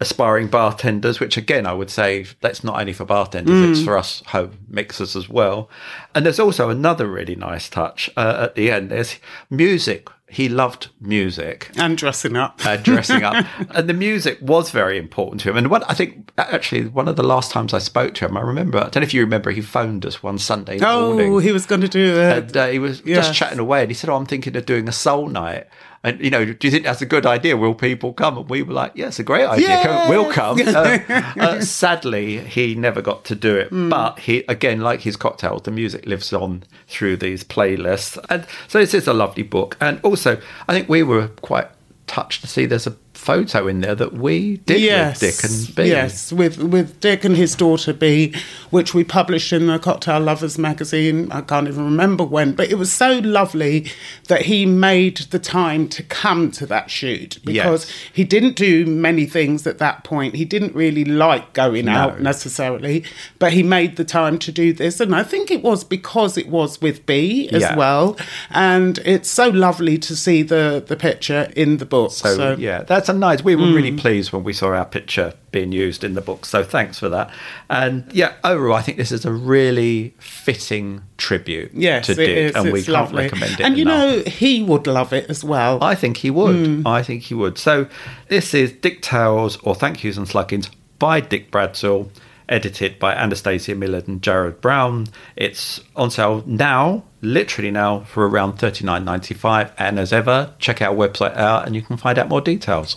aspiring 0.00 0.48
bartenders, 0.48 1.20
which 1.20 1.36
again, 1.36 1.66
I 1.66 1.74
would 1.74 1.90
say 1.90 2.24
that's 2.40 2.64
not 2.64 2.80
only 2.80 2.92
for 2.92 3.04
bartenders, 3.04 3.54
mm. 3.54 3.70
it's 3.70 3.84
for 3.84 3.98
us 3.98 4.22
home 4.28 4.58
mixers 4.68 5.14
as 5.14 5.28
well. 5.28 5.68
And 6.14 6.24
there's 6.24 6.40
also 6.40 6.70
another 6.70 7.06
really 7.06 7.36
nice 7.36 7.68
touch 7.68 8.10
uh, 8.16 8.46
at 8.48 8.54
the 8.54 8.70
end. 8.70 8.90
There's 8.90 9.16
music. 9.50 10.08
He 10.28 10.48
loved 10.48 10.88
music 11.00 11.70
and 11.76 11.98
dressing 11.98 12.36
up. 12.36 12.64
uh, 12.64 12.76
dressing 12.76 13.24
up, 13.24 13.44
and 13.70 13.88
the 13.88 13.94
music 13.94 14.38
was 14.40 14.70
very 14.70 14.96
important 14.96 15.40
to 15.42 15.50
him. 15.50 15.56
And 15.56 15.70
what 15.70 15.88
I 15.90 15.94
think, 15.94 16.29
actually, 16.50 16.86
one 16.86 17.08
of 17.08 17.16
the 17.16 17.22
last 17.22 17.50
times 17.50 17.74
I 17.74 17.78
spoke 17.78 18.14
to 18.14 18.26
him, 18.26 18.36
I 18.36 18.40
remember. 18.40 18.78
I 18.78 18.82
don't 18.82 18.96
know 18.96 19.02
if 19.02 19.14
you 19.14 19.22
remember, 19.22 19.50
he 19.50 19.60
phoned 19.60 20.06
us 20.06 20.22
one 20.22 20.38
Sunday 20.38 20.78
oh, 20.82 21.08
morning. 21.08 21.32
Oh, 21.32 21.38
he 21.38 21.52
was 21.52 21.66
going 21.66 21.80
to 21.80 21.88
do 21.88 22.18
it. 22.18 22.38
And 22.38 22.56
uh, 22.56 22.66
he 22.68 22.78
was 22.78 23.02
yes. 23.04 23.26
just 23.26 23.38
chatting 23.38 23.58
away, 23.58 23.82
and 23.82 23.90
he 23.90 23.94
said, 23.94 24.10
"Oh, 24.10 24.16
I'm 24.16 24.26
thinking 24.26 24.56
of 24.56 24.66
doing 24.66 24.88
a 24.88 24.92
soul 24.92 25.28
night." 25.28 25.66
And 26.02 26.18
you 26.24 26.30
know, 26.30 26.44
do 26.44 26.66
you 26.66 26.70
think 26.70 26.84
that's 26.84 27.02
a 27.02 27.06
good 27.06 27.26
idea? 27.26 27.56
Will 27.56 27.74
people 27.74 28.12
come? 28.12 28.38
And 28.38 28.48
we 28.48 28.62
were 28.62 28.72
like, 28.72 28.92
"Yeah, 28.94 29.08
it's 29.08 29.18
a 29.18 29.24
great 29.24 29.46
idea. 29.46 29.68
Yes! 29.68 30.08
We'll 30.08 30.30
come." 30.32 30.60
Uh, 30.70 30.98
uh, 31.38 31.60
sadly, 31.60 32.38
he 32.38 32.74
never 32.74 33.02
got 33.02 33.24
to 33.24 33.34
do 33.34 33.56
it. 33.56 33.70
Mm. 33.70 33.90
But 33.90 34.20
he, 34.20 34.44
again, 34.48 34.80
like 34.80 35.00
his 35.00 35.16
cocktails, 35.16 35.62
the 35.62 35.70
music 35.70 36.06
lives 36.06 36.32
on 36.32 36.62
through 36.86 37.16
these 37.16 37.44
playlists, 37.44 38.22
and 38.30 38.46
so 38.68 38.78
this 38.78 38.94
is 38.94 39.06
a 39.06 39.12
lovely 39.12 39.42
book. 39.42 39.76
And 39.80 40.00
also, 40.02 40.40
I 40.68 40.72
think 40.72 40.88
we 40.88 41.02
were 41.02 41.28
quite 41.28 41.68
touched 42.06 42.40
to 42.42 42.46
see 42.46 42.66
there's 42.66 42.86
a 42.86 42.96
photo 43.20 43.68
in 43.68 43.80
there 43.80 43.94
that 43.94 44.14
we 44.14 44.56
did 44.58 44.80
yes, 44.80 45.20
with 45.20 45.40
Dick 45.40 45.50
and 45.50 45.76
B. 45.76 45.84
Yes, 45.88 46.32
with 46.32 46.58
with 46.58 46.98
Dick 47.00 47.24
and 47.24 47.36
his 47.36 47.54
daughter 47.54 47.92
B, 47.92 48.34
which 48.70 48.94
we 48.94 49.04
published 49.04 49.52
in 49.52 49.66
the 49.66 49.78
Cocktail 49.78 50.20
Lovers 50.20 50.56
magazine. 50.56 51.30
I 51.30 51.42
can't 51.42 51.68
even 51.68 51.84
remember 51.84 52.24
when, 52.24 52.54
but 52.54 52.70
it 52.70 52.76
was 52.76 52.90
so 52.90 53.18
lovely 53.18 53.90
that 54.28 54.42
he 54.42 54.64
made 54.64 55.18
the 55.18 55.38
time 55.38 55.86
to 55.90 56.02
come 56.02 56.50
to 56.52 56.66
that 56.66 56.90
shoot 56.90 57.38
because 57.44 57.86
yes. 57.86 58.10
he 58.14 58.24
didn't 58.24 58.56
do 58.56 58.86
many 58.86 59.26
things 59.26 59.66
at 59.66 59.78
that 59.78 60.02
point. 60.02 60.34
He 60.34 60.46
didn't 60.46 60.74
really 60.74 61.04
like 61.04 61.52
going 61.52 61.84
no. 61.84 61.92
out 61.92 62.20
necessarily, 62.20 63.04
but 63.38 63.52
he 63.52 63.62
made 63.62 63.96
the 63.96 64.04
time 64.04 64.38
to 64.38 64.50
do 64.50 64.72
this, 64.72 64.98
and 64.98 65.14
I 65.14 65.24
think 65.24 65.50
it 65.50 65.62
was 65.62 65.84
because 65.84 66.38
it 66.38 66.48
was 66.48 66.80
with 66.80 67.04
B 67.04 67.50
as 67.50 67.62
yeah. 67.62 67.76
well, 67.76 68.16
and 68.50 68.98
it's 69.04 69.28
so 69.28 69.50
lovely 69.50 69.98
to 69.98 70.16
see 70.16 70.42
the 70.42 70.82
the 70.86 70.96
picture 70.96 71.52
in 71.54 71.76
the 71.76 71.84
book. 71.84 72.12
So, 72.12 72.34
so 72.34 72.56
yeah, 72.58 72.82
that's 72.82 73.09
a 73.10 73.18
nice. 73.18 73.44
We 73.44 73.56
were 73.56 73.66
mm. 73.66 73.74
really 73.74 73.96
pleased 73.96 74.32
when 74.32 74.44
we 74.44 74.52
saw 74.52 74.68
our 74.68 74.86
picture 74.86 75.34
being 75.50 75.72
used 75.72 76.02
in 76.02 76.14
the 76.14 76.20
book. 76.20 76.46
So 76.46 76.64
thanks 76.64 76.98
for 76.98 77.08
that. 77.10 77.30
And 77.68 78.10
yeah, 78.12 78.34
overall, 78.42 78.76
I 78.76 78.82
think 78.82 78.96
this 78.96 79.12
is 79.12 79.24
a 79.24 79.32
really 79.32 80.14
fitting 80.18 81.02
tribute 81.18 81.72
yes, 81.74 82.06
to 82.06 82.14
Dick, 82.14 82.56
and 82.56 82.72
we 82.72 82.82
can't 82.82 83.12
recommend 83.12 83.54
it. 83.54 83.60
And 83.60 83.76
you 83.76 83.82
enough. 83.82 84.24
know, 84.24 84.30
he 84.30 84.62
would 84.62 84.86
love 84.86 85.12
it 85.12 85.28
as 85.28 85.44
well. 85.44 85.82
I 85.84 85.94
think 85.94 86.16
he 86.18 86.30
would. 86.30 86.56
Mm. 86.56 86.86
I 86.86 87.02
think 87.02 87.24
he 87.24 87.34
would. 87.34 87.58
So 87.58 87.86
this 88.28 88.54
is 88.54 88.72
Dick 88.72 89.02
Tales 89.02 89.58
or 89.58 89.74
Thank 89.74 90.02
Yous 90.02 90.16
and 90.16 90.26
Sluggings 90.26 90.70
by 90.98 91.20
Dick 91.20 91.50
Bradsell 91.50 92.10
edited 92.50 92.98
by 92.98 93.14
Anistatia 93.14 93.76
Millard 93.76 94.08
and 94.08 94.20
Jared 94.20 94.60
Brown. 94.60 95.06
It's 95.36 95.80
on 95.96 96.10
sale 96.10 96.42
now, 96.46 97.04
literally 97.22 97.70
now, 97.70 98.00
for 98.00 98.28
around 98.28 98.58
thirty 98.58 98.84
nine 98.84 99.04
ninety 99.04 99.34
five. 99.34 99.72
And 99.78 99.98
as 99.98 100.12
ever, 100.12 100.54
check 100.58 100.80
our 100.82 100.94
website 100.94 101.36
out 101.36 101.66
and 101.66 101.74
you 101.74 101.82
can 101.82 101.96
find 101.96 102.18
out 102.18 102.28
more 102.28 102.40
details. 102.40 102.96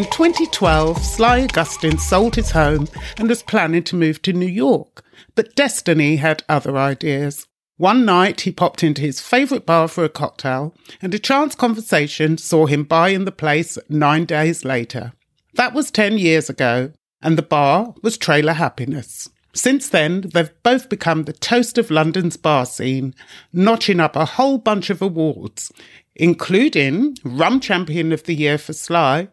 In 0.00 0.06
2012, 0.06 0.96
Sly 1.04 1.40
Augustin 1.40 1.98
sold 1.98 2.36
his 2.36 2.52
home 2.52 2.88
and 3.18 3.28
was 3.28 3.42
planning 3.42 3.82
to 3.82 3.96
move 3.96 4.22
to 4.22 4.32
New 4.32 4.46
York, 4.46 5.04
but 5.34 5.54
destiny 5.54 6.16
had 6.16 6.42
other 6.48 6.78
ideas. 6.78 7.46
One 7.80 8.04
night, 8.04 8.42
he 8.42 8.52
popped 8.52 8.84
into 8.84 9.00
his 9.00 9.22
favourite 9.22 9.64
bar 9.64 9.88
for 9.88 10.04
a 10.04 10.10
cocktail, 10.10 10.74
and 11.00 11.14
a 11.14 11.18
chance 11.18 11.54
conversation 11.54 12.36
saw 12.36 12.66
him 12.66 12.84
buying 12.84 13.24
the 13.24 13.32
place 13.32 13.78
nine 13.88 14.26
days 14.26 14.66
later. 14.66 15.14
That 15.54 15.72
was 15.72 15.90
10 15.90 16.18
years 16.18 16.50
ago, 16.50 16.92
and 17.22 17.38
the 17.38 17.42
bar 17.42 17.94
was 18.02 18.18
Trailer 18.18 18.52
Happiness. 18.52 19.30
Since 19.54 19.88
then, 19.88 20.26
they've 20.34 20.52
both 20.62 20.90
become 20.90 21.24
the 21.24 21.32
toast 21.32 21.78
of 21.78 21.90
London's 21.90 22.36
bar 22.36 22.66
scene, 22.66 23.14
notching 23.50 23.98
up 23.98 24.14
a 24.14 24.26
whole 24.26 24.58
bunch 24.58 24.90
of 24.90 25.00
awards, 25.00 25.72
including 26.14 27.16
Rum 27.24 27.60
Champion 27.60 28.12
of 28.12 28.24
the 28.24 28.34
Year 28.34 28.58
for 28.58 28.74
Sly 28.74 29.28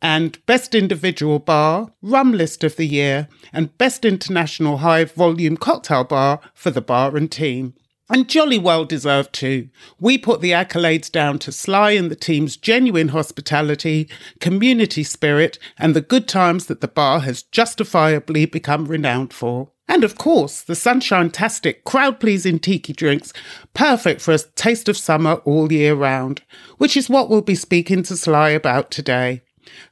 and 0.00 0.44
Best 0.46 0.74
Individual 0.74 1.38
Bar, 1.38 1.92
Rum 2.02 2.32
List 2.32 2.62
of 2.64 2.76
the 2.76 2.86
Year, 2.86 3.28
and 3.52 3.76
Best 3.78 4.04
International 4.04 4.78
High 4.78 5.04
Volume 5.04 5.56
Cocktail 5.56 6.04
Bar 6.04 6.40
for 6.54 6.70
the 6.70 6.80
bar 6.80 7.16
and 7.16 7.30
team. 7.30 7.74
And 8.10 8.26
jolly 8.26 8.58
well 8.58 8.86
deserved 8.86 9.34
too. 9.34 9.68
We 10.00 10.16
put 10.16 10.40
the 10.40 10.52
accolades 10.52 11.12
down 11.12 11.38
to 11.40 11.52
Sly 11.52 11.90
and 11.90 12.10
the 12.10 12.16
team's 12.16 12.56
genuine 12.56 13.08
hospitality, 13.08 14.08
community 14.40 15.02
spirit, 15.02 15.58
and 15.78 15.94
the 15.94 16.00
good 16.00 16.26
times 16.26 16.66
that 16.66 16.80
the 16.80 16.88
bar 16.88 17.20
has 17.20 17.42
justifiably 17.42 18.46
become 18.46 18.86
renowned 18.86 19.34
for. 19.34 19.72
And 19.86 20.04
of 20.04 20.16
course, 20.16 20.62
the 20.62 20.74
sunshine-tastic, 20.74 21.84
crowd-pleasing 21.84 22.60
tiki 22.60 22.94
drinks, 22.94 23.32
perfect 23.74 24.22
for 24.22 24.32
a 24.32 24.38
taste 24.38 24.88
of 24.88 24.96
summer 24.96 25.34
all 25.44 25.70
year 25.70 25.94
round, 25.94 26.42
which 26.78 26.96
is 26.96 27.10
what 27.10 27.28
we'll 27.28 27.42
be 27.42 27.54
speaking 27.54 28.02
to 28.04 28.16
Sly 28.16 28.50
about 28.50 28.90
today. 28.90 29.42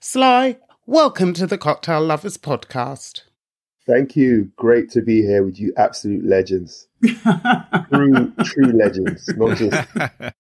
Sly, 0.01 0.59
welcome 0.87 1.33
to 1.35 1.47
the 1.47 1.59
Cocktail 1.59 2.05
Lovers 2.05 2.39
podcast. 2.39 3.23
Thank 3.87 4.17
you. 4.17 4.51
Great 4.57 4.91
to 4.91 5.03
be 5.03 5.23
here 5.23 5.45
with 5.45 5.61
you, 5.61 5.73
absolute 5.77 6.25
legends. 6.25 6.89
true, 7.05 8.33
true 8.43 8.73
legends, 8.73 9.29
not 9.37 9.57
just 9.57 9.89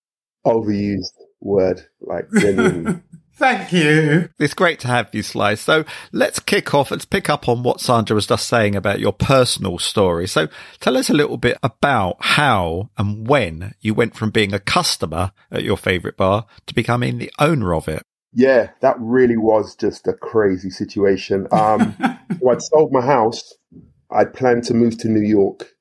overused 0.47 1.12
word, 1.41 1.87
like 2.01 2.28
genuinely. 2.32 3.01
Thank 3.37 3.70
you. 3.70 4.30
It's 4.39 4.55
great 4.55 4.80
to 4.80 4.89
have 4.89 5.14
you, 5.14 5.22
Sly. 5.22 5.57
So 5.57 5.84
let's 6.11 6.39
kick 6.39 6.72
off. 6.72 6.91
Let's 6.91 7.05
pick 7.05 7.28
up 7.28 7.51
on 7.51 7.62
what 7.62 7.82
Sandra 7.82 8.14
was 8.14 8.26
just 8.26 8.49
saying 8.49 8.74
about 8.74 8.99
your 8.99 9.12
personal 9.12 9.78
story. 9.78 10.26
So 10.26 10.49
tell 10.80 10.97
us 10.97 11.11
a 11.11 11.14
little 11.14 11.37
bit 11.37 11.59
about 11.62 12.16
how 12.20 12.89
and 12.97 13.28
when 13.28 13.74
you 13.80 13.93
went 13.93 14.16
from 14.16 14.30
being 14.30 14.55
a 14.55 14.59
customer 14.59 15.32
at 15.51 15.64
your 15.64 15.76
favorite 15.76 16.16
bar 16.16 16.47
to 16.64 16.74
becoming 16.74 17.18
the 17.18 17.30
owner 17.39 17.74
of 17.74 17.89
it. 17.89 18.03
Yeah, 18.37 18.68
that 18.82 18.97
really 19.01 19.39
was 19.39 19.74
just 19.74 20.07
a 20.07 20.12
crazy 20.12 20.68
situation. 20.68 21.49
Um, 21.53 21.97
so 22.39 22.51
I'd 22.51 22.61
sold 22.61 22.93
my 22.93 23.01
house. 23.01 23.55
I'd 24.11 24.34
planned 24.34 24.64
to 24.64 24.74
move 24.74 24.99
to 24.99 25.09
New 25.09 25.26
York. 25.26 25.72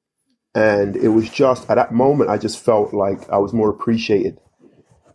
And 0.56 0.96
it 0.96 1.10
was 1.10 1.30
just 1.30 1.70
at 1.70 1.76
that 1.76 1.94
moment, 1.94 2.30
I 2.30 2.38
just 2.38 2.64
felt 2.64 2.94
like 2.94 3.30
I 3.30 3.38
was 3.40 3.52
more 3.52 3.70
appreciated 3.70 4.40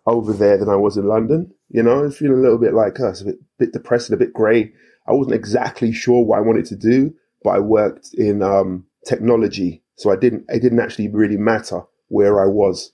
over 0.06 0.34
there 0.34 0.58
than 0.58 0.68
I 0.68 0.76
was 0.76 0.98
in 0.98 1.06
London. 1.06 1.50
You 1.70 1.82
know, 1.82 2.00
I 2.00 2.02
was 2.02 2.18
feeling 2.18 2.36
a 2.36 2.42
little 2.42 2.58
bit 2.58 2.74
like, 2.74 3.00
us, 3.00 3.22
a 3.22 3.24
bit, 3.24 3.36
bit 3.58 3.72
depressed, 3.72 4.10
a 4.10 4.18
bit 4.18 4.34
grey. 4.34 4.72
I 5.08 5.12
wasn't 5.12 5.36
exactly 5.36 5.92
sure 5.92 6.22
what 6.22 6.36
I 6.36 6.42
wanted 6.42 6.66
to 6.66 6.76
do, 6.76 7.14
but 7.42 7.50
I 7.50 7.60
worked 7.60 8.10
in 8.12 8.42
um, 8.42 8.84
technology 9.06 9.82
So 9.96 10.10
I 10.10 10.16
didn't, 10.16 10.44
it 10.50 10.60
didn't 10.60 10.80
actually 10.80 11.08
really 11.08 11.38
matter 11.38 11.84
where 12.08 12.42
I 12.42 12.48
was. 12.48 12.92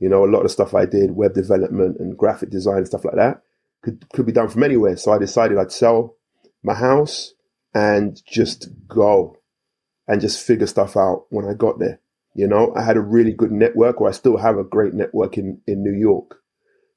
You 0.00 0.10
know, 0.10 0.22
a 0.22 0.28
lot 0.30 0.44
of 0.44 0.50
stuff 0.50 0.74
I 0.74 0.84
did, 0.84 1.12
web 1.12 1.32
development 1.32 1.96
and 1.98 2.18
graphic 2.18 2.50
design 2.50 2.78
and 2.78 2.86
stuff 2.86 3.06
like 3.06 3.14
that, 3.14 3.40
could, 3.82 4.08
could 4.12 4.26
be 4.26 4.32
done 4.32 4.48
from 4.48 4.62
anywhere. 4.62 4.96
So 4.96 5.12
I 5.12 5.18
decided 5.18 5.58
I'd 5.58 5.72
sell 5.72 6.16
my 6.62 6.74
house 6.74 7.34
and 7.74 8.20
just 8.26 8.68
go 8.88 9.36
and 10.08 10.20
just 10.20 10.44
figure 10.44 10.66
stuff 10.66 10.96
out 10.96 11.26
when 11.30 11.44
I 11.44 11.54
got 11.54 11.78
there. 11.78 12.00
You 12.34 12.46
know, 12.46 12.74
I 12.76 12.82
had 12.82 12.96
a 12.96 13.00
really 13.00 13.32
good 13.32 13.50
network, 13.50 14.00
or 14.00 14.08
I 14.08 14.12
still 14.12 14.36
have 14.36 14.58
a 14.58 14.64
great 14.64 14.92
network 14.92 15.38
in, 15.38 15.60
in 15.66 15.82
New 15.82 15.98
York. 15.98 16.36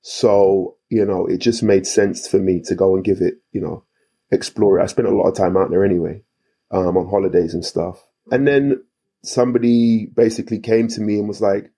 So, 0.01 0.77
you 0.89 1.05
know, 1.05 1.25
it 1.27 1.37
just 1.37 1.63
made 1.63 1.87
sense 1.87 2.27
for 2.27 2.39
me 2.39 2.61
to 2.65 2.75
go 2.75 2.95
and 2.95 3.03
give 3.03 3.21
it, 3.21 3.35
you 3.51 3.61
know, 3.61 3.85
explore 4.31 4.79
it. 4.79 4.83
I 4.83 4.87
spent 4.87 5.07
a 5.07 5.15
lot 5.15 5.27
of 5.27 5.35
time 5.35 5.57
out 5.57 5.69
there 5.69 5.85
anyway, 5.85 6.23
um, 6.71 6.97
on 6.97 7.09
holidays 7.09 7.53
and 7.53 7.63
stuff. 7.63 8.05
And 8.31 8.47
then 8.47 8.83
somebody 9.23 10.07
basically 10.07 10.59
came 10.59 10.87
to 10.89 11.01
me 11.01 11.19
and 11.19 11.27
was 11.27 11.41
like, 11.41 11.71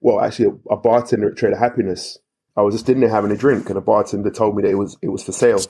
well, 0.00 0.20
actually, 0.20 0.48
a, 0.48 0.74
a 0.74 0.76
bartender 0.76 1.30
at 1.30 1.36
Trailer 1.36 1.56
Happiness. 1.58 2.18
I 2.56 2.62
was 2.62 2.74
just 2.74 2.88
in 2.88 3.00
there 3.00 3.10
having 3.10 3.30
a 3.30 3.36
drink, 3.36 3.68
and 3.68 3.76
a 3.76 3.82
bartender 3.82 4.30
told 4.30 4.56
me 4.56 4.62
that 4.62 4.70
it 4.70 4.76
was 4.76 4.96
it 5.02 5.08
was 5.08 5.22
for 5.22 5.32
sale. 5.32 5.60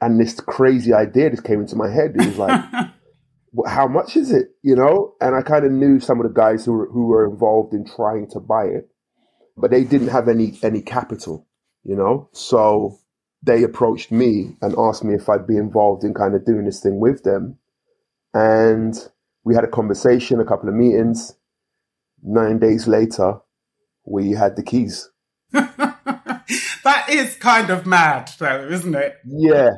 And 0.00 0.20
this 0.20 0.40
crazy 0.40 0.92
idea 0.92 1.30
just 1.30 1.44
came 1.44 1.60
into 1.60 1.76
my 1.76 1.90
head. 1.90 2.12
It 2.14 2.26
was 2.26 2.38
like, 2.38 2.64
how 3.66 3.86
much 3.86 4.16
is 4.16 4.32
it? 4.32 4.48
You 4.62 4.74
know? 4.74 5.14
And 5.20 5.34
I 5.36 5.42
kind 5.42 5.64
of 5.64 5.72
knew 5.72 6.00
some 6.00 6.20
of 6.20 6.26
the 6.26 6.32
guys 6.32 6.64
who 6.64 6.72
were, 6.72 6.88
who 6.88 7.06
were 7.06 7.30
involved 7.30 7.72
in 7.72 7.84
trying 7.84 8.28
to 8.30 8.40
buy 8.40 8.64
it, 8.64 8.88
but 9.56 9.70
they 9.70 9.84
didn't 9.84 10.08
have 10.08 10.28
any 10.28 10.58
any 10.62 10.82
capital. 10.82 11.46
You 11.84 11.96
know, 11.96 12.28
so 12.32 12.98
they 13.42 13.64
approached 13.64 14.12
me 14.12 14.56
and 14.62 14.74
asked 14.78 15.02
me 15.02 15.14
if 15.14 15.28
I'd 15.28 15.48
be 15.48 15.56
involved 15.56 16.04
in 16.04 16.14
kind 16.14 16.34
of 16.34 16.46
doing 16.46 16.64
this 16.64 16.80
thing 16.80 17.00
with 17.00 17.24
them. 17.24 17.58
And 18.32 18.94
we 19.44 19.54
had 19.56 19.64
a 19.64 19.68
conversation, 19.68 20.40
a 20.40 20.44
couple 20.44 20.68
of 20.68 20.74
meetings. 20.76 21.34
Nine 22.22 22.60
days 22.60 22.86
later, 22.86 23.40
we 24.04 24.30
had 24.30 24.54
the 24.54 24.62
keys. 24.62 25.10
that 25.52 27.06
is 27.08 27.36
kind 27.36 27.70
of 27.70 27.86
mad, 27.86 28.30
though, 28.38 28.66
isn't 28.68 28.94
it? 28.94 29.18
Yeah. 29.26 29.70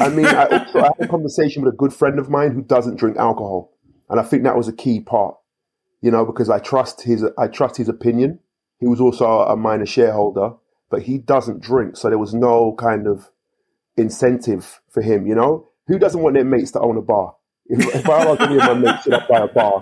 I 0.00 0.08
mean, 0.10 0.26
I 0.26 0.46
also 0.46 0.80
I 0.80 0.90
had 0.98 1.00
a 1.00 1.08
conversation 1.08 1.62
with 1.62 1.74
a 1.74 1.76
good 1.76 1.92
friend 1.92 2.18
of 2.18 2.28
mine 2.28 2.52
who 2.52 2.62
doesn't 2.62 2.96
drink 2.96 3.16
alcohol. 3.16 3.72
And 4.10 4.20
I 4.20 4.22
think 4.22 4.42
that 4.44 4.56
was 4.56 4.68
a 4.68 4.72
key 4.72 5.00
part, 5.00 5.36
you 6.00 6.10
know, 6.10 6.24
because 6.24 6.50
I 6.50 6.58
trust 6.58 7.02
his, 7.02 7.24
I 7.36 7.48
trust 7.48 7.76
his 7.76 7.88
opinion. 7.88 8.40
He 8.80 8.86
was 8.86 9.00
also 9.00 9.26
a 9.26 9.56
minor 9.56 9.86
shareholder, 9.86 10.52
but 10.90 11.02
he 11.02 11.18
doesn't 11.18 11.62
drink. 11.62 11.96
So 11.96 12.08
there 12.08 12.18
was 12.18 12.34
no 12.34 12.74
kind 12.78 13.06
of 13.06 13.30
incentive 13.96 14.80
for 14.88 15.02
him, 15.02 15.26
you 15.26 15.34
know? 15.34 15.68
Who 15.86 15.98
doesn't 15.98 16.20
want 16.20 16.34
their 16.34 16.44
mates 16.44 16.70
to 16.72 16.80
own 16.80 16.96
a 16.96 17.02
bar? 17.02 17.34
If, 17.66 17.94
if 17.94 18.08
I 18.08 18.24
asked 18.24 18.40
any 18.40 18.56
of 18.56 18.62
my 18.62 18.74
mates 18.74 19.04
to 19.04 19.24
buy 19.28 19.40
a 19.40 19.48
bar, 19.48 19.80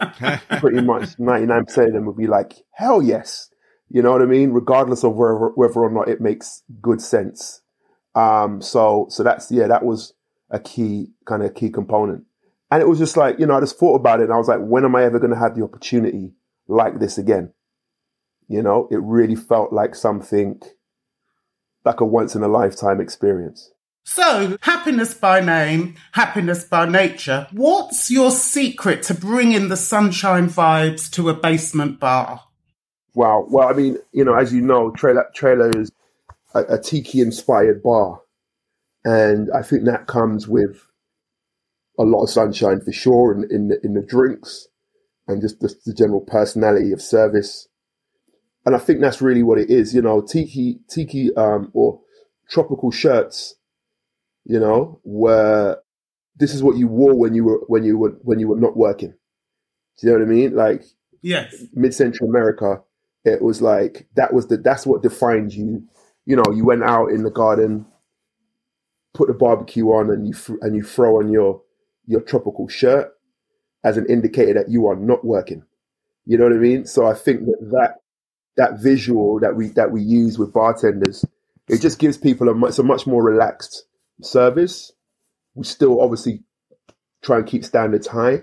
pretty 0.61 0.80
much 0.80 1.16
99% 1.18 1.86
of 1.86 1.92
them 1.92 2.07
would 2.07 2.16
be 2.16 2.26
like, 2.26 2.55
hell 2.72 3.03
yes. 3.03 3.51
You 3.89 4.03
know 4.03 4.12
what 4.12 4.22
I 4.22 4.26
mean? 4.26 4.51
Regardless 4.51 5.05
of 5.05 5.14
whether, 5.14 5.34
whether 5.55 5.80
or 5.80 5.91
not 5.91 6.09
it 6.09 6.20
makes 6.20 6.62
good 6.80 7.01
sense. 7.01 7.62
Um, 8.14 8.61
so, 8.61 9.07
so 9.11 9.22
that's, 9.22 9.51
yeah, 9.51 9.66
that 9.68 9.84
was 9.84 10.14
a 10.51 10.59
key, 10.59 11.09
kind 11.26 11.43
of 11.43 11.55
key 11.55 11.70
component. 11.70 12.24
And 12.70 12.82
it 12.82 12.89
was 12.89 12.99
just 12.99 13.16
like, 13.16 13.39
you 13.39 13.47
know, 13.47 13.57
I 13.57 13.61
just 13.61 13.78
thought 13.78 13.95
about 13.95 14.20
it 14.20 14.24
and 14.24 14.32
I 14.32 14.39
was 14.39 14.49
like, 14.49 14.61
when 14.61 14.84
am 14.84 14.97
I 14.97 15.05
ever 15.05 15.18
going 15.18 15.32
to 15.32 15.39
have 15.39 15.55
the 15.55 15.62
opportunity 15.62 16.32
like 16.66 16.99
this 16.99 17.16
again? 17.16 17.53
You 18.49 18.62
know, 18.62 18.89
it 18.91 19.01
really 19.01 19.37
felt 19.37 19.72
like 19.72 19.95
something 19.95 20.61
like 21.84 22.01
a 22.01 22.05
once 22.05 22.34
in 22.34 22.43
a 22.43 22.49
lifetime 22.49 23.01
experience. 23.01 23.70
So, 24.05 24.57
happiness 24.61 25.14
by 25.14 25.41
name, 25.41 25.97
happiness 26.12 26.64
by 26.64 26.89
nature. 26.89 27.49
What's 27.51 28.09
your 28.09 28.30
secret 28.30 29.03
to 29.05 29.14
bringing 29.14 29.68
the 29.68 29.76
sunshine 29.76 30.49
vibes 30.49 31.11
to 31.12 31.28
a 31.28 31.34
basement 31.34 31.99
bar? 31.99 32.43
Wow. 33.17 33.47
Well, 33.49 33.69
I 33.69 33.73
mean, 33.73 33.99
you 34.12 34.25
know, 34.25 34.35
as 34.35 34.53
you 34.53 34.61
know, 34.61 34.93
Trailer, 34.93 35.27
Trailer 35.35 35.71
is 35.77 35.91
a, 36.55 36.75
a 36.75 36.79
tiki 36.79 37.21
inspired 37.21 37.83
bar. 37.83 38.21
And 39.05 39.49
I 39.53 39.62
think 39.62 39.85
that 39.85 40.07
comes 40.07 40.47
with 40.47 40.87
a 41.99 42.05
lot 42.05 42.23
of 42.23 42.31
sunshine 42.31 42.81
for 42.81 42.93
sure 42.93 43.35
in, 43.35 43.49
in, 43.51 43.69
the, 43.69 43.81
in 43.83 43.95
the 43.95 44.03
drinks 44.03 44.69
and 45.27 45.41
just 45.41 45.59
the, 45.61 45.75
the 45.85 45.95
general 45.95 46.21
personality 46.21 46.93
of 46.93 47.03
service. 47.03 47.67
And 48.64 48.77
I 48.77 48.79
think 48.79 49.01
that's 49.01 49.21
really 49.21 49.43
what 49.43 49.59
it 49.59 49.71
is. 49.71 49.95
You 49.95 50.03
know, 50.03 50.21
tiki, 50.21 50.81
tiki, 50.89 51.35
um, 51.35 51.71
or 51.73 52.01
tropical 52.49 52.93
shirts 52.93 53.57
you 54.47 54.61
know, 54.61 55.01
where 55.03 55.79
this 56.37 56.55
is 56.55 56.62
what 56.62 56.77
you 56.77 56.87
wore 56.87 57.14
when 57.14 57.35
you 57.35 57.45
were 57.45 57.61
when 57.67 57.83
you 57.83 57.99
were 57.99 58.17
when 58.23 58.39
you 58.39 58.49
were 58.49 58.61
not 58.61 58.77
working. 58.77 59.14
Do 59.99 60.07
you 60.07 60.12
know 60.12 60.19
what 60.21 60.27
I 60.27 60.31
mean? 60.31 60.55
Like 60.55 60.85
yes, 61.21 61.64
mid 61.75 61.93
Central 61.93 62.31
America, 62.31 62.81
it 63.27 63.43
was 63.43 63.61
like 63.61 64.07
that 64.14 64.33
was 64.33 64.47
the 64.47 64.57
that's 64.57 64.87
what 64.87 65.03
defined 65.03 65.53
you. 65.53 65.85
You 66.24 66.37
know, 66.37 66.45
you 66.53 66.64
went 66.64 66.85
out 66.85 67.11
in 67.11 67.22
the 67.22 67.31
garden, 67.31 67.87
put 69.14 69.29
the 69.29 69.35
barbecue 69.35 69.87
on, 69.89 70.11
and 70.11 70.27
you 70.27 70.35
and 70.62 70.74
you 70.74 70.83
throw 70.83 71.18
on 71.18 71.31
your 71.31 71.62
your 72.07 72.20
tropical 72.20 72.68
shirt 72.68 73.12
as 73.85 73.97
an 73.97 74.07
indicator 74.09 74.55
that 74.55 74.70
you 74.70 74.87
are 74.87 74.97
not 74.97 75.24
working. 75.24 75.64
You 76.24 76.39
know 76.39 76.45
what 76.45 76.55
I 76.55 76.57
mean? 76.57 76.87
So 76.87 77.07
I 77.07 77.14
think 77.14 77.41
that 77.47 77.59
that 77.72 77.95
that 78.57 78.81
visual 78.81 79.41
that 79.41 79.57
we 79.57 79.68
that 79.70 79.91
we 79.91 80.03
use 80.03 80.39
with 80.39 80.53
bartenders, 80.53 81.24
it 81.68 81.81
just 81.81 81.99
gives 81.99 82.16
people 82.16 82.49
a 82.49 82.55
much, 82.55 82.79
a 82.79 82.83
much 82.83 83.07
more 83.07 83.22
relaxed 83.22 83.85
service. 84.22 84.93
We 85.55 85.64
still 85.64 86.01
obviously 86.01 86.43
try 87.22 87.39
and 87.39 87.47
keep 87.47 87.64
standards 87.64 88.07
high. 88.07 88.43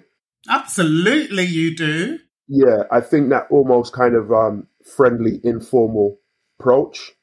Absolutely, 0.49 1.45
you 1.45 1.75
do. 1.75 2.19
Yeah, 2.47 2.83
I 2.91 3.01
think 3.01 3.29
that 3.29 3.47
almost 3.49 3.93
kind 3.93 4.15
of 4.15 4.31
um, 4.31 4.67
friendly, 4.85 5.39
informal 5.43 6.19
approach 6.59 7.13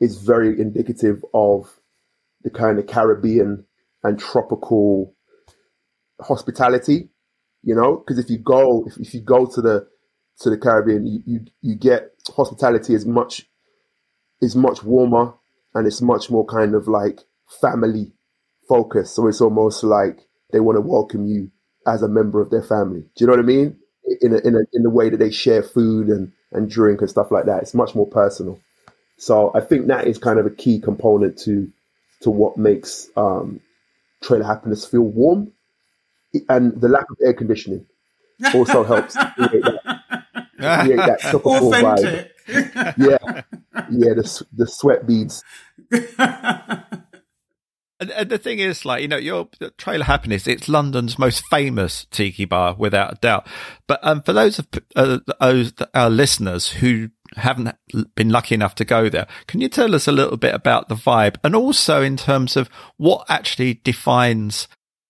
is 0.00 0.18
very 0.18 0.60
indicative 0.60 1.24
of 1.34 1.80
the 2.42 2.50
kind 2.50 2.78
of 2.78 2.86
Caribbean 2.86 3.66
and 4.02 4.18
tropical 4.18 5.14
hospitality. 6.20 7.10
You 7.62 7.74
know, 7.74 7.96
because 7.98 8.18
if 8.18 8.30
you 8.30 8.38
go, 8.38 8.84
if, 8.86 8.96
if 8.98 9.14
you 9.14 9.20
go 9.20 9.46
to 9.46 9.60
the 9.60 9.86
to 10.40 10.50
the 10.50 10.56
Caribbean, 10.56 11.06
you, 11.06 11.22
you 11.26 11.40
you 11.60 11.74
get 11.76 12.12
hospitality 12.34 12.94
is 12.94 13.04
much 13.06 13.46
is 14.40 14.56
much 14.56 14.82
warmer 14.82 15.34
and 15.74 15.86
it's 15.86 16.00
much 16.00 16.30
more 16.30 16.46
kind 16.46 16.74
of 16.74 16.88
like 16.88 17.20
family 17.60 18.12
focus. 18.68 19.12
So 19.12 19.26
it's 19.28 19.40
almost 19.40 19.84
like 19.84 20.20
they 20.52 20.60
want 20.60 20.76
to 20.76 20.80
welcome 20.80 21.26
you 21.26 21.50
as 21.86 22.02
a 22.02 22.08
member 22.08 22.40
of 22.40 22.50
their 22.50 22.62
family. 22.62 23.00
Do 23.16 23.24
you 23.24 23.26
know 23.26 23.32
what 23.32 23.40
I 23.40 23.46
mean? 23.46 23.76
In 24.22 24.32
a, 24.32 24.38
in 24.38 24.54
a, 24.54 24.60
in 24.72 24.82
the 24.82 24.90
way 24.90 25.10
that 25.10 25.18
they 25.18 25.30
share 25.30 25.62
food 25.62 26.08
and, 26.08 26.32
and 26.52 26.70
drink 26.70 27.00
and 27.00 27.10
stuff 27.10 27.30
like 27.30 27.46
that. 27.46 27.62
It's 27.62 27.74
much 27.74 27.94
more 27.94 28.06
personal. 28.06 28.60
So 29.18 29.52
I 29.54 29.60
think 29.60 29.86
that 29.88 30.06
is 30.06 30.18
kind 30.18 30.38
of 30.38 30.46
a 30.46 30.50
key 30.50 30.80
component 30.80 31.38
to 31.40 31.70
to 32.22 32.30
what 32.30 32.56
makes 32.56 33.08
um, 33.16 33.60
trailer 34.22 34.44
happiness 34.44 34.86
feel 34.86 35.02
warm, 35.02 35.52
and 36.48 36.80
the 36.80 36.88
lack 36.88 37.10
of 37.10 37.16
air 37.22 37.34
conditioning 37.34 37.86
also 38.54 38.82
helps 38.92 39.16
create 39.34 39.62
that, 39.62 40.24
create 40.58 40.96
that 40.96 41.20
tropical 41.30 41.70
vibe. 41.70 42.28
Yeah, 42.96 43.42
yeah, 43.90 44.14
the 44.14 44.46
the 44.52 44.66
sweat 44.66 45.06
beads. 45.06 45.42
And, 48.00 48.10
and, 48.12 48.30
the 48.30 48.38
thing 48.38 48.58
is, 48.58 48.86
like, 48.86 49.02
you 49.02 49.08
know, 49.08 49.18
your 49.18 49.48
Trailer 49.76 50.04
Happiness, 50.04 50.46
it's 50.46 50.70
London's 50.70 51.18
most 51.18 51.44
famous 51.50 52.06
tiki 52.10 52.46
bar, 52.46 52.74
without 52.74 53.12
a 53.12 53.16
doubt. 53.16 53.46
But 53.86 54.00
um, 54.02 54.22
for 54.22 54.32
those 54.32 54.58
of 54.58 54.68
uh, 54.96 55.18
those, 55.38 55.74
our 55.94 56.08
listeners 56.08 56.70
who 56.70 57.10
haven't 57.36 57.76
been 58.14 58.30
lucky 58.30 58.54
enough 58.54 58.74
to 58.76 58.86
go 58.86 59.10
there, 59.10 59.26
can 59.46 59.60
you 59.60 59.68
tell 59.68 59.94
us 59.94 60.08
a 60.08 60.12
little 60.12 60.38
bit 60.38 60.54
about 60.54 60.88
the 60.88 60.94
vibe 60.94 61.36
and 61.44 61.54
also 61.54 62.00
in 62.02 62.16
terms 62.16 62.56
of 62.56 62.70
what 62.96 63.26
actually 63.28 63.74
defines 63.84 64.66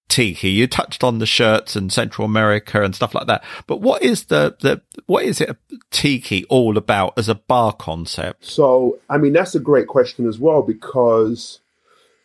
tiki? 0.09 0.51
You 0.51 0.67
touched 0.67 1.05
on 1.05 1.21
the 1.21 1.27
shirts 1.27 1.77
and 1.77 1.93
Central 1.93 2.25
America 2.25 2.83
and 2.83 2.95
stuff 2.95 3.15
like 3.15 3.29
that, 3.29 3.45
but 3.69 3.81
what 3.81 4.03
is 4.03 4.25
the, 4.25 4.57
the 4.61 4.83
what 5.07 5.25
is 5.25 5.41
it 5.41 5.57
tiki 5.93 6.45
all 6.47 6.77
about 6.77 7.17
as 7.17 7.29
a 7.29 7.37
bar 7.37 7.73
concept? 7.73 8.45
So, 8.45 8.99
I 9.09 9.17
mean, 9.19 9.33
that's 9.33 9.55
a 9.55 9.61
great 9.61 9.87
question 9.87 10.27
as 10.27 10.41
well 10.41 10.63
because 10.63 11.61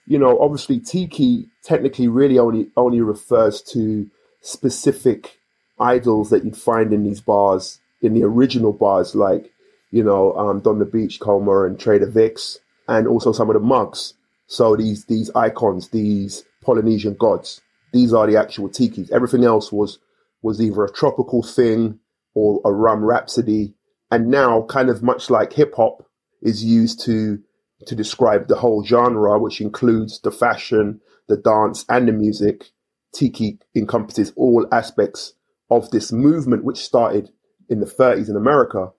you 0.08 0.20
know, 0.20 0.40
obviously 0.40 0.80
tiki 0.80 1.50
technically 1.64 2.08
really 2.08 2.38
only 2.38 2.70
only 2.78 3.02
refers 3.02 3.62
to 3.62 4.10
specific 4.42 5.40
idols 5.80 6.30
that 6.30 6.46
you'd 6.46 6.58
find 6.58 6.94
in 6.94 7.04
these 7.04 7.22
bars, 7.22 7.80
in 8.02 8.14
the 8.14 8.24
original 8.24 8.72
bars, 8.72 9.16
like, 9.16 9.52
you 9.92 10.04
know, 10.04 10.34
um, 10.36 10.60
Don 10.60 10.80
the 10.80 10.86
Beachcomber 10.86 11.66
and 11.66 11.80
Trader 11.80 12.10
Vic's, 12.10 12.60
and 12.88 13.08
also 13.08 13.32
some 13.32 13.50
of 13.50 13.56
the 13.56 13.60
mugs. 13.60 14.14
So 14.48 14.76
these 14.76 15.06
these 15.06 15.32
icons, 15.36 15.90
these 15.90 16.44
Polynesian 16.62 17.16
gods, 17.16 17.62
these 17.92 18.14
are 18.14 18.28
the 18.28 18.38
actual 18.38 18.70
tikis. 18.70 19.12
Everything 19.12 19.44
else 19.44 19.72
was 19.72 20.00
was 20.42 20.62
either 20.62 20.84
a 20.86 20.92
tropical 20.92 21.42
thing 21.42 22.00
or 22.36 22.62
a 22.64 22.72
rum 22.72 23.04
rhapsody. 23.04 23.74
And 24.12 24.28
now, 24.28 24.62
kind 24.70 24.90
of 24.90 25.02
much 25.02 25.32
like 25.32 25.54
hip 25.54 25.74
hop 25.76 26.06
is 26.44 26.64
used 26.64 27.04
to 27.06 27.40
to 27.88 27.96
describe 27.96 28.48
the 28.48 28.56
whole 28.56 28.84
genre, 28.84 29.40
which 29.40 29.62
includes 29.62 30.20
the 30.22 30.32
fashion, 30.32 31.02
the 31.28 31.38
dance, 31.38 31.86
and 31.90 32.08
the 32.08 32.12
music. 32.12 32.72
Tiki 33.14 33.60
encompasses 33.76 34.34
all 34.36 34.68
aspects 34.72 35.34
of 35.70 35.90
this 35.92 36.12
movement 36.12 36.64
which 36.64 36.78
started 36.78 37.30
in 37.70 37.80
the 37.80 37.86
30s 37.86 38.30
in 38.30 38.36
America. 38.36 38.92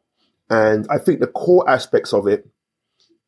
And 0.48 0.86
I 0.90 0.98
think 0.98 1.20
the 1.20 1.26
core 1.26 1.68
aspects 1.68 2.12
of 2.12 2.26
it, 2.26 2.48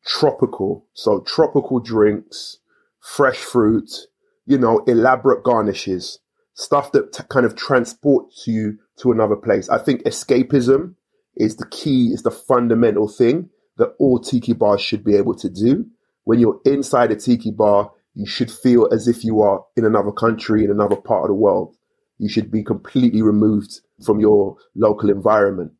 tropical. 0.05 0.85
So 0.93 1.21
tropical 1.21 1.79
drinks, 1.79 2.57
fresh 2.99 3.37
fruit, 3.37 3.91
you 4.45 4.57
know, 4.57 4.79
elaborate 4.87 5.43
garnishes, 5.43 6.19
stuff 6.53 6.91
that 6.93 7.13
t- 7.13 7.23
kind 7.29 7.45
of 7.45 7.55
transports 7.55 8.47
you 8.47 8.79
to 8.97 9.11
another 9.11 9.35
place. 9.35 9.69
I 9.69 9.77
think 9.77 10.03
escapism 10.03 10.95
is 11.35 11.57
the 11.57 11.67
key, 11.67 12.07
is 12.07 12.23
the 12.23 12.31
fundamental 12.31 13.07
thing 13.07 13.49
that 13.79 13.95
all 13.97 14.19
tiki 14.19 14.53
bars 14.53 14.81
should 14.81 15.03
be 15.03 15.15
able 15.15 15.35
to 15.35 15.49
do. 15.49 15.85
When 16.25 16.39
you're 16.39 16.59
inside 16.65 17.11
a 17.11 17.15
tiki 17.15 17.49
bar, 17.51 17.91
you 18.13 18.27
should 18.27 18.51
feel 18.51 18.87
as 18.91 19.07
if 19.07 19.23
you 19.23 19.41
are 19.41 19.63
in 19.75 19.85
another 19.85 20.11
country, 20.11 20.63
in 20.63 20.69
another 20.69 20.97
part 20.97 21.23
of 21.23 21.29
the 21.29 21.33
world. 21.33 21.75
You 22.17 22.29
should 22.29 22.51
be 22.51 22.63
completely 22.63 23.21
removed 23.21 23.79
from 24.05 24.19
your 24.19 24.57
local 24.75 25.09
environment. 25.09 25.71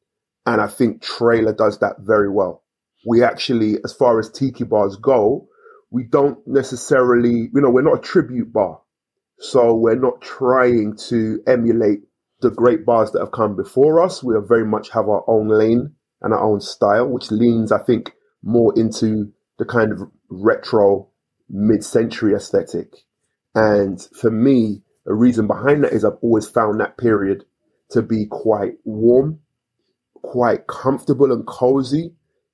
And 0.46 0.62
I 0.62 0.68
think 0.68 1.02
Trailer 1.02 1.54
does 1.54 1.80
that 1.80 1.98
very 2.00 2.30
well. 2.30 2.64
We 3.06 3.24
actually, 3.24 3.78
as 3.84 3.94
far 3.94 4.20
as 4.20 4.32
tiki 4.32 4.64
bars 4.64 4.96
go, 4.96 5.48
we 5.92 6.04
don't 6.04 6.40
necessarily, 6.48 7.50
you 7.54 7.62
know, 7.62 7.70
we're 7.70 7.82
not 7.82 8.00
a 8.00 8.02
tribute 8.02 8.54
bar. 8.54 8.82
So 9.40 9.74
we're 9.76 9.96
not 9.96 10.22
trying 10.22 10.96
to 11.10 11.42
emulate 11.48 12.00
the 12.42 12.52
great 12.52 12.86
bars 12.86 13.12
that 13.12 13.20
have 13.20 13.32
come 13.32 13.56
before 13.56 14.02
us. 14.02 14.24
We 14.24 14.36
very 14.48 14.66
much 14.66 14.90
have 14.92 15.10
our 15.10 15.24
own 15.28 15.50
lane 15.50 15.96
and 16.22 16.34
our 16.34 16.42
own 16.42 16.62
style, 16.62 17.08
which 17.08 17.32
leans, 17.32 17.72
I 17.72 17.80
think, 17.80 18.14
more 18.44 18.74
into 18.78 19.32
the 19.58 19.66
kind 19.66 19.92
of 19.92 20.02
retro 20.30 21.10
mid-century 21.50 22.34
aesthetic. 22.34 22.96
And 23.56 24.02
for 24.14 24.32
me, 24.32 24.84
the 25.06 25.14
reason 25.14 25.48
behind 25.48 25.84
that 25.84 25.94
is 25.94 26.06
I've 26.06 26.18
always 26.22 26.48
found 26.48 26.80
that 26.80 26.98
period 26.98 27.44
to 27.92 28.02
be 28.02 28.26
quite 28.30 28.74
warm, 28.84 29.40
quite 30.14 30.68
comfortable 30.68 31.32
and 31.32 31.46
cozy. 31.46 32.14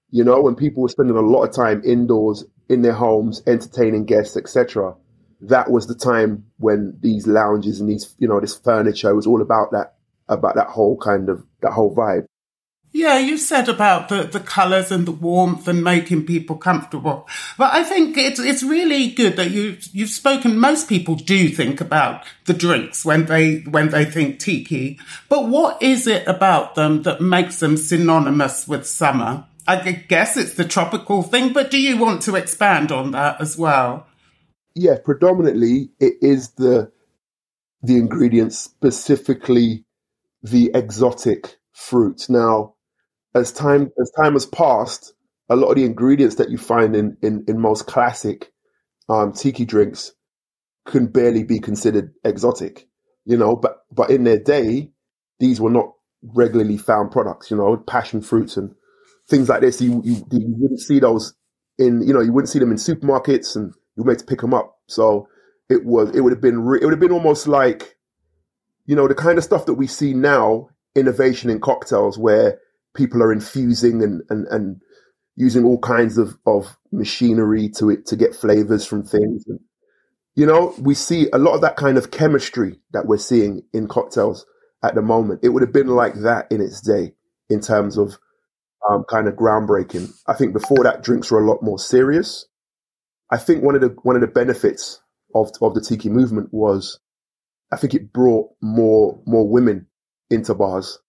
You 0.09 0.23
know, 0.23 0.41
when 0.41 0.55
people 0.55 0.83
were 0.83 0.89
spending 0.89 1.17
a 1.17 1.21
lot 1.21 1.43
of 1.43 1.53
time 1.53 1.81
indoors 1.83 2.45
in 2.69 2.81
their 2.81 2.93
homes, 2.93 3.43
entertaining 3.45 4.05
guests, 4.05 4.37
etc. 4.37 4.95
That 5.41 5.69
was 5.69 5.87
the 5.87 5.95
time 5.95 6.45
when 6.57 6.97
these 7.01 7.27
lounges 7.27 7.81
and 7.81 7.89
these, 7.89 8.15
you 8.17 8.27
know, 8.27 8.39
this 8.39 8.57
furniture 8.57 9.13
was 9.13 9.27
all 9.27 9.41
about 9.41 9.71
that, 9.71 9.95
about 10.29 10.55
that 10.55 10.67
whole 10.67 10.97
kind 10.97 11.29
of 11.29 11.43
that 11.61 11.73
whole 11.73 11.93
vibe. 11.93 12.25
Yeah, 12.97 13.17
you 13.19 13.37
said 13.37 13.67
about 13.67 14.07
the, 14.07 14.23
the 14.23 14.39
colours 14.39 14.89
and 14.89 15.05
the 15.05 15.11
warmth 15.11 15.67
and 15.67 15.83
making 15.83 16.25
people 16.25 16.55
comfortable. 16.55 17.27
But 17.57 17.73
I 17.73 17.83
think 17.83 18.15
it's 18.17 18.39
it's 18.39 18.63
really 18.63 19.09
good 19.09 19.35
that 19.35 19.51
you 19.51 19.75
you've 19.91 20.09
spoken 20.09 20.57
most 20.57 20.87
people 20.87 21.15
do 21.15 21.49
think 21.49 21.81
about 21.81 22.23
the 22.45 22.53
drinks 22.53 23.03
when 23.03 23.25
they 23.25 23.57
when 23.69 23.89
they 23.89 24.05
think 24.05 24.39
tiki. 24.39 24.97
But 25.27 25.49
what 25.49 25.83
is 25.83 26.07
it 26.07 26.25
about 26.25 26.75
them 26.75 27.03
that 27.03 27.19
makes 27.19 27.59
them 27.59 27.75
synonymous 27.75 28.65
with 28.65 28.87
summer? 28.87 29.45
I 29.67 29.91
guess 29.91 30.37
it's 30.37 30.53
the 30.53 30.63
tropical 30.63 31.21
thing, 31.21 31.51
but 31.51 31.71
do 31.71 31.81
you 31.81 31.97
want 31.97 32.21
to 32.21 32.37
expand 32.37 32.93
on 32.93 33.11
that 33.11 33.41
as 33.41 33.57
well? 33.57 34.07
Yeah, 34.73 34.99
predominantly 35.03 35.89
it 35.99 36.13
is 36.21 36.51
the 36.51 36.93
the 37.83 37.97
ingredients, 37.97 38.57
specifically 38.57 39.83
the 40.41 40.71
exotic 40.73 41.57
fruits. 41.73 42.29
Now, 42.29 42.74
as 43.35 43.51
time 43.51 43.91
as 44.01 44.11
time 44.11 44.33
has 44.33 44.45
passed, 44.45 45.13
a 45.49 45.55
lot 45.55 45.67
of 45.67 45.75
the 45.75 45.83
ingredients 45.83 46.35
that 46.35 46.49
you 46.49 46.57
find 46.57 46.95
in 46.95 47.17
in, 47.21 47.43
in 47.47 47.59
most 47.59 47.85
classic 47.85 48.51
um, 49.09 49.33
tiki 49.33 49.65
drinks 49.65 50.13
can 50.85 51.07
barely 51.07 51.43
be 51.43 51.59
considered 51.59 52.13
exotic, 52.23 52.87
you 53.25 53.37
know. 53.37 53.55
But 53.55 53.79
but 53.91 54.09
in 54.09 54.23
their 54.23 54.39
day, 54.39 54.91
these 55.39 55.59
were 55.59 55.69
not 55.69 55.91
regularly 56.23 56.77
found 56.77 57.11
products, 57.11 57.51
you 57.51 57.57
know, 57.57 57.77
passion 57.77 58.21
fruits 58.21 58.57
and 58.57 58.73
things 59.29 59.49
like 59.49 59.61
this. 59.61 59.81
You 59.81 60.01
you, 60.03 60.25
you 60.31 60.55
wouldn't 60.57 60.79
see 60.79 60.99
those 60.99 61.35
in 61.77 62.01
you 62.01 62.13
know 62.13 62.21
you 62.21 62.31
wouldn't 62.31 62.49
see 62.49 62.59
them 62.59 62.71
in 62.71 62.77
supermarkets, 62.77 63.55
and 63.55 63.73
you 63.97 64.03
were 64.03 64.15
to 64.15 64.25
pick 64.25 64.41
them 64.41 64.53
up. 64.53 64.77
So 64.87 65.27
it 65.69 65.85
was 65.85 66.15
it 66.15 66.21
would 66.21 66.31
have 66.31 66.41
been 66.41 66.61
re- 66.61 66.79
it 66.81 66.85
would 66.85 66.93
have 66.93 66.99
been 67.01 67.11
almost 67.11 67.47
like 67.47 67.97
you 68.85 68.95
know 68.95 69.09
the 69.09 69.15
kind 69.15 69.37
of 69.37 69.43
stuff 69.43 69.65
that 69.65 69.73
we 69.73 69.87
see 69.87 70.13
now 70.13 70.69
innovation 70.95 71.49
in 71.49 71.59
cocktails 71.59 72.17
where 72.17 72.59
people 72.95 73.21
are 73.21 73.31
infusing 73.31 74.01
and, 74.01 74.21
and, 74.29 74.47
and 74.47 74.81
using 75.35 75.65
all 75.65 75.79
kinds 75.79 76.17
of, 76.17 76.37
of 76.45 76.77
machinery 76.91 77.69
to 77.69 77.89
it 77.89 78.05
to 78.07 78.15
get 78.15 78.35
flavors 78.35 78.85
from 78.85 79.03
things. 79.03 79.43
And, 79.47 79.59
you 80.35 80.45
know, 80.45 80.73
we 80.79 80.95
see 80.95 81.27
a 81.31 81.37
lot 81.37 81.55
of 81.55 81.61
that 81.61 81.75
kind 81.75 81.97
of 81.97 82.11
chemistry 82.11 82.79
that 82.93 83.05
we're 83.05 83.17
seeing 83.17 83.63
in 83.73 83.87
cocktails 83.87 84.45
at 84.83 84.95
the 84.95 85.01
moment. 85.01 85.41
It 85.43 85.49
would 85.49 85.61
have 85.61 85.73
been 85.73 85.87
like 85.87 86.15
that 86.15 86.51
in 86.51 86.61
its 86.61 86.81
day 86.81 87.13
in 87.49 87.61
terms 87.61 87.97
of 87.97 88.17
um, 88.89 89.03
kind 89.09 89.27
of 89.27 89.35
groundbreaking. 89.35 90.11
I 90.27 90.33
think 90.33 90.53
before 90.53 90.83
that, 90.83 91.03
drinks 91.03 91.31
were 91.31 91.43
a 91.43 91.47
lot 91.47 91.61
more 91.61 91.79
serious. 91.79 92.47
I 93.31 93.37
think 93.37 93.63
one 93.63 93.75
of 93.75 93.81
the 93.81 93.95
one 94.03 94.15
of 94.15 94.21
the 94.21 94.27
benefits 94.27 95.01
of 95.33 95.49
of 95.61 95.73
the 95.73 95.81
tiki 95.81 96.09
movement 96.09 96.49
was, 96.51 96.99
I 97.71 97.77
think 97.77 97.93
it 97.93 98.13
brought 98.13 98.51
more 98.61 99.19
more 99.25 99.49
women 99.49 99.87
into 100.29 100.53
bars 100.53 100.99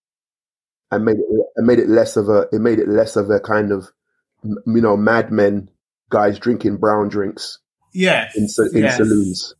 and 0.91 1.05
made 1.05 1.17
it 1.17 1.25
and 1.55 1.67
made 1.67 1.79
it 1.79 1.89
less 1.89 2.17
of 2.17 2.29
a 2.29 2.47
it 2.51 2.59
made 2.59 2.79
it 2.79 2.87
less 2.87 3.15
of 3.15 3.29
a 3.29 3.39
kind 3.39 3.71
of 3.71 3.91
you 4.43 4.81
know 4.81 4.97
madmen 4.97 5.69
guys 6.09 6.39
drinking 6.39 6.77
brown 6.77 7.09
drinks. 7.09 7.59
Yes, 7.93 8.35
in, 8.35 8.47
in 8.73 8.83
yes. 8.83 8.97
saloons. 8.97 9.55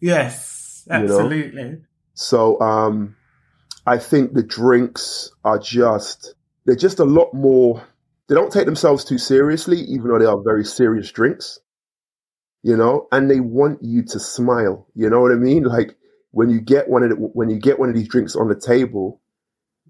Yes, 0.00 0.86
absolutely. 0.90 1.62
You 1.62 1.70
know? 1.70 1.78
So 2.14 2.60
um, 2.60 3.16
I 3.86 3.98
think 3.98 4.32
the 4.32 4.42
drinks 4.42 5.30
are 5.44 5.58
just 5.58 6.34
they're 6.64 6.76
just 6.76 6.98
a 6.98 7.04
lot 7.04 7.34
more. 7.34 7.86
They 8.28 8.34
don't 8.34 8.52
take 8.52 8.66
themselves 8.66 9.04
too 9.04 9.18
seriously, 9.18 9.78
even 9.80 10.08
though 10.08 10.18
they 10.18 10.26
are 10.26 10.42
very 10.42 10.64
serious 10.64 11.10
drinks. 11.10 11.60
You 12.62 12.76
know, 12.76 13.06
and 13.12 13.30
they 13.30 13.40
want 13.40 13.82
you 13.82 14.02
to 14.02 14.18
smile. 14.18 14.86
You 14.94 15.08
know 15.08 15.20
what 15.20 15.32
I 15.32 15.36
mean? 15.36 15.62
Like 15.62 15.96
when 16.32 16.50
you 16.50 16.60
get 16.60 16.88
one 16.88 17.02
of 17.04 17.10
the, 17.10 17.16
when 17.16 17.50
you 17.50 17.58
get 17.58 17.78
one 17.78 17.88
of 17.88 17.94
these 17.94 18.08
drinks 18.08 18.34
on 18.34 18.48
the 18.48 18.58
table, 18.58 19.20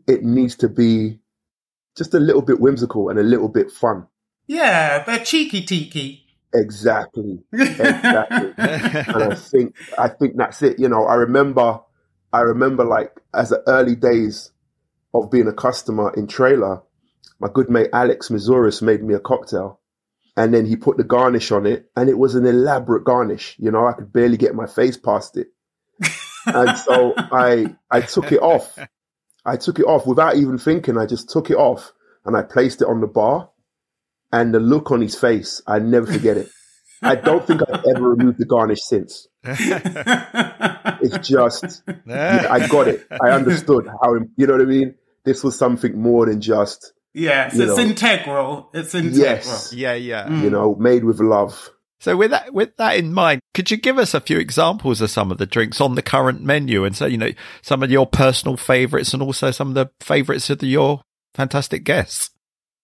it 0.09 0.25
needs 0.25 0.57
to 0.57 0.69
be 0.69 1.21
just 1.97 2.15
a 2.15 2.21
little 2.21 2.43
bit 2.43 2.61
whimsical 2.61 3.11
and 3.11 3.19
a 3.19 3.23
little 3.23 3.49
bit 3.49 3.71
fun. 3.71 4.07
Yeah, 4.47 5.05
they're 5.05 5.25
cheeky 5.25 5.63
tiki. 5.63 6.25
Exactly. 6.55 7.41
Exactly. 7.53 8.55
and 8.57 9.23
I 9.23 9.35
think 9.35 9.77
I 9.99 10.09
think 10.09 10.37
that's 10.37 10.63
it. 10.63 10.79
You 10.79 10.89
know, 10.89 11.05
I 11.05 11.15
remember 11.17 11.81
I 12.33 12.41
remember 12.41 12.85
like 12.85 13.13
as 13.35 13.51
the 13.51 13.63
early 13.67 13.95
days 13.95 14.51
of 15.13 15.31
being 15.31 15.49
a 15.49 15.53
customer 15.53 16.13
in 16.15 16.27
trailer, 16.27 16.83
my 17.39 17.49
good 17.53 17.69
mate 17.69 17.91
Alex 17.93 18.29
Mizouris 18.31 18.81
made 18.81 19.03
me 19.03 19.15
a 19.15 19.21
cocktail. 19.21 19.81
And 20.37 20.55
then 20.55 20.67
he 20.67 20.77
put 20.77 20.97
the 20.97 21.05
garnish 21.05 21.51
on 21.51 21.67
it, 21.67 21.91
and 21.97 22.09
it 22.09 22.17
was 22.17 22.37
an 22.37 22.47
elaborate 22.47 23.03
garnish. 23.03 23.57
You 23.59 23.73
know, 23.73 23.89
I 23.89 23.93
could 23.93 24.13
barely 24.13 24.37
get 24.37 24.55
my 24.55 24.67
face 24.69 24.97
past 24.97 25.37
it. 25.37 25.49
and 26.47 26.79
so 26.79 27.13
I 27.17 27.75
I 27.91 28.03
took 28.03 28.31
it 28.31 28.41
off 28.41 28.79
I 29.49 29.57
took 29.57 29.79
it 29.79 29.87
off 29.87 30.07
without 30.07 30.37
even 30.37 30.59
thinking. 30.59 30.99
I 30.99 31.07
just 31.07 31.31
took 31.31 31.51
it 31.51 31.57
off 31.57 31.93
and 32.25 32.37
I 32.37 32.43
placed 32.43 32.83
it 32.83 32.89
on 32.89 33.01
the 33.01 33.07
bar. 33.07 33.51
And 34.31 34.53
the 34.53 34.61
look 34.61 34.91
on 34.91 35.01
his 35.01 35.15
face, 35.15 35.63
I 35.67 35.79
never 35.79 36.07
forget 36.07 36.37
it. 36.37 36.51
I 37.01 37.15
don't 37.15 37.47
think 37.47 37.63
I've 37.63 37.83
ever 37.97 38.11
removed 38.11 38.39
the 38.39 38.45
garnish 38.45 38.81
since. 38.83 39.27
it's 39.45 41.27
just, 41.27 41.83
yeah, 42.07 42.47
I 42.51 42.67
got 42.69 42.89
it. 42.89 43.07
I 43.11 43.31
understood 43.31 43.87
how, 43.87 44.17
you 44.37 44.47
know 44.47 44.53
what 44.53 44.63
I 44.63 44.67
mean? 44.67 44.97
This 45.25 45.43
was 45.43 45.57
something 45.57 45.99
more 45.99 46.27
than 46.27 46.43
just. 46.43 46.93
Yes, 47.15 47.59
it's 47.59 47.77
know, 47.77 47.83
integral. 47.83 48.69
It's 48.75 48.95
integral. 48.95 49.19
Yes. 49.19 49.73
Yeah, 49.73 49.95
yeah. 49.95 50.27
Mm. 50.29 50.43
You 50.43 50.51
know, 50.51 50.75
made 50.75 51.05
with 51.05 51.21
love. 51.21 51.71
So 52.01 52.17
with 52.17 52.31
that 52.31 52.53
with 52.55 52.77
that 52.77 52.97
in 52.97 53.13
mind, 53.13 53.41
could 53.55 53.71
you 53.71 53.77
give 53.77 53.99
us 53.99 54.15
a 54.15 54.21
few 54.21 54.39
examples 54.39 55.01
of 55.01 55.11
some 55.11 55.33
of 55.33 55.39
the 55.39 55.47
drinks 55.47 55.81
on 55.81 55.97
the 55.97 56.03
current 56.03 56.43
menu 56.43 56.85
and 56.85 56.95
so 56.95 57.07
you 57.07 57.19
know 57.19 57.33
some 57.63 57.83
of 57.83 57.91
your 57.91 58.07
personal 58.07 58.57
favorites 58.57 59.13
and 59.13 59.23
also 59.23 59.51
some 59.51 59.69
of 59.69 59.75
the 59.75 59.91
favorites 60.01 60.49
of 60.49 60.59
the, 60.61 60.69
your 60.69 61.03
fantastic 61.35 61.85
guests? 61.85 62.31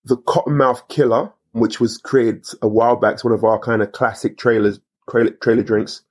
The 0.05 0.17
Cottonmouth 0.17 0.89
Killer, 0.89 1.33
which 1.53 1.81
was 1.81 1.97
created 1.99 2.47
a 2.61 2.69
while 2.69 2.97
back, 2.97 3.15
it's 3.15 3.25
one 3.25 3.33
of 3.33 3.45
our 3.45 3.59
kind 3.59 3.83
of 3.83 3.93
classic 3.93 4.37
trailers 4.37 4.81
trailer, 5.09 5.31
trailer 5.31 5.63
drinks. 5.63 6.03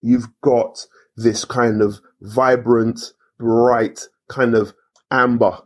You've 0.00 0.28
got 0.42 0.86
this 1.16 1.44
kind 1.44 1.82
of 1.82 2.00
vibrant, 2.20 3.12
bright, 3.38 4.00
kind 4.28 4.54
of 4.54 4.74
amber 5.10 5.58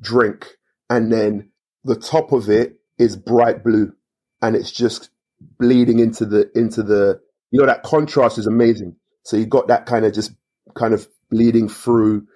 drink, 0.00 0.56
and 0.90 1.12
then 1.12 1.50
the 1.84 1.96
top 1.96 2.32
of 2.32 2.48
it 2.48 2.80
is 2.98 3.16
bright 3.16 3.64
blue, 3.64 3.92
and 4.42 4.56
it's 4.56 4.72
just 4.72 5.10
bleeding 5.40 5.98
into 5.98 6.24
the 6.24 6.50
into 6.54 6.82
the 6.82 7.20
you 7.50 7.60
know 7.60 7.66
that 7.66 7.82
contrast 7.82 8.38
is 8.38 8.46
amazing. 8.46 8.96
So 9.24 9.36
you 9.36 9.46
got 9.46 9.68
that 9.68 9.86
kind 9.86 10.04
of 10.04 10.12
just 10.12 10.32
kind 10.74 10.94
of 10.94 11.06
bleeding 11.30 11.68
through 11.68 12.26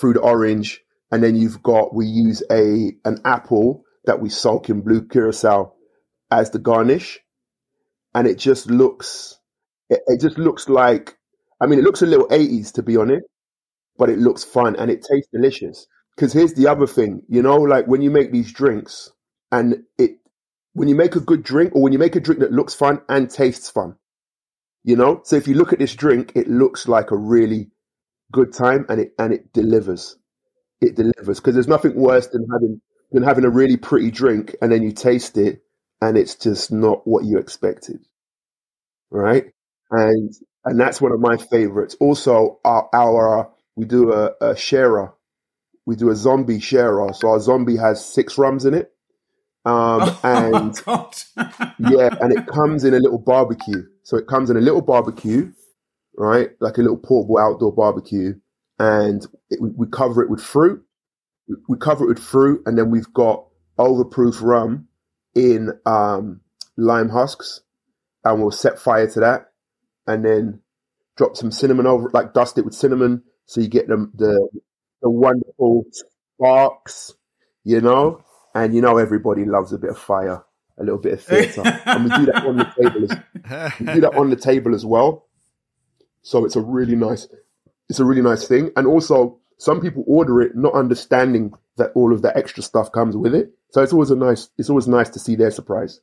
through 0.00 0.14
the 0.14 0.20
orange, 0.20 0.80
and 1.10 1.22
then 1.22 1.36
you've 1.36 1.62
got 1.62 1.94
we 1.94 2.06
use 2.06 2.42
a 2.50 2.92
an 3.04 3.20
apple 3.24 3.84
that 4.04 4.20
we 4.20 4.28
soak 4.28 4.70
in 4.70 4.82
blue 4.82 5.06
curacao 5.06 5.74
as 6.30 6.50
the 6.50 6.58
garnish, 6.58 7.18
and 8.14 8.26
it 8.26 8.38
just 8.38 8.70
looks 8.70 9.38
it, 9.88 10.00
it 10.06 10.20
just 10.20 10.38
looks 10.38 10.68
like 10.68 11.16
I 11.60 11.66
mean 11.66 11.78
it 11.78 11.84
looks 11.84 12.02
a 12.02 12.06
little 12.06 12.28
eighties 12.30 12.72
to 12.72 12.82
be 12.82 12.96
honest, 12.96 13.26
but 13.96 14.10
it 14.10 14.18
looks 14.18 14.44
fun 14.44 14.76
and 14.76 14.90
it 14.90 15.06
tastes 15.10 15.30
delicious. 15.32 15.86
Because 16.16 16.32
here's 16.32 16.54
the 16.54 16.66
other 16.66 16.86
thing, 16.88 17.22
you 17.28 17.42
know, 17.42 17.58
like 17.58 17.86
when 17.86 18.02
you 18.02 18.10
make 18.10 18.32
these 18.32 18.52
drinks 18.52 19.12
and 19.52 19.84
it, 19.98 20.18
when 20.78 20.88
you 20.88 20.94
make 20.94 21.16
a 21.16 21.20
good 21.20 21.42
drink 21.42 21.74
or 21.74 21.82
when 21.82 21.92
you 21.92 21.98
make 21.98 22.14
a 22.14 22.20
drink 22.20 22.40
that 22.40 22.52
looks 22.52 22.72
fun 22.72 23.00
and 23.08 23.28
tastes 23.28 23.68
fun, 23.68 23.96
you 24.84 24.94
know. 24.94 25.20
So 25.24 25.34
if 25.34 25.48
you 25.48 25.54
look 25.54 25.72
at 25.72 25.80
this 25.80 25.94
drink, 25.94 26.32
it 26.36 26.48
looks 26.48 26.86
like 26.86 27.10
a 27.10 27.16
really 27.16 27.70
good 28.30 28.52
time 28.52 28.86
and 28.88 29.00
it 29.00 29.12
and 29.18 29.32
it 29.32 29.52
delivers. 29.52 30.16
It 30.80 30.94
delivers 30.94 31.40
because 31.40 31.54
there's 31.54 31.66
nothing 31.66 31.96
worse 31.96 32.28
than 32.28 32.46
having 32.52 32.80
than 33.10 33.24
having 33.24 33.44
a 33.44 33.50
really 33.50 33.76
pretty 33.76 34.12
drink 34.12 34.54
and 34.62 34.70
then 34.70 34.84
you 34.84 34.92
taste 34.92 35.36
it 35.36 35.62
and 36.00 36.16
it's 36.16 36.36
just 36.36 36.70
not 36.70 37.06
what 37.08 37.24
you 37.24 37.38
expected, 37.38 37.98
right? 39.10 39.46
And 39.90 40.32
and 40.64 40.78
that's 40.78 41.00
one 41.00 41.10
of 41.10 41.18
my 41.18 41.38
favorites. 41.38 41.96
Also, 41.98 42.60
our, 42.64 42.88
our 42.92 43.50
we 43.74 43.84
do 43.84 44.12
a, 44.12 44.32
a 44.40 44.56
sharer. 44.56 45.12
We 45.86 45.96
do 45.96 46.10
a 46.10 46.16
zombie 46.16 46.60
sharer. 46.60 47.12
So 47.14 47.30
our 47.30 47.40
zombie 47.40 47.78
has 47.78 48.04
six 48.04 48.38
rums 48.38 48.64
in 48.64 48.74
it. 48.74 48.92
Um, 49.68 50.00
Oh, 50.20 50.20
and 50.24 50.74
yeah, 51.92 52.08
and 52.20 52.32
it 52.32 52.46
comes 52.46 52.84
in 52.84 52.94
a 52.94 52.98
little 52.98 53.18
barbecue. 53.18 53.84
So 54.02 54.16
it 54.16 54.26
comes 54.26 54.50
in 54.50 54.56
a 54.56 54.60
little 54.60 54.80
barbecue, 54.80 55.52
right? 56.16 56.50
Like 56.60 56.78
a 56.78 56.82
little 56.82 56.96
portable 56.96 57.38
outdoor 57.38 57.74
barbecue. 57.74 58.34
And 58.78 59.26
it, 59.50 59.60
we, 59.60 59.86
cover 59.92 60.22
it 60.22 60.30
with 60.30 60.40
fruit. 60.42 60.82
We, 61.68 61.76
cover 61.78 62.04
it 62.04 62.08
with 62.08 62.18
fruit, 62.18 62.62
and 62.66 62.78
then 62.78 62.90
we've 62.90 63.12
got 63.12 63.46
overproof 63.78 64.42
rum 64.42 64.88
in 65.34 65.72
um, 65.86 66.40
lime 66.76 67.08
husks, 67.08 67.60
and 68.24 68.40
we'll 68.40 68.50
set 68.50 68.78
fire 68.78 69.08
to 69.10 69.20
that, 69.20 69.48
and 70.06 70.24
then 70.24 70.60
drop 71.16 71.36
some 71.36 71.50
cinnamon 71.50 71.86
over, 71.86 72.10
like 72.12 72.34
dust 72.34 72.58
it 72.58 72.64
with 72.64 72.74
cinnamon, 72.74 73.22
so 73.46 73.60
you 73.60 73.68
get 73.68 73.88
the 73.88 74.10
the, 74.14 74.48
the 75.02 75.10
wonderful 75.10 75.84
sparks, 75.92 77.14
you 77.64 77.80
know. 77.80 78.22
And 78.64 78.74
you 78.74 78.80
know 78.80 78.98
everybody 78.98 79.44
loves 79.44 79.72
a 79.72 79.78
bit 79.78 79.90
of 79.90 79.98
fire, 79.98 80.42
a 80.78 80.82
little 80.82 80.98
bit 80.98 81.14
of 81.14 81.22
theatre, 81.22 81.62
and 81.84 82.04
we 82.04 82.10
do 82.10 82.26
that 82.26 82.44
on 82.44 82.56
the 82.56 82.64
table. 82.64 83.04
As, 83.04 83.72
we 83.80 83.86
do 83.94 84.00
that 84.02 84.14
on 84.16 84.30
the 84.30 84.36
table 84.36 84.74
as 84.74 84.84
well. 84.84 85.26
So 86.22 86.44
it's 86.44 86.56
a 86.56 86.60
really 86.60 86.96
nice, 86.96 87.28
it's 87.88 88.00
a 88.00 88.04
really 88.04 88.22
nice 88.22 88.46
thing. 88.46 88.70
And 88.76 88.86
also, 88.86 89.38
some 89.58 89.80
people 89.80 90.04
order 90.06 90.40
it 90.40 90.56
not 90.56 90.74
understanding 90.74 91.52
that 91.76 91.92
all 91.94 92.12
of 92.12 92.22
the 92.22 92.36
extra 92.36 92.62
stuff 92.62 92.92
comes 92.92 93.16
with 93.16 93.34
it. 93.34 93.52
So 93.70 93.82
it's 93.82 93.92
always 93.92 94.10
a 94.10 94.16
nice, 94.16 94.50
it's 94.58 94.70
always 94.70 94.88
nice 94.88 95.08
to 95.10 95.18
see 95.18 95.36
their 95.36 95.50
surprise. 95.50 96.00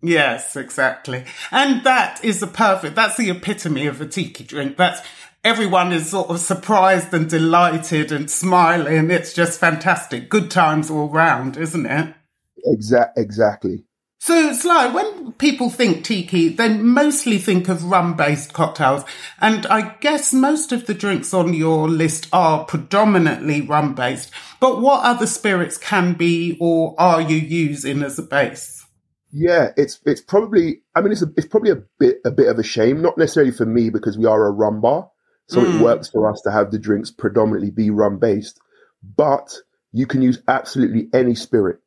Yes, 0.00 0.56
exactly. 0.56 1.24
And 1.50 1.84
that 1.84 2.24
is 2.24 2.40
the 2.40 2.46
perfect, 2.46 2.94
that's 2.94 3.16
the 3.16 3.30
epitome 3.30 3.86
of 3.86 4.00
a 4.00 4.06
tiki 4.06 4.44
drink. 4.44 4.76
That's 4.76 5.00
everyone 5.48 5.92
is 5.92 6.10
sort 6.10 6.28
of 6.28 6.38
surprised 6.38 7.14
and 7.14 7.30
delighted 7.30 8.12
and 8.12 8.30
smiling. 8.30 9.10
It's 9.10 9.32
just 9.32 9.58
fantastic. 9.58 10.28
Good 10.28 10.50
times 10.50 10.90
all 10.90 11.08
round, 11.08 11.56
isn't 11.56 11.86
it? 11.86 12.14
Exact, 12.66 13.16
exactly. 13.16 13.84
So, 14.20 14.52
Sly, 14.52 14.88
when 14.88 15.32
people 15.32 15.70
think 15.70 16.04
tiki, 16.04 16.50
they 16.50 16.74
mostly 16.74 17.38
think 17.38 17.68
of 17.68 17.84
rum 17.84 18.14
based 18.14 18.52
cocktails. 18.52 19.04
And 19.40 19.64
I 19.68 19.96
guess 20.00 20.34
most 20.34 20.70
of 20.70 20.84
the 20.84 20.92
drinks 20.92 21.32
on 21.32 21.54
your 21.54 21.88
list 21.88 22.28
are 22.30 22.64
predominantly 22.64 23.62
rum 23.62 23.94
based. 23.94 24.30
But 24.60 24.82
what 24.82 25.02
other 25.02 25.26
spirits 25.26 25.78
can 25.78 26.12
be 26.12 26.58
or 26.60 26.94
are 26.98 27.22
you 27.22 27.36
using 27.36 28.02
as 28.02 28.18
a 28.18 28.22
base? 28.22 28.84
Yeah, 29.32 29.68
it's 29.78 29.98
it's 30.04 30.20
probably. 30.20 30.82
I 30.94 31.00
mean, 31.00 31.12
it's 31.12 31.22
a, 31.22 31.28
it's 31.38 31.46
probably 31.46 31.70
a 31.70 31.82
bit 31.98 32.18
a 32.26 32.30
bit 32.30 32.48
of 32.48 32.58
a 32.58 32.62
shame, 32.62 33.00
not 33.00 33.16
necessarily 33.16 33.52
for 33.52 33.64
me 33.64 33.88
because 33.88 34.18
we 34.18 34.26
are 34.26 34.46
a 34.46 34.50
rum 34.50 34.82
bar, 34.82 35.10
so 35.48 35.60
Mm. 35.62 35.74
it 35.74 35.82
works 35.82 36.08
for 36.08 36.30
us 36.30 36.40
to 36.42 36.50
have 36.50 36.70
the 36.70 36.78
drinks 36.78 37.10
predominantly 37.10 37.70
be 37.70 37.90
rum 37.90 38.18
based. 38.18 38.60
But 39.16 39.54
you 39.92 40.06
can 40.06 40.22
use 40.22 40.40
absolutely 40.46 41.08
any 41.12 41.34
spirit 41.34 41.80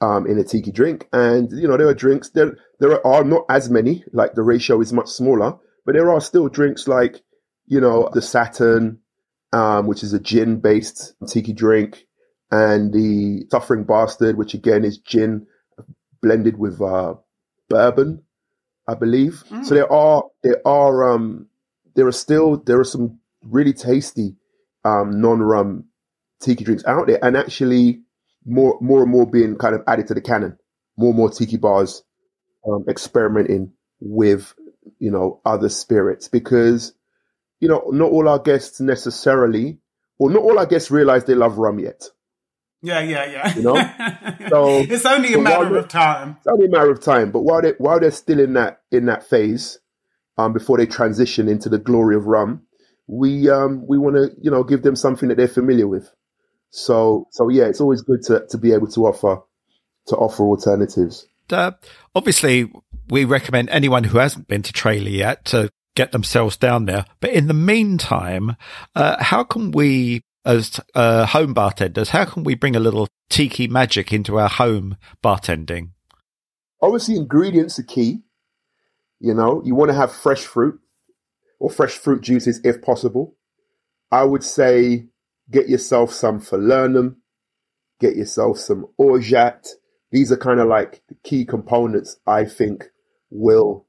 um, 0.00 0.26
in 0.26 0.38
a 0.38 0.44
tiki 0.44 0.70
drink, 0.70 1.08
and 1.12 1.50
you 1.50 1.66
know 1.66 1.76
there 1.76 1.88
are 1.88 1.94
drinks 1.94 2.30
there. 2.30 2.56
There 2.80 3.04
are 3.06 3.24
not 3.24 3.44
as 3.48 3.68
many, 3.70 4.04
like 4.12 4.34
the 4.34 4.42
ratio 4.42 4.80
is 4.80 4.92
much 4.92 5.08
smaller, 5.08 5.56
but 5.84 5.94
there 5.94 6.10
are 6.10 6.20
still 6.20 6.48
drinks 6.48 6.86
like 6.86 7.22
you 7.66 7.80
know 7.80 8.08
the 8.12 8.22
Saturn, 8.22 8.98
um, 9.52 9.86
which 9.86 10.02
is 10.02 10.12
a 10.12 10.20
gin 10.20 10.60
based 10.60 11.14
tiki 11.26 11.52
drink, 11.52 12.06
and 12.50 12.92
the 12.92 13.46
Suffering 13.50 13.84
Bastard, 13.84 14.36
which 14.36 14.54
again 14.54 14.84
is 14.84 14.98
gin 14.98 15.46
blended 16.22 16.58
with 16.58 16.80
uh, 16.80 17.14
bourbon, 17.68 18.22
I 18.86 18.94
believe. 18.94 19.42
So 19.64 19.74
there 19.74 19.92
are 19.92 20.24
there 20.42 20.60
are 20.66 21.12
um 21.14 21.46
there 21.98 22.06
are 22.06 22.12
still 22.12 22.56
there 22.64 22.78
are 22.78 22.84
some 22.84 23.18
really 23.42 23.72
tasty 23.72 24.36
um 24.84 25.20
non-rum 25.20 25.84
tiki 26.40 26.62
drinks 26.64 26.84
out 26.86 27.08
there, 27.08 27.18
and 27.22 27.36
actually 27.36 28.02
more 28.46 28.78
more 28.80 29.02
and 29.02 29.10
more 29.10 29.26
being 29.28 29.56
kind 29.56 29.74
of 29.74 29.82
added 29.88 30.06
to 30.06 30.14
the 30.14 30.20
canon. 30.20 30.56
More 30.96 31.10
and 31.10 31.18
more 31.18 31.30
tiki 31.30 31.56
bars 31.56 32.02
um, 32.66 32.84
experimenting 32.88 33.72
with 34.00 34.54
you 35.00 35.10
know 35.10 35.40
other 35.44 35.68
spirits 35.68 36.28
because 36.28 36.92
you 37.60 37.68
know 37.68 37.82
not 37.92 38.10
all 38.12 38.28
our 38.28 38.38
guests 38.38 38.80
necessarily, 38.80 39.78
or 40.18 40.30
not 40.30 40.42
all 40.42 40.58
our 40.58 40.66
guests 40.66 40.90
realize 40.90 41.24
they 41.24 41.34
love 41.34 41.58
rum 41.58 41.80
yet. 41.80 42.04
Yeah, 42.80 43.00
yeah, 43.00 43.24
yeah. 43.26 43.54
You 43.56 43.62
know? 43.62 43.74
So- 44.48 44.78
it's 44.78 45.04
only 45.04 45.34
a 45.34 45.38
matter 45.38 45.76
of 45.76 45.88
time. 45.88 46.36
It's 46.38 46.46
only 46.46 46.66
a 46.66 46.70
matter 46.70 46.92
of 46.92 47.00
time. 47.02 47.32
But 47.32 47.40
while 47.42 47.60
they 47.60 47.72
while 47.78 47.98
they're 47.98 48.12
still 48.12 48.38
in 48.38 48.52
that 48.54 48.82
in 48.92 49.06
that 49.06 49.28
phase, 49.28 49.80
um, 50.38 50.52
before 50.52 50.78
they 50.78 50.86
transition 50.86 51.48
into 51.48 51.68
the 51.68 51.78
glory 51.78 52.16
of 52.16 52.26
rum, 52.26 52.62
we 53.06 53.50
um 53.50 53.86
we 53.86 53.98
want 53.98 54.16
to 54.16 54.30
you 54.40 54.50
know 54.50 54.62
give 54.62 54.82
them 54.82 54.96
something 54.96 55.28
that 55.28 55.36
they're 55.36 55.48
familiar 55.48 55.88
with. 55.88 56.10
So 56.70 57.26
so 57.30 57.48
yeah, 57.48 57.64
it's 57.64 57.80
always 57.80 58.02
good 58.02 58.22
to 58.24 58.46
to 58.50 58.58
be 58.58 58.72
able 58.72 58.86
to 58.88 59.06
offer 59.06 59.42
to 60.06 60.16
offer 60.16 60.44
alternatives. 60.44 61.26
uh, 61.50 61.72
obviously, 62.14 62.70
we 63.08 63.24
recommend 63.24 63.68
anyone 63.70 64.04
who 64.04 64.18
hasn't 64.18 64.48
been 64.48 64.62
to 64.62 64.72
Trailer 64.72 65.10
yet 65.10 65.44
to 65.46 65.70
get 65.94 66.12
themselves 66.12 66.56
down 66.56 66.84
there. 66.84 67.04
But 67.20 67.30
in 67.30 67.48
the 67.48 67.54
meantime, 67.54 68.56
uh, 68.94 69.22
how 69.22 69.44
can 69.44 69.72
we, 69.72 70.22
as 70.44 70.80
uh, 70.94 71.26
home 71.26 71.54
bartenders, 71.54 72.10
how 72.10 72.24
can 72.24 72.44
we 72.44 72.54
bring 72.54 72.76
a 72.76 72.80
little 72.80 73.08
tiki 73.28 73.66
magic 73.66 74.12
into 74.12 74.38
our 74.38 74.48
home 74.48 74.96
bartending? 75.24 75.90
Obviously, 76.80 77.16
ingredients 77.16 77.78
are 77.78 77.84
key. 77.84 78.22
You 79.20 79.34
know, 79.34 79.62
you 79.64 79.74
want 79.74 79.90
to 79.90 79.96
have 79.96 80.12
fresh 80.12 80.42
fruit 80.44 80.80
or 81.58 81.70
fresh 81.70 81.92
fruit 81.92 82.22
juices 82.22 82.60
if 82.64 82.80
possible. 82.82 83.34
I 84.10 84.24
would 84.24 84.44
say 84.44 85.06
get 85.50 85.68
yourself 85.68 86.12
some 86.12 86.40
falernum, 86.40 87.16
get 88.00 88.16
yourself 88.16 88.58
some 88.58 88.86
orgeat. 88.96 89.68
These 90.10 90.32
are 90.32 90.36
kind 90.36 90.60
of 90.60 90.68
like 90.68 91.02
the 91.08 91.16
key 91.24 91.44
components 91.44 92.18
I 92.26 92.44
think 92.44 92.90
will 93.30 93.86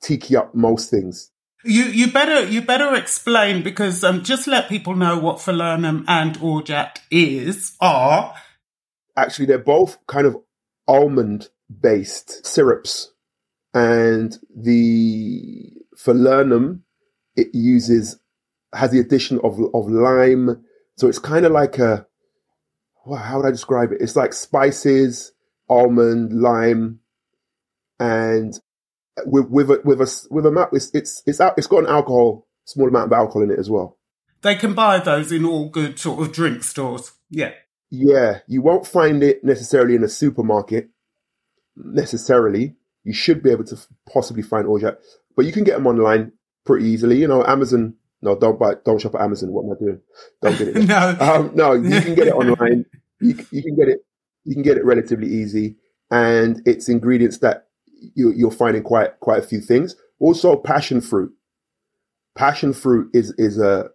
tiki 0.00 0.36
up 0.36 0.54
most 0.54 0.90
things. 0.90 1.30
You 1.64 1.84
you 1.84 2.12
better 2.12 2.46
you 2.46 2.62
better 2.62 2.94
explain 2.94 3.62
because 3.62 4.04
um 4.04 4.22
just 4.22 4.46
let 4.46 4.68
people 4.68 4.94
know 4.94 5.18
what 5.18 5.38
falernum 5.38 6.04
and 6.06 6.36
orgeat 6.38 7.00
is 7.10 7.76
are. 7.80 8.34
Actually, 9.16 9.46
they're 9.46 9.58
both 9.58 9.98
kind 10.06 10.26
of 10.26 10.36
almond 10.86 11.48
based 11.80 12.46
syrups. 12.46 13.12
And 13.76 14.38
the 14.56 15.70
falernum, 15.98 16.80
it 17.36 17.48
uses, 17.52 18.18
has 18.72 18.90
the 18.90 19.00
addition 19.00 19.38
of, 19.44 19.60
of 19.74 19.90
lime. 19.90 20.64
So 20.96 21.08
it's 21.08 21.18
kind 21.18 21.44
of 21.44 21.52
like 21.52 21.78
a, 21.78 22.06
wow, 23.04 23.18
how 23.18 23.36
would 23.36 23.46
I 23.46 23.50
describe 23.50 23.92
it? 23.92 24.00
It's 24.00 24.16
like 24.16 24.32
spices, 24.32 25.32
almond, 25.68 26.32
lime, 26.32 27.00
and 28.00 28.58
with, 29.26 29.50
with 29.50 29.70
a, 29.70 29.82
with 29.84 30.00
a, 30.00 30.26
with 30.30 30.46
a 30.46 30.50
map, 30.50 30.70
it's, 30.72 30.90
it's, 30.94 31.22
it's, 31.26 31.42
out, 31.42 31.58
it's 31.58 31.66
got 31.66 31.84
an 31.84 31.90
alcohol, 31.90 32.46
small 32.64 32.88
amount 32.88 33.12
of 33.12 33.18
alcohol 33.18 33.42
in 33.42 33.50
it 33.50 33.58
as 33.58 33.68
well. 33.68 33.98
They 34.40 34.54
can 34.54 34.72
buy 34.72 35.00
those 35.00 35.30
in 35.32 35.44
all 35.44 35.68
good 35.68 35.98
sort 35.98 36.22
of 36.22 36.32
drink 36.32 36.62
stores. 36.62 37.12
Yeah. 37.28 37.52
Yeah, 37.90 38.38
you 38.46 38.62
won't 38.62 38.86
find 38.86 39.22
it 39.22 39.44
necessarily 39.44 39.96
in 39.96 40.02
a 40.02 40.08
supermarket. 40.08 40.88
Necessarily, 41.76 42.76
you 43.06 43.12
should 43.12 43.40
be 43.40 43.50
able 43.50 43.64
to 43.64 43.78
possibly 44.12 44.42
find 44.42 44.66
orgeat, 44.66 44.98
but 45.36 45.46
you 45.46 45.52
can 45.52 45.62
get 45.62 45.76
them 45.76 45.86
online 45.86 46.32
pretty 46.64 46.86
easily. 46.86 47.18
You 47.20 47.28
know, 47.28 47.44
Amazon. 47.46 47.94
No, 48.20 48.36
don't 48.36 48.58
buy. 48.58 48.74
Don't 48.84 49.00
shop 49.00 49.14
at 49.14 49.20
Amazon. 49.20 49.52
What 49.52 49.64
am 49.64 49.72
I 49.72 49.78
doing? 49.78 50.00
Don't 50.42 50.58
get 50.58 50.68
it. 50.68 50.76
no. 50.88 51.16
um, 51.20 51.52
no, 51.54 51.72
you 51.74 52.00
can 52.02 52.14
get 52.16 52.26
it 52.26 52.34
online. 52.34 52.84
You, 53.20 53.36
you 53.52 53.62
can 53.62 53.76
get 53.76 53.88
it. 53.88 54.00
You 54.44 54.54
can 54.54 54.64
get 54.64 54.76
it 54.76 54.84
relatively 54.84 55.28
easy, 55.28 55.76
and 56.10 56.60
it's 56.66 56.88
ingredients 56.88 57.38
that 57.38 57.68
you, 58.14 58.32
you'll 58.34 58.50
find 58.50 58.76
in 58.76 58.82
quite 58.82 59.20
quite 59.20 59.38
a 59.38 59.46
few 59.46 59.60
things. 59.60 59.94
Also, 60.18 60.56
passion 60.56 61.00
fruit. 61.00 61.32
Passion 62.36 62.72
fruit 62.72 63.08
is 63.14 63.32
is 63.38 63.60
a 63.60 63.90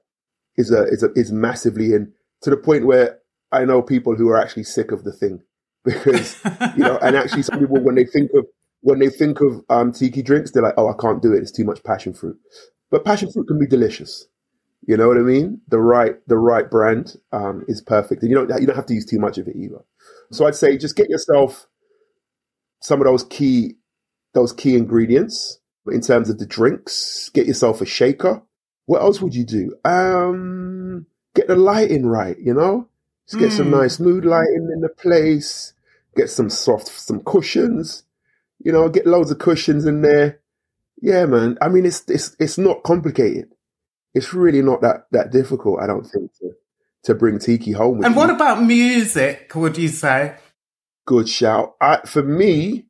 is 0.56 0.72
a 0.72 0.84
is 0.84 1.04
a 1.04 1.12
is 1.16 1.34
massively 1.34 1.94
in 1.94 2.14
to 2.44 2.50
the 2.50 2.58
point 2.58 2.86
where 2.86 3.20
I 3.52 3.66
know 3.66 3.82
people 3.82 4.16
who 4.16 4.30
are 4.30 4.42
actually 4.42 4.64
sick 4.64 4.94
of 4.94 5.04
the 5.04 5.12
thing 5.12 5.42
because 5.84 6.42
you 6.78 6.84
know, 6.84 6.98
and 7.02 7.18
actually 7.18 7.42
some 7.42 7.60
people 7.60 7.82
when 7.82 7.96
they 7.96 8.06
think 8.06 8.32
of 8.36 8.46
when 8.82 9.00
they 9.00 9.10
think 9.10 9.42
of 9.42 9.64
um, 9.70 9.92
tiki 9.92 10.22
drinks, 10.22 10.52
they're 10.52 10.64
like, 10.64 10.74
oh, 10.78 10.90
I 10.90 10.94
can't 11.00 11.22
do 11.22 11.34
it. 11.34 11.42
It's 11.42 11.52
too 11.52 11.64
much 11.64 11.84
passion 11.84 12.14
fruit. 12.14 12.38
But 12.90 13.06
passion 13.06 13.32
fruit 13.32 13.48
can 13.48 13.60
be 13.60 13.68
delicious. 13.68 14.28
You 14.88 14.98
know 14.98 15.08
what 15.08 15.18
I 15.18 15.22
mean? 15.22 15.62
The 15.68 15.80
right 15.80 16.16
the 16.28 16.38
right 16.38 16.70
brand 16.70 17.16
um, 17.32 17.64
is 17.68 17.82
perfect, 17.82 18.24
and 18.24 18.32
you 18.32 18.36
don't 18.36 18.60
you 18.60 18.66
don't 18.66 18.76
have 18.76 18.88
to 18.88 18.96
use 18.96 19.06
too 19.06 19.20
much 19.20 19.38
of 19.38 19.48
it 19.48 19.56
either. 19.56 19.80
So 20.32 20.48
I'd 20.48 20.56
say 20.56 20.76
just 20.78 20.96
get 20.96 21.10
yourself 21.10 21.68
some 22.82 23.00
of 23.00 23.06
those 23.06 23.24
key 23.24 23.76
those 24.34 24.52
key 24.52 24.76
ingredients 24.76 25.60
in 25.88 26.02
terms 26.02 26.30
of 26.30 26.40
the 26.40 26.48
drinks. 26.48 27.30
Get 27.30 27.46
yourself 27.46 27.82
a 27.82 27.86
shaker. 27.86 28.42
What 28.88 29.02
else 29.02 29.22
would 29.22 29.36
you 29.36 29.46
do? 29.46 29.76
Um, 29.86 31.06
get 31.36 31.48
the 31.48 31.56
lighting 31.56 32.08
right. 32.08 32.38
You 32.40 32.56
know, 32.56 32.90
just 33.28 33.40
get 33.40 33.52
mm. 33.52 33.58
some 33.58 33.68
hmm. 33.68 33.80
nice 33.80 34.00
mood 34.00 34.26
lighting 34.26 34.70
in 34.74 34.82
the 34.82 34.90
place. 34.90 35.74
Get 36.16 36.32
some 36.32 36.50
soft 36.50 36.88
some 36.88 37.22
cushions. 37.24 38.04
You 38.64 38.72
know, 38.72 38.90
get 38.90 39.08
loads 39.08 39.32
of 39.32 39.40
cushions 39.40 39.86
in 39.86 40.02
there. 40.02 40.40
Yeah, 41.02 41.26
man. 41.26 41.58
I 41.62 41.70
mean, 41.70 41.86
it's 41.86 42.04
it's 42.08 42.36
it's 42.40 42.58
not 42.58 42.84
complicated. 42.84 43.50
It's 44.14 44.34
really 44.34 44.62
not 44.62 44.82
that 44.82 45.08
that 45.12 45.32
difficult. 45.32 45.82
I 45.82 45.88
don't 45.88 46.04
think 46.04 46.32
to 46.40 46.52
to 47.04 47.16
bring 47.16 47.40
tiki 47.40 47.72
home. 47.72 48.04
and 48.04 48.14
you. 48.14 48.20
what 48.20 48.30
about 48.30 48.64
music? 48.64 49.52
Would 49.56 49.78
you 49.78 49.88
say? 49.88 50.36
Good 51.06 51.28
shout. 51.28 51.76
I, 51.82 52.02
for 52.06 52.22
me, 52.22 52.86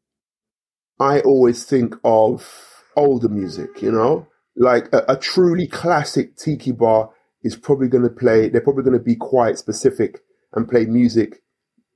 I 0.99 1.21
always 1.21 1.63
think 1.63 1.95
of 2.03 2.83
older 2.95 3.29
music. 3.29 3.81
You 3.81 3.91
know, 3.91 4.27
like 4.55 4.89
a, 4.93 5.13
a 5.13 5.17
truly 5.17 5.67
classic 5.67 6.35
tiki 6.35 6.71
bar 6.71 7.11
is 7.43 7.55
probably 7.55 7.87
going 7.87 8.03
to 8.03 8.09
play. 8.09 8.49
They're 8.49 8.61
probably 8.61 8.83
going 8.83 8.97
to 8.97 9.03
be 9.03 9.15
quite 9.15 9.57
specific 9.57 10.19
and 10.53 10.67
play 10.67 10.85
music. 10.85 11.41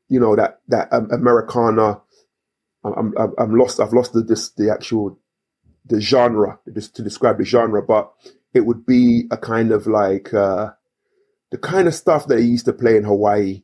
You 0.08 0.20
know 0.20 0.36
that 0.36 0.62
that 0.70 0.94
um, 0.94 1.10
Americana. 1.12 2.02
I'm, 2.86 3.14
I'm 3.18 3.34
I'm 3.38 3.56
lost. 3.58 3.80
I've 3.80 3.94
lost 3.94 4.14
the 4.14 4.22
this, 4.22 4.50
the 4.52 4.72
actual 4.72 5.20
the 5.86 6.02
genre 6.02 6.60
just 6.74 6.96
to 6.96 7.04
describe 7.04 7.38
the 7.38 7.46
genre, 7.46 7.82
but 7.82 8.12
it 8.54 8.66
would 8.66 8.86
be 8.86 9.28
a 9.32 9.38
kind 9.38 9.72
of 9.72 9.88
like 9.88 10.34
uh, 10.34 10.72
the 11.52 11.58
kind 11.58 11.88
of 11.88 11.94
stuff 11.94 12.28
that 12.28 12.40
he 12.40 12.46
used 12.46 12.66
to 12.66 12.74
play 12.74 12.98
in 12.98 13.04
Hawaii. 13.04 13.64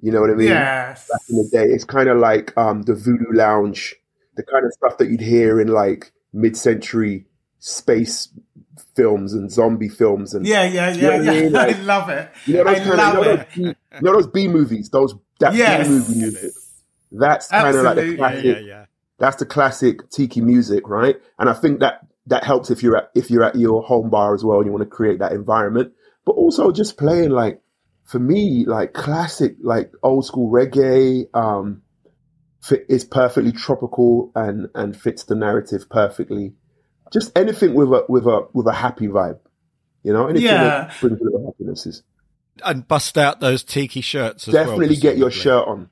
You 0.00 0.12
know 0.12 0.20
what 0.20 0.30
I 0.30 0.34
mean? 0.34 0.48
Yes. 0.48 1.08
Back 1.08 1.20
in 1.28 1.36
the 1.36 1.48
day, 1.52 1.64
it's 1.64 1.84
kind 1.84 2.08
of 2.08 2.18
like 2.18 2.56
um, 2.56 2.82
the 2.82 2.94
Voodoo 2.94 3.32
Lounge, 3.32 3.94
the 4.36 4.42
kind 4.42 4.64
of 4.64 4.72
stuff 4.72 4.96
that 4.98 5.10
you'd 5.10 5.20
hear 5.20 5.60
in 5.60 5.68
like 5.68 6.12
mid-century 6.32 7.26
space 7.58 8.28
films 8.96 9.34
and 9.34 9.52
zombie 9.52 9.88
films 9.88 10.32
and 10.32 10.46
yeah, 10.46 10.64
yeah, 10.64 10.94
yeah, 10.94 10.94
you 10.94 11.02
know 11.02 11.20
yeah. 11.20 11.30
I, 11.30 11.40
mean? 11.42 11.52
like, 11.52 11.76
I, 11.76 11.80
love 11.82 12.08
it. 12.08 12.30
You 12.46 12.54
know 12.54 12.64
those 12.64 12.80
I 12.80 12.84
kind 12.84 13.00
of, 13.40 13.56
you 13.56 13.64
know 13.64 13.72
those, 13.72 13.76
B, 13.76 13.76
you 13.92 14.02
know 14.02 14.12
those 14.12 14.26
B 14.28 14.48
movies, 14.48 14.90
those 14.90 15.14
that 15.40 15.54
yes. 15.54 15.86
B 15.86 15.92
movie 15.92 16.14
music. 16.14 16.52
That's 17.12 17.48
kind 17.48 17.76
of 17.76 17.84
like 17.84 17.96
the 17.96 18.16
classic. 18.16 18.44
Yeah, 18.44 18.52
yeah, 18.52 18.58
yeah. 18.58 18.84
That's 19.18 19.36
the 19.36 19.46
classic 19.46 20.08
tiki 20.10 20.40
music, 20.40 20.88
right? 20.88 21.16
And 21.38 21.48
I 21.48 21.52
think 21.52 21.80
that 21.80 22.06
that 22.26 22.44
helps 22.44 22.70
if 22.70 22.82
you're 22.82 22.96
at 22.96 23.10
if 23.14 23.30
you're 23.30 23.44
at 23.44 23.56
your 23.56 23.82
home 23.82 24.10
bar 24.10 24.34
as 24.34 24.44
well 24.44 24.58
and 24.58 24.66
you 24.66 24.72
want 24.72 24.82
to 24.82 24.90
create 24.90 25.18
that 25.18 25.32
environment. 25.32 25.92
But 26.24 26.32
also 26.32 26.70
just 26.72 26.96
playing 26.96 27.30
like 27.30 27.60
for 28.04 28.18
me, 28.18 28.64
like 28.66 28.92
classic, 28.92 29.56
like 29.62 29.92
old 30.02 30.24
school 30.24 30.50
reggae, 30.50 31.26
um, 31.32 31.82
fit, 32.60 32.86
is 32.88 33.04
perfectly 33.04 33.52
tropical 33.52 34.32
and 34.34 34.68
and 34.74 35.00
fits 35.00 35.24
the 35.24 35.34
narrative 35.34 35.88
perfectly. 35.88 36.54
Just 37.12 37.36
anything 37.36 37.74
with 37.74 37.88
a 37.88 38.04
with 38.08 38.26
a 38.26 38.48
with 38.52 38.66
a 38.66 38.72
happy 38.72 39.06
vibe, 39.06 39.38
you 40.02 40.12
know, 40.12 40.26
anything 40.26 40.48
yeah. 40.48 40.64
that 40.64 41.00
brings 41.00 41.20
a 41.20 41.24
little 41.24 41.46
happiness 41.46 41.86
is. 41.86 42.02
And 42.64 42.86
bust 42.86 43.16
out 43.16 43.40
those 43.40 43.62
tiki 43.62 44.00
shirts. 44.00 44.44
Definitely 44.44 44.88
well, 44.88 45.00
get 45.00 45.16
your 45.16 45.30
shirt 45.30 45.66
on. 45.66 45.88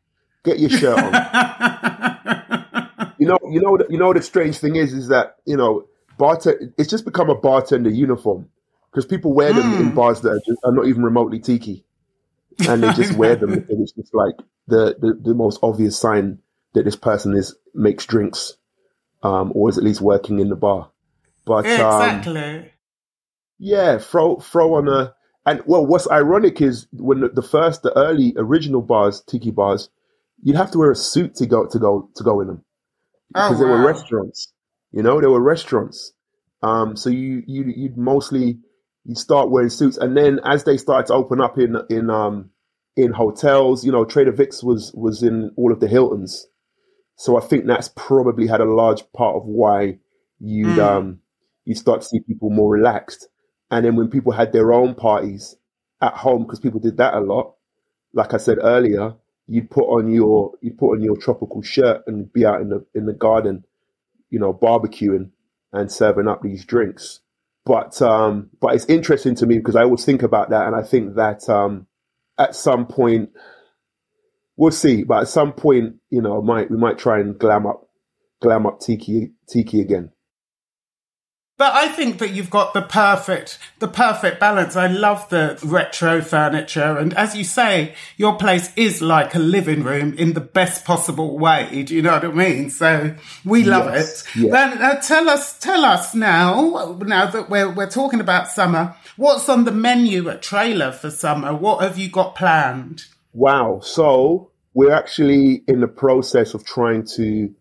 Get 0.49 0.61
your 0.61 0.71
shirt 0.71 0.99
on. 0.99 1.13
you 3.19 3.27
know, 3.27 3.39
you 3.51 3.61
know, 3.61 3.79
you 3.91 3.99
know. 3.99 4.15
The 4.15 4.23
strange 4.23 4.57
thing 4.57 4.77
is, 4.77 4.95
is 4.95 5.09
that 5.09 5.37
you 5.45 5.59
know, 5.59 5.87
bartender. 6.17 6.73
It's 6.79 6.89
just 6.89 7.05
become 7.05 7.29
a 7.29 7.35
bartender 7.35 7.91
uniform 7.91 8.49
because 8.91 9.05
people 9.05 9.35
wear 9.35 9.53
them 9.53 9.73
mm. 9.73 9.81
in 9.81 9.89
hmm. 9.91 9.95
bars 9.95 10.23
that 10.23 10.31
are, 10.31 10.41
just, 10.47 10.59
are, 10.65 10.73
not 10.73 10.87
even 10.87 11.03
remotely 11.03 11.39
tiki, 11.39 11.85
and 12.67 12.83
they 12.83 12.91
just 12.95 13.13
wear 13.13 13.37
them 13.37 13.53
and 13.53 13.67
it's 13.69 13.93
just 13.93 14.15
like 14.15 14.37
the, 14.69 14.97
the, 14.99 15.21
the 15.23 15.35
most 15.35 15.59
obvious 15.63 15.99
sign 15.99 16.39
that 16.73 16.87
this 16.87 16.97
person 16.97 17.37
is 17.37 17.55
makes 17.75 18.07
drinks, 18.07 18.55
um, 19.23 19.53
or 19.55 19.69
is 19.69 19.77
at 19.77 19.85
least 19.85 20.01
working 20.01 20.39
in 20.39 20.49
the 20.49 20.57
bar. 20.57 20.91
But 21.45 21.67
um, 21.67 21.67
exactly, 21.67 22.41
um, 22.41 22.65
yeah, 23.59 23.99
throw 23.99 24.37
throw 24.37 24.77
on 24.77 24.89
a 24.89 25.15
and 25.49 25.63
well, 25.65 25.87
what's 25.87 26.11
ironic 26.11 26.61
is 26.61 26.87
when 26.93 27.21
the, 27.21 27.29
the 27.29 27.43
first, 27.43 27.83
the 27.83 27.97
early 27.97 28.35
original 28.37 28.83
bars, 28.83 29.23
tiki 29.23 29.51
bars, 29.51 29.89
you'd 30.43 30.57
have 30.57 30.71
to 30.73 30.79
wear 30.79 30.91
a 30.91 30.97
suit 30.97 31.35
to 31.37 31.47
go 31.47 31.67
to 31.67 31.79
go 31.79 32.11
to 32.17 32.25
go 32.25 32.41
in 32.41 32.49
them 32.49 32.65
because 33.29 33.51
oh, 33.51 33.53
wow. 33.53 33.59
there 33.59 33.69
were 33.69 33.87
restaurants. 33.87 34.53
You 34.93 35.03
know, 35.03 35.21
there 35.21 35.31
were 35.31 35.43
restaurants. 35.43 36.13
Um, 36.63 36.97
so 36.97 37.11
you 37.11 37.43
you 37.47 37.65
you'd 37.75 37.99
mostly 37.99 38.59
you 39.05 39.15
start 39.15 39.51
wearing 39.51 39.71
suits, 39.71 39.97
and 39.97 40.17
then 40.17 40.41
as 40.45 40.65
they 40.65 40.77
started 40.77 41.07
to 41.09 41.15
open 41.15 41.41
up 41.41 41.59
in 41.59 41.77
in 41.89 42.11
um 42.11 42.51
in 42.97 43.13
hotels, 43.13 43.85
you 43.85 43.93
know, 43.93 44.05
Trader 44.05 44.33
Vic's 44.33 44.63
was 44.63 44.93
was 44.95 45.23
in 45.23 45.51
all 45.57 45.73
of 45.73 45.81
the 45.81 45.89
Hiltons. 45.89 46.47
So 47.17 47.37
I 47.37 47.41
think 47.41 47.67
that's 47.67 47.91
probably 47.97 48.47
had 48.47 48.61
a 48.61 48.65
large 48.65 49.03
part 49.13 49.37
of 49.37 49.43
why 49.45 49.99
you'd 50.41 50.79
mm. 50.79 50.79
um 50.79 51.21
you 51.65 51.75
start 51.75 52.01
to 52.01 52.07
see 52.07 52.21
people 52.21 52.51
more 52.51 52.71
relaxed. 52.71 53.29
And 53.71 53.85
then 53.85 53.97
when 53.97 54.09
people 54.09 54.33
had 54.33 54.53
their 54.53 54.73
own 54.73 54.95
parties 54.95 55.55
at 56.01 56.15
home, 56.15 56.45
because 56.45 56.61
people 56.61 56.81
did 56.81 56.97
that 56.97 57.13
a 57.13 57.21
lot, 57.21 57.55
like 58.15 58.33
I 58.33 58.39
said 58.39 58.59
earlier, 58.63 59.15
you'd 59.49 59.71
put 59.71 59.87
on 59.87 60.11
your 60.13 60.53
you'd 60.61 60.79
put 60.79 60.93
on 60.93 61.03
your 61.03 61.17
tropical 61.17 61.63
shirt 61.63 62.03
and 62.07 62.33
be 62.33 62.45
out 62.45 62.61
in 62.61 62.69
the 62.69 62.85
in 62.95 63.07
the 63.07 63.13
garden, 63.13 63.65
you 64.31 64.39
know, 64.39 64.53
barbecuing 64.53 65.31
and 65.73 65.91
serving 65.91 66.29
up 66.29 66.43
these 66.43 66.65
drinks. 66.65 67.21
But 67.65 68.01
um, 68.01 68.51
but 68.61 68.75
it's 68.75 68.85
interesting 68.87 69.35
to 69.37 69.47
me 69.47 69.59
because 69.59 69.77
I 69.77 69.83
always 69.83 70.05
think 70.05 70.23
about 70.23 70.51
that, 70.51 70.67
and 70.67 70.77
I 70.77 70.83
think 70.83 71.17
that 71.17 71.49
um, 71.49 71.87
at 72.39 72.55
some 72.55 72.87
point 72.87 73.31
we'll 74.57 74.71
see. 74.71 75.05
But 75.05 75.23
at 75.23 75.29
some 75.29 75.53
point, 75.53 75.97
you 76.11 76.23
know, 76.23 76.43
might 76.43 76.71
we 76.71 76.77
might 76.77 76.99
try 76.99 77.21
and 77.21 77.39
glam 77.39 77.67
up 77.67 77.89
glam 78.41 78.67
up 78.67 78.81
tiki 78.81 79.33
tiki 79.49 79.81
again. 79.81 80.13
But 81.59 81.75
I 81.75 81.89
think 81.89 82.19
that 82.19 82.31
you've 82.31 82.51
got 82.51 82.73
the 82.73 82.83
perfect, 82.83 83.59
the 83.81 83.89
perfect 83.89 84.39
balance. 84.39 84.77
I 84.77 84.87
love 84.87 85.29
the 85.29 85.59
retro 85.65 86.23
furniture. 86.23 86.97
And 86.97 87.13
as 87.15 87.37
you 87.37 87.43
say, 87.43 87.97
your 88.17 88.37
place 88.37 88.73
is 88.77 89.03
like 89.03 89.35
a 89.35 89.41
living 89.41 89.83
room 89.83 90.15
in 90.15 90.35
the 90.35 90.41
best 90.41 90.85
possible 90.85 91.37
way. 91.37 91.83
Do 91.83 91.97
you 91.97 92.01
know 92.01 92.13
what 92.13 92.25
I 92.25 92.29
mean? 92.29 92.71
So 92.71 93.17
we 93.45 93.65
love 93.65 93.87
yes, 93.87 94.23
it. 94.23 94.37
Yes. 94.37 94.53
Then 94.53 94.79
uh, 94.81 95.01
tell 95.01 95.29
us, 95.29 95.59
tell 95.59 95.85
us 95.85 96.15
now, 96.15 96.97
now 97.05 97.27
that 97.27 97.51
we're, 97.51 97.75
we're 97.75 97.91
talking 97.91 98.21
about 98.21 98.47
summer, 98.47 98.95
what's 99.17 99.49
on 99.49 99.65
the 99.65 99.73
menu 99.73 100.29
at 100.29 100.43
Trailer 100.43 100.93
for 100.93 101.11
summer? 101.11 101.53
What 101.53 101.83
have 101.83 101.99
you 101.99 102.09
got 102.09 102.37
planned? 102.37 103.07
Wow. 103.33 103.81
So 103.83 104.53
we're 104.75 104.93
actually 104.93 105.65
in 105.67 105.81
the 105.81 105.89
process 105.89 106.55
of 106.55 106.65
trying 106.65 107.05
to 107.17 107.53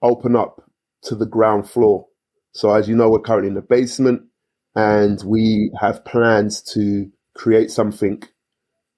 open 0.00 0.36
up 0.36 0.70
to 1.02 1.14
the 1.14 1.26
ground 1.26 1.68
floor 1.68 2.06
so 2.52 2.72
as 2.74 2.88
you 2.88 2.94
know, 2.94 3.10
we're 3.10 3.20
currently 3.20 3.48
in 3.48 3.54
the 3.54 3.62
basement 3.62 4.22
and 4.74 5.20
we 5.24 5.70
have 5.80 6.04
plans 6.04 6.62
to 6.74 7.10
create 7.34 7.70
something 7.70 8.22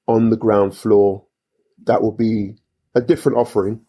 on 0.07 0.31
the 0.31 0.37
ground 0.37 0.77
floor 0.77 1.25
that 1.85 2.03
will 2.03 2.13
be 2.13 2.57
a 2.95 3.01
different 3.01 3.39
offering, 3.39 3.81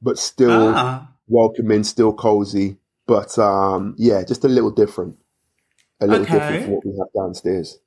but 0.00 0.18
still 0.18 0.72
ah. 0.74 1.08
welcoming, 1.28 1.84
still 1.84 2.12
cozy. 2.12 2.78
But 3.06 3.38
um, 3.38 3.94
yeah, 3.96 4.22
just 4.24 4.44
a 4.44 4.48
little 4.48 4.70
different. 4.70 5.16
A 6.00 6.06
little 6.06 6.26
okay. 6.26 6.32
different 6.34 6.64
from 6.64 6.72
what 6.72 6.86
we 6.86 6.92
have 6.98 7.24
downstairs. 7.24 7.78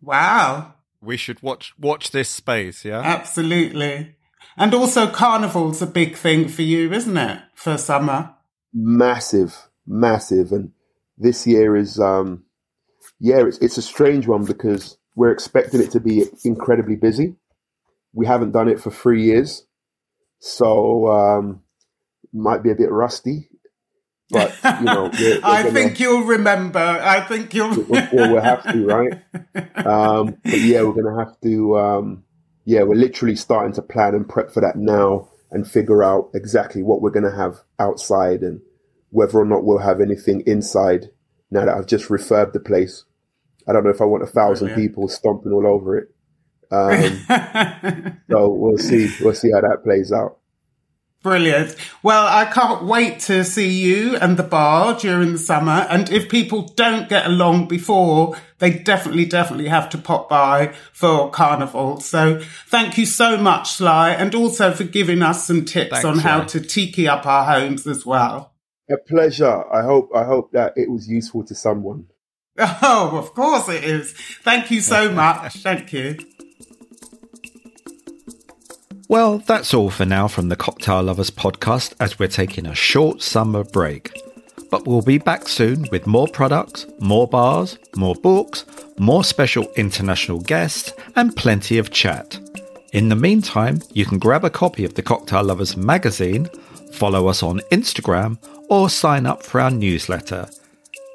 Wow. 0.00 0.74
We 1.02 1.16
should 1.16 1.42
watch 1.42 1.74
watch 1.78 2.12
this 2.12 2.28
space, 2.28 2.84
yeah? 2.84 3.00
Absolutely. 3.00 4.16
And 4.56 4.72
also 4.72 5.06
carnival's 5.06 5.82
a 5.82 5.86
big 5.86 6.16
thing 6.16 6.48
for 6.48 6.62
you, 6.62 6.92
isn't 6.92 7.16
it? 7.16 7.42
For 7.54 7.76
summer. 7.76 8.34
Massive 8.72 9.68
massive. 9.86 10.52
And 10.52 10.72
this 11.18 11.46
year 11.46 11.76
is, 11.76 11.98
um, 11.98 12.44
yeah, 13.18 13.46
it's, 13.46 13.58
it's 13.58 13.78
a 13.78 13.82
strange 13.82 14.26
one 14.26 14.44
because 14.44 14.96
we're 15.14 15.32
expecting 15.32 15.80
it 15.80 15.90
to 15.92 16.00
be 16.00 16.24
incredibly 16.44 16.96
busy. 16.96 17.36
We 18.12 18.26
haven't 18.26 18.52
done 18.52 18.68
it 18.68 18.80
for 18.80 18.90
three 18.90 19.24
years, 19.24 19.66
so 20.38 21.06
um, 21.08 21.62
might 22.32 22.62
be 22.62 22.70
a 22.70 22.74
bit 22.74 22.90
rusty. 22.90 23.48
But 24.30 24.54
you 24.80 24.84
know, 24.84 25.10
we're, 25.18 25.40
we're 25.40 25.40
I 25.44 25.62
gonna, 25.62 25.72
think 25.72 26.00
you'll 26.00 26.24
remember. 26.24 26.78
I 26.78 27.20
think 27.20 27.54
you'll. 27.54 27.74
we'll, 27.84 28.08
we'll 28.12 28.40
have 28.40 28.62
to, 28.64 28.86
right? 28.86 29.12
Um, 29.86 30.36
but 30.42 30.60
yeah, 30.60 30.82
we're 30.82 31.00
gonna 31.00 31.18
have 31.24 31.40
to. 31.42 31.78
Um, 31.78 32.24
yeah, 32.64 32.82
we're 32.82 32.96
literally 32.96 33.36
starting 33.36 33.72
to 33.74 33.82
plan 33.82 34.14
and 34.14 34.28
prep 34.28 34.52
for 34.52 34.60
that 34.60 34.76
now, 34.76 35.28
and 35.50 35.70
figure 35.70 36.02
out 36.02 36.30
exactly 36.34 36.82
what 36.82 37.00
we're 37.02 37.10
gonna 37.10 37.34
have 37.34 37.60
outside 37.78 38.42
and 38.42 38.60
whether 39.12 39.38
or 39.38 39.44
not 39.44 39.64
we'll 39.64 39.78
have 39.78 40.00
anything 40.00 40.42
inside 40.46 41.10
now 41.50 41.64
that 41.64 41.76
I've 41.76 41.86
just 41.86 42.08
refurbed 42.08 42.54
the 42.54 42.60
place. 42.60 43.04
I 43.68 43.72
don't 43.72 43.84
know 43.84 43.90
if 43.90 44.00
I 44.00 44.04
want 44.04 44.24
a 44.24 44.26
thousand 44.26 44.68
Brilliant. 44.68 44.90
people 44.90 45.08
stomping 45.08 45.52
all 45.52 45.66
over 45.66 45.98
it. 45.98 46.08
Um, 46.70 48.16
so 48.30 48.48
we'll 48.48 48.78
see. 48.78 49.10
We'll 49.20 49.34
see 49.34 49.52
how 49.52 49.60
that 49.60 49.84
plays 49.84 50.10
out. 50.10 50.38
Brilliant. 51.22 51.76
Well, 52.02 52.26
I 52.26 52.46
can't 52.46 52.84
wait 52.84 53.20
to 53.20 53.44
see 53.44 53.68
you 53.68 54.16
and 54.16 54.36
the 54.36 54.42
bar 54.42 54.98
during 54.98 55.32
the 55.32 55.38
summer. 55.38 55.86
And 55.88 56.10
if 56.10 56.28
people 56.28 56.62
don't 56.74 57.08
get 57.08 57.26
along 57.26 57.68
before, 57.68 58.36
they 58.58 58.70
definitely, 58.70 59.26
definitely 59.26 59.68
have 59.68 59.88
to 59.90 59.98
pop 59.98 60.28
by 60.28 60.74
for 60.92 61.30
carnival. 61.30 62.00
So 62.00 62.40
thank 62.66 62.98
you 62.98 63.06
so 63.06 63.36
much, 63.36 63.70
Sly, 63.72 64.10
and 64.10 64.34
also 64.34 64.72
for 64.72 64.82
giving 64.82 65.22
us 65.22 65.46
some 65.46 65.64
tips 65.64 65.90
Thanks, 65.90 66.04
on 66.04 66.18
how 66.18 66.44
Sly. 66.46 66.60
to 66.60 66.66
tiki 66.66 67.06
up 67.06 67.24
our 67.24 67.44
homes 67.44 67.86
as 67.86 68.04
well. 68.04 68.51
A 68.92 68.98
pleasure. 68.98 69.64
I 69.72 69.82
hope 69.82 70.10
I 70.14 70.24
hope 70.24 70.52
that 70.52 70.74
it 70.76 70.90
was 70.90 71.08
useful 71.08 71.44
to 71.44 71.54
someone. 71.54 72.08
Oh, 72.58 73.12
of 73.14 73.32
course 73.32 73.70
it 73.70 73.82
is. 73.82 74.12
Thank 74.42 74.70
you 74.70 74.82
so 74.82 75.10
much. 75.22 75.54
Thank 75.62 75.92
you. 75.94 76.18
Well, 79.08 79.38
that's 79.38 79.72
all 79.72 79.88
for 79.88 80.04
now 80.04 80.28
from 80.28 80.50
the 80.50 80.56
Cocktail 80.56 81.04
Lovers 81.04 81.30
podcast 81.30 81.94
as 82.00 82.18
we're 82.18 82.28
taking 82.28 82.66
a 82.66 82.74
short 82.74 83.22
summer 83.22 83.64
break. 83.64 84.12
But 84.70 84.86
we'll 84.86 85.02
be 85.02 85.18
back 85.18 85.48
soon 85.48 85.86
with 85.90 86.06
more 86.06 86.28
products, 86.28 86.86
more 87.00 87.26
bars, 87.26 87.78
more 87.96 88.14
books, 88.14 88.66
more 88.98 89.24
special 89.24 89.66
international 89.76 90.40
guests, 90.40 90.92
and 91.16 91.34
plenty 91.34 91.78
of 91.78 91.90
chat. 91.90 92.38
In 92.92 93.08
the 93.08 93.16
meantime, 93.16 93.80
you 93.92 94.04
can 94.04 94.18
grab 94.18 94.44
a 94.44 94.50
copy 94.50 94.84
of 94.84 94.94
the 94.94 95.02
Cocktail 95.02 95.44
Lovers 95.44 95.76
magazine, 95.78 96.48
follow 96.92 97.26
us 97.28 97.42
on 97.42 97.60
Instagram, 97.70 98.38
or 98.72 98.88
sign 98.88 99.26
up 99.26 99.42
for 99.42 99.60
our 99.60 99.70
newsletter. 99.70 100.48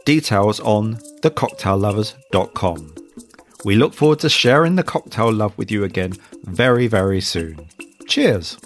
Details 0.06 0.60
on 0.60 0.98
thecocktaillovers.com. 1.24 2.94
We 3.66 3.76
look 3.76 3.96
forward 3.96 4.20
to 4.20 4.30
sharing 4.30 4.76
the 4.76 4.84
cocktail 4.84 5.34
love 5.34 5.58
with 5.58 5.72
you 5.72 5.84
again 5.84 6.14
very, 6.44 6.86
very 6.86 7.20
soon. 7.20 7.68
Cheers. 8.08 8.60